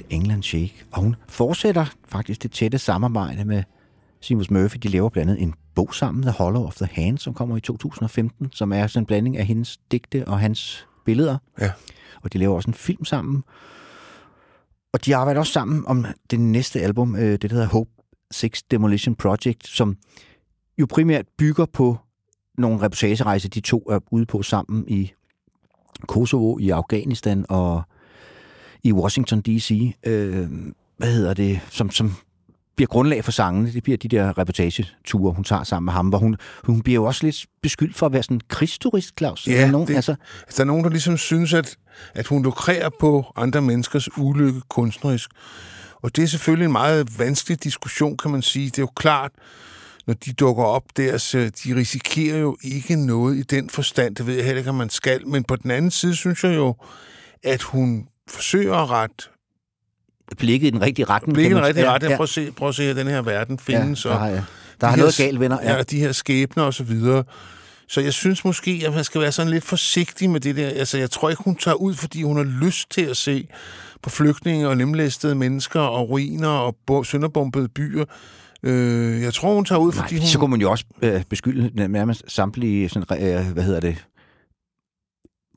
[0.09, 0.85] England Shake.
[0.91, 3.63] Og hun fortsætter faktisk det tætte samarbejde med
[4.21, 4.77] Seamus Murphy.
[4.83, 7.61] De laver blandt andet en bog sammen, The Hollow of the Hand, som kommer i
[7.61, 11.37] 2015, som er sådan en blanding af hendes digte og hans billeder.
[11.59, 11.71] Ja.
[12.21, 13.43] Og de laver også en film sammen.
[14.93, 17.91] Og de arbejder også sammen om det næste album, øh, det der hedder Hope
[18.31, 19.97] Six Demolition Project, som
[20.77, 21.97] jo primært bygger på
[22.57, 25.11] nogle reportagerejser, de to er ude på sammen i
[26.07, 27.83] Kosovo, i Afghanistan og
[28.83, 30.47] i Washington D.C., øh,
[30.97, 32.15] hvad hedder det, som, som
[32.75, 33.73] bliver grundlag for sangene.
[33.73, 37.03] Det bliver de der reportageture, hun tager sammen med ham, hvor hun, hun bliver jo
[37.03, 39.47] også lidt beskyldt for at være sådan en krigsturist, Claus.
[39.47, 40.11] Ja, Er der nogen, det- altså,
[40.43, 41.75] Altså, der er nogen, der ligesom synes, at,
[42.15, 45.29] at hun lukrerer på andre menneskers ulykke kunstnerisk.
[46.01, 48.65] Og det er selvfølgelig en meget vanskelig diskussion, kan man sige.
[48.65, 49.31] Det er jo klart,
[50.07, 54.15] når de dukker op der, så de risikerer jo ikke noget i den forstand.
[54.15, 55.27] Det ved jeg heller ikke, om man skal.
[55.27, 56.75] Men på den anden side synes jeg jo,
[57.43, 59.15] at hun forsøger at rette
[60.37, 61.33] blikket i den rigtige retning.
[61.33, 62.11] blikket i den rigtige ja, retning.
[62.11, 64.01] Ja, Prøv at se, prøv at se, at den her verden ja, findes.
[64.03, 64.41] der og har, jeg- de
[64.81, 65.57] der her noget s- galt, venner.
[65.63, 65.83] Ja, Ja.
[65.83, 67.23] de her skæbner og så videre.
[67.87, 70.67] Så jeg synes måske, at man skal være sådan lidt forsigtig med det der.
[70.67, 73.47] Altså, jeg tror ikke, hun tager ud, fordi hun har lyst til at se
[74.03, 78.05] på flygtninge og lemlæstede mennesker og ruiner og bo- sønderbombede byer.
[78.63, 80.27] Øh, jeg tror, hun tager ud, fordi Nej, hun...
[80.27, 84.05] så kunne man jo også øh, beskylde nærmest samtlige, sådan, øh, hvad hedder det,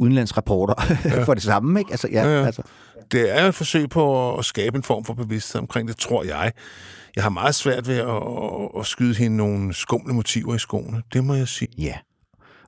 [0.02, 0.74] udenlandsrapporter
[1.04, 1.22] ja.
[1.24, 1.90] for det samme, ikke?
[1.90, 2.44] Altså, ja, Ja.
[2.46, 2.62] Altså,
[3.12, 6.52] Det er et forsøg på at skabe en form for bevidsthed omkring det, tror jeg.
[7.16, 11.02] Jeg har meget svært ved at, at, at skyde hende nogle skumle motiver i skoene.
[11.12, 11.68] Det må jeg sige.
[11.78, 11.94] ja.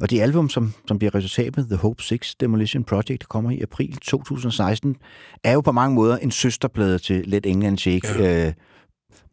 [0.01, 3.61] Og det album, som, som bliver resultatet, The Hope 6 Demolition Project, der kommer i
[3.61, 4.97] april 2016,
[5.45, 8.09] er jo på mange måder en søsterplade til Let England Shake.
[8.19, 8.47] Ja.
[8.47, 8.53] Øh,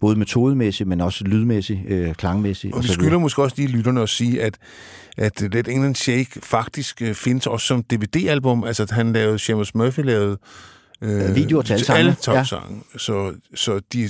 [0.01, 2.73] både metodemæssigt, men også lydmæssigt, øh, klangmæssigt.
[2.73, 4.57] Og vi så skylder måske også lige lytterne at sige, at,
[5.17, 8.63] at Let England Shake faktisk øh, findes også som DVD-album.
[8.63, 10.37] Altså, han lavede, Seamus Murphy lavede
[11.01, 12.37] øh, videoer til alle til alle sangene.
[12.37, 12.43] Ja.
[12.43, 12.81] topsange.
[12.97, 14.09] Så, så de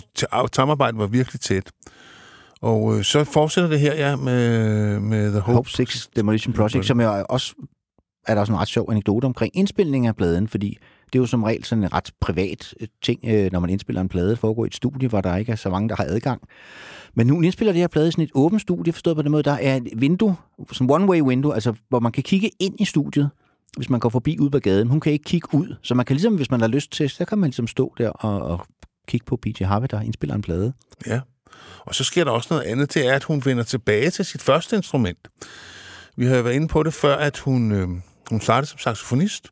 [0.53, 1.71] samarbejdet var virkelig tæt.
[2.61, 5.55] Og øh, så fortsætter det her, ja, med, med The Hope.
[5.55, 7.53] Hope 6 Demolition Project, som jeg også
[8.27, 10.77] er der også en ret sjov anekdote omkring indspilningen af pladen, fordi
[11.13, 14.01] det er jo som regel sådan en ret privat øh, ting, øh, når man indspiller
[14.01, 14.29] en plade.
[14.29, 16.41] Det foregår i et studie, hvor der ikke er så mange, der har adgang.
[17.13, 19.43] Men nu indspiller det her plade i sådan et åbent studie, forstået på den måde,
[19.43, 20.35] der er et vindue,
[20.71, 23.29] sådan one-way window, altså hvor man kan kigge ind i studiet,
[23.77, 24.87] hvis man går forbi ud på gaden.
[24.87, 27.25] Hun kan ikke kigge ud, så man kan ligesom, hvis man har lyst til, så
[27.25, 28.65] kan man ligesom stå der og, og
[29.07, 30.73] kigge på PJ Harvey, der indspiller en plade.
[31.07, 31.19] Ja.
[31.79, 34.41] Og så sker der også noget andet, det er, at hun vender tilbage til sit
[34.41, 35.27] første instrument.
[36.15, 37.87] Vi har jo været inde på det før, at hun, øh,
[38.29, 39.47] hun startede som saxofonist,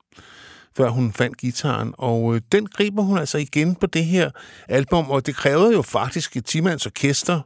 [0.77, 4.29] før hun fandt gitaren, og øh, den griber hun altså igen på det her
[4.69, 7.39] album, og det krævede jo faktisk et timands orkester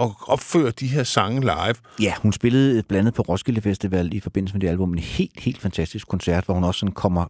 [0.00, 1.74] at opføre de her sange live.
[2.00, 4.92] Ja, hun spillede blandt andet på Roskilde Festival i forbindelse med det album.
[4.92, 7.24] En helt, helt fantastisk koncert, hvor hun også sådan kommer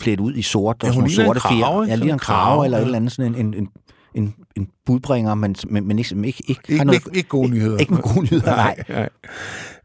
[0.00, 1.82] klædt ud i sort Ja, og hun en sorte fjer.
[1.82, 1.90] ikke?
[1.90, 2.84] Ja, lige en en krave eller et ja.
[2.86, 3.68] eller andet sådan en, en, en,
[4.14, 7.78] en, en budbringer, men, men, men ikke, ikke, ikke, Ikke, noget, ikke, ikke gode nyheder.
[7.78, 8.76] ikke med gode nyheder, nej.
[8.88, 9.08] nej.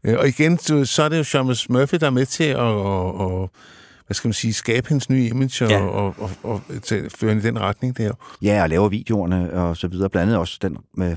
[0.04, 2.58] Øh, Og igen, så, så er det jo Seamus Murphy, der er med til at,
[2.58, 3.48] at, at
[4.12, 5.80] hvad skal man sige, skabe hendes nye image og, Ja.
[5.82, 8.12] og, og, og, til, føre hende i den retning der.
[8.42, 10.10] Ja, og laver videoerne og så videre.
[10.10, 11.16] Blandt andet også den med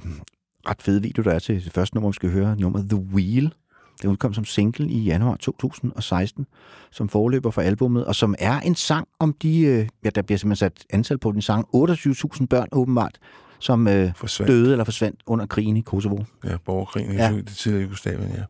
[0.70, 3.54] ret fede video, der er til det første nummer, vi skal høre, nummeret The Wheel.
[4.02, 6.46] Det udkom som single i januar 2016,
[6.92, 10.38] som forløber for albummet, og som er en sang om de, øh, ja, der bliver
[10.38, 13.18] simpelthen sat antal på den sang, 28.000 børn åbenbart,
[13.60, 14.52] som øh, Forsvandt.
[14.52, 16.18] døde eller forsvandt under krigen i Kosovo.
[16.44, 17.30] Ja, borgerkrigen i Ja.
[17.30, 17.36] ja.
[17.38, 18.44] det tidligere Jugoslavien, ja.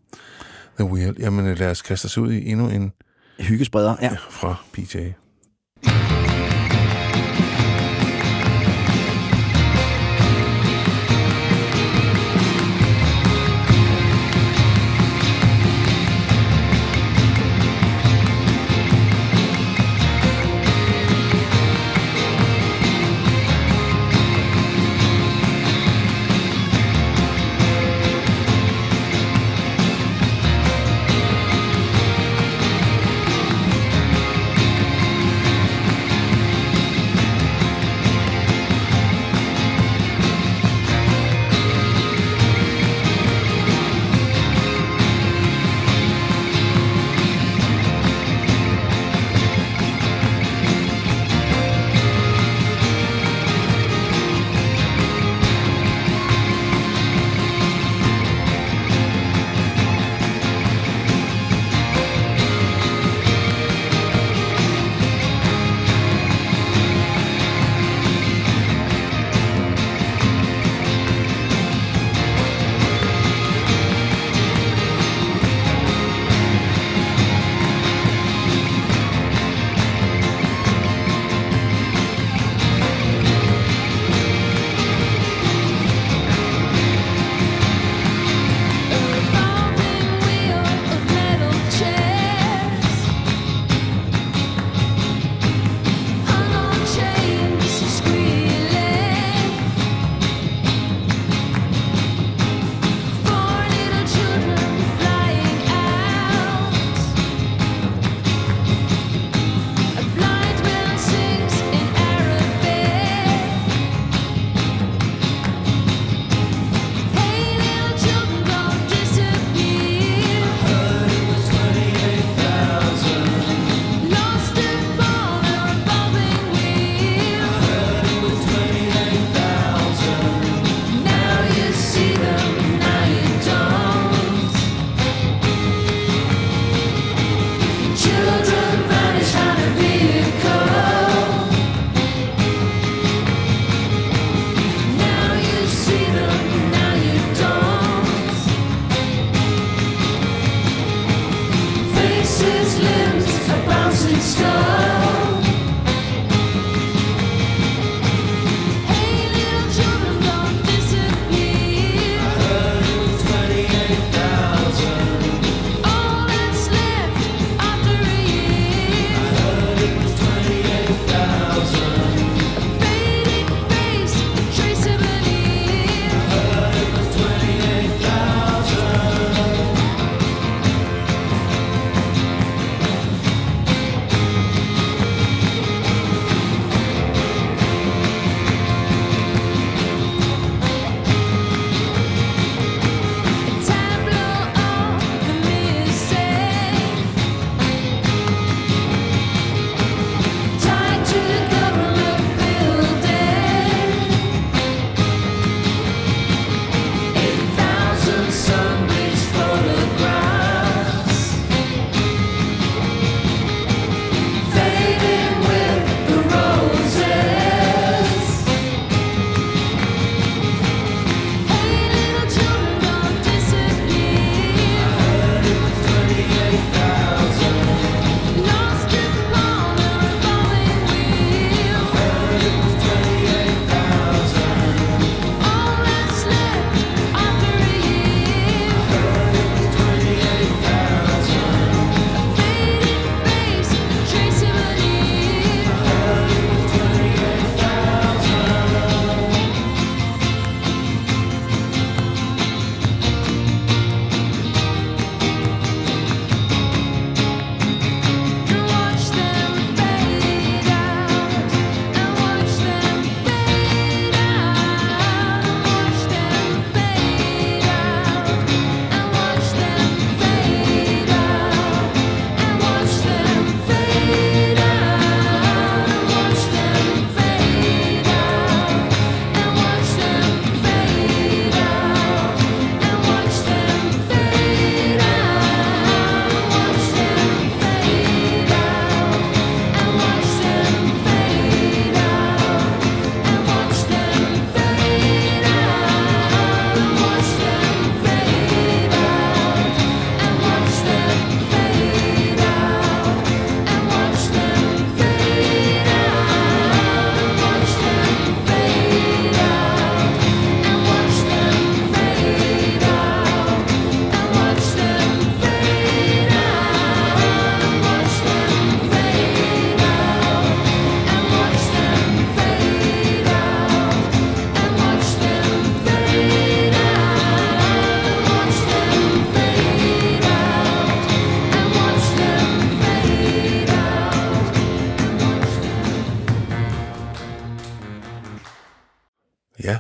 [0.80, 1.16] The Wheel.
[1.20, 2.92] Jamen, øh, lad os kaste os ud i endnu en
[3.38, 4.12] Hyggespreder, ja.
[4.12, 4.18] ja.
[4.30, 4.98] fra PJ.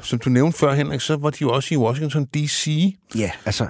[0.06, 2.96] Som du nævnte før, Henrik, så var de jo også i Washington D.C.
[3.16, 3.68] Ja, altså,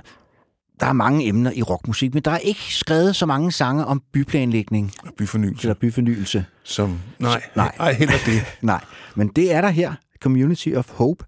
[0.80, 4.02] der er mange emner i rockmusik, men der er ikke skrevet så mange sange om
[4.14, 5.68] byplanlægning og byfornyelse.
[5.68, 6.46] eller byfornyelse.
[6.64, 7.76] Som, nej, Nej.
[7.78, 8.42] nej, heller det.
[8.62, 8.84] Nej,
[9.16, 11.26] men det er der her, Community of Hope.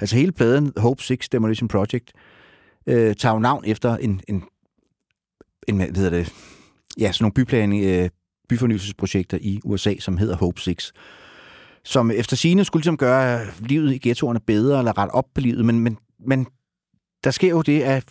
[0.00, 2.12] Altså hele pladen, Hope 6 Demolition Project,
[2.86, 4.44] øh, tager jo navn efter en, en,
[5.68, 6.32] en hvad hedder det,
[6.98, 8.10] ja, sådan nogle byplanning, øh,
[8.48, 10.92] byfornyelsesprojekter i USA, som hedder Hope 6
[11.88, 15.64] som efter sine skulle ligesom gøre livet i ghettoerne bedre, eller rette op på livet,
[15.64, 16.46] men, men, men
[17.24, 18.04] der sker jo det, at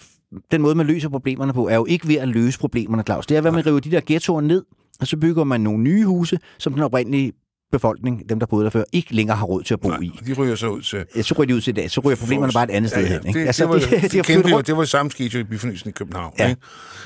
[0.51, 3.27] den måde, man løser problemerne på, er jo ikke ved at løse problemerne, Claus.
[3.27, 4.65] Det er, at man river de der ghettoer ned,
[4.99, 7.33] og så bygger man nogle nye huse, som den oprindelige
[7.71, 10.11] befolkning, dem der boede der før, ikke længere har råd til at bo Nej, i.
[10.27, 11.05] de ryger så ud til...
[11.15, 11.91] Ja, så ryger de ud til det.
[11.91, 13.27] Så ryger problemerne bare et andet sted hen.
[13.27, 13.39] Ikke?
[13.39, 15.89] Det, altså, det, var, de, det, de, kendte jo, det var samme jo i byfornyelsen
[15.89, 16.33] i København.
[16.39, 16.49] Ja.
[16.49, 16.61] Ikke?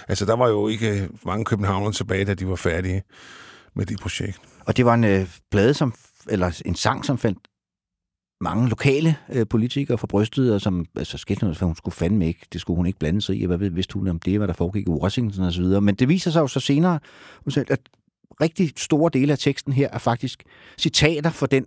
[0.08, 3.04] Altså, der var jo ikke mange københavnere tilbage, da de var færdige
[3.76, 4.40] med det projekt.
[4.66, 5.94] Og det var en øh, plade, som,
[6.30, 7.40] eller en sang, som fandt
[8.42, 12.28] mange lokale øh, politikere for brystet, og som altså, skete noget, for hun skulle fandme
[12.28, 14.38] ikke, det skulle hun ikke blande sig i, og hvad ved- vidste hun om det,
[14.38, 15.82] hvad der foregik i Washington og så videre.
[15.82, 17.00] Men det viser sig jo så senere,
[17.58, 17.80] at
[18.42, 20.44] rigtig store dele af teksten her er faktisk
[20.78, 21.66] citater for den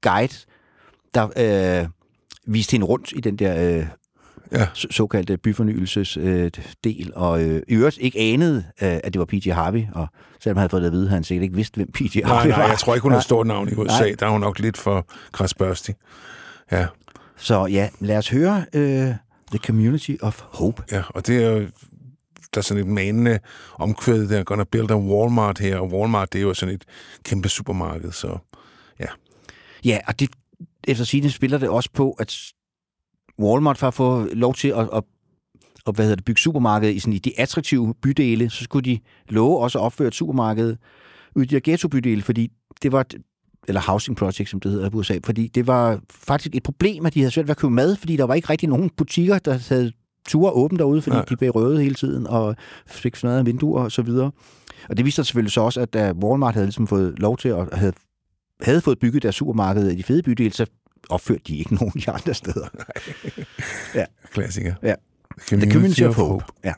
[0.00, 0.34] guide,
[1.14, 1.28] der
[1.82, 1.88] øh,
[2.46, 3.86] viste hende rundt i den der øh,
[4.52, 4.66] Ja.
[4.74, 9.50] så- såkaldte byfornyelsesdel, øh, og øh, i øvrigt ikke anede, øh, at det var P.J.
[9.50, 10.06] Harvey, og
[10.40, 12.16] selvom han havde fået det at vide, havde han sikkert ikke vidst, hvem P.J.
[12.20, 12.68] Nej, Harvey nej, var.
[12.68, 14.00] jeg tror ikke, hun har stort navn i USA.
[14.00, 14.14] Nej.
[14.20, 15.94] Der er hun nok lidt for krasbørstig.
[16.72, 16.86] Ja,
[17.36, 19.14] Så ja, lad os høre øh,
[19.50, 20.82] The Community of Hope.
[20.92, 21.66] ja, og det er
[22.54, 23.38] der er sådan et manende
[23.78, 26.84] omkvæd, der gonna build a Walmart her, og Walmart, det er jo sådan et
[27.24, 28.38] kæmpe supermarked, så
[29.84, 30.28] Ja, og det,
[30.88, 32.36] efter sigende spiller det også på, at
[33.38, 35.02] Walmart for at få lov til at, at,
[35.86, 38.98] at hvad hedder det, bygge supermarked i, sådan, i de attraktive bydele, så skulle de
[39.28, 40.76] love også at opføre et supermarked
[41.36, 42.48] ud i de her ghetto-bydele, fordi
[42.82, 43.14] det var et,
[43.68, 47.14] eller housing project, som det hedder i USA, fordi det var faktisk et problem, at
[47.14, 49.58] de havde svært ved at købe mad, fordi der var ikke rigtig nogen butikker, der
[49.68, 49.92] havde
[50.28, 51.24] ture åbent derude, fordi Nej.
[51.24, 52.56] de blev røvet hele tiden, og
[52.86, 54.30] fik smadret vinduer og så videre.
[54.88, 57.48] Og det viste sig selvfølgelig så også, at da Walmart havde ligesom fået lov til
[57.48, 57.92] at havde,
[58.60, 60.66] havde fået bygget deres supermarked i de fede bydele, så
[61.08, 62.68] opførte de ikke nogen de andre steder.
[64.32, 64.74] klassiker.
[64.82, 64.94] Ja.
[65.52, 66.44] The Community of Hope.
[66.64, 66.72] Ja.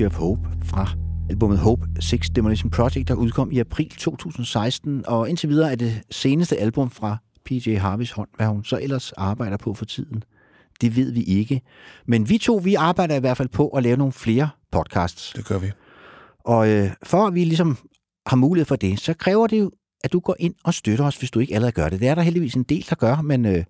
[0.00, 0.88] Community of Hope fra
[1.30, 6.02] albumet Hope 6 Demolition Project, der udkom i april 2016, og indtil videre er det
[6.10, 10.22] seneste album fra PJ Harveys hånd, hvad hun så ellers arbejder på for tiden.
[10.80, 11.60] Det ved vi ikke.
[12.06, 15.32] Men vi to, vi arbejder i hvert fald på at lave nogle flere podcasts.
[15.36, 15.70] Det gør vi.
[16.44, 17.76] Og øh, for at vi ligesom
[18.26, 19.70] har mulighed for det, så kræver det jo,
[20.04, 22.00] at du går ind og støtter os, hvis du ikke allerede gør det.
[22.00, 23.64] Det er der heldigvis en del, der gør, men øh,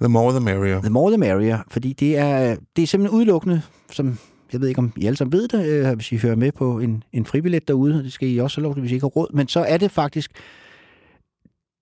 [0.00, 0.80] The more the merrier.
[0.80, 3.62] The more the merrier, fordi det er, det er simpelthen udelukkende,
[3.92, 4.18] som
[4.52, 6.78] jeg ved ikke, om I alle sammen ved det, øh, hvis I hører med på
[6.78, 9.04] en, en fribillet derude, og det skal I også have lov til, hvis I ikke
[9.04, 10.30] har råd, men så er det faktisk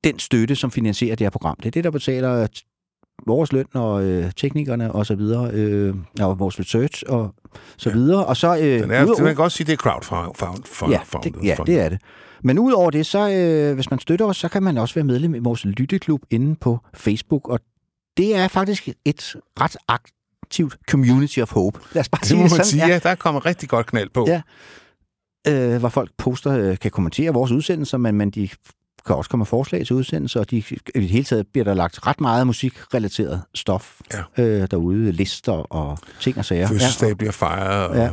[0.05, 1.57] den støtte, som finansierer det her program.
[1.57, 2.47] Det er det, der betaler
[3.27, 7.35] vores løn og øh, teknikerne og så videre, øh, og vores research og
[7.77, 7.95] så Ja.
[7.95, 8.27] videre.
[8.27, 10.91] Og så, øh, Den er, udover- man kan godt sige, det er crowdfunded.
[10.91, 12.01] ja, det, ja, det er det.
[12.43, 15.35] Men udover det, så øh, hvis man støtter os, så kan man også være medlem
[15.35, 17.61] i vores lytteklub inde på Facebook, og
[18.17, 19.77] det er faktisk et ret
[20.51, 21.81] aktivt community of hope.
[21.93, 22.65] Lad os bare Det sige må det sådan.
[22.65, 22.99] sige, ja.
[22.99, 24.27] Der er kommet rigtig godt knald på.
[24.29, 24.43] Ja.
[25.49, 28.49] øh, hvor folk poster, øh, kan kommentere vores udsendelser, men, men de
[29.07, 30.63] kan også komme med forslag til udsendelser, og de, i
[30.95, 34.01] det hele taget bliver der lagt ret meget musikrelateret stof
[34.37, 34.43] Ja.
[34.45, 36.67] øh, derude, lister og ting og sager.
[36.69, 38.11] Fødselsdag bliver fejret, og Ja.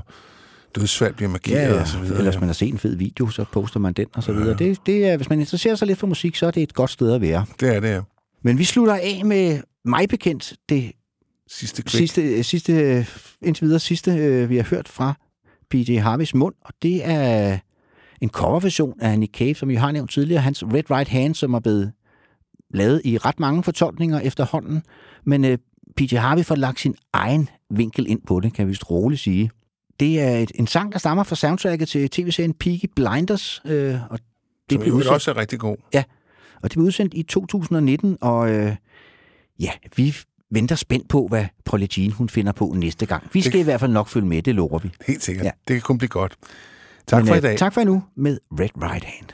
[0.76, 1.82] dødsfald bliver markeret Ja, ja.
[1.82, 2.18] og så videre.
[2.18, 4.48] Ellers man har set en fed video, så poster man den og så videre.
[4.60, 4.66] Ja.
[4.66, 6.90] Det, det er, hvis man interesserer sig lidt for musik, så er det et godt
[6.92, 7.46] sted at være.
[7.60, 8.02] Det er det, ja.
[8.44, 10.92] Men vi slutter af med mig bekendt det
[11.48, 12.00] Sidste klik.
[12.00, 13.06] sidste, sidste,
[13.42, 15.14] indtil videre sidste, øh, vi har hørt fra
[15.70, 17.58] PJ Harveys mund, og det er
[18.22, 21.54] en coverversion af Nick Cave, som vi har nævnt tidligere, hans Red Right Hand, som
[21.54, 21.92] er blevet
[22.74, 24.84] lavet i ret mange fortolkninger efterhånden,
[25.26, 25.58] men øh,
[25.98, 29.52] PJ Harvey får lagt sin egen vinkel ind på det, kan vi vist roligt sige.
[30.00, 34.20] Det er et, en sang, der stammer fra soundtracket til tv-serien Peaky Blinders, øh, og
[34.20, 35.78] det Som blev udsendt også er rigtig god.
[36.56, 38.76] og det blev udsendt i 2019, og øh,
[39.60, 40.16] ja, vi
[40.52, 43.24] venter spændt på, hvad Polly Jean hun finder på næste gang.
[43.34, 44.92] Vi skal Det- i hvert fald nok følge med, det lover vi.
[45.08, 45.46] Helt sikkert.
[45.46, 45.52] Ja.
[45.68, 46.36] Det kan kun blive godt.
[47.08, 47.58] Tak Men, for øh, i dag.
[47.58, 49.28] Tak for nu med Red Right Hand.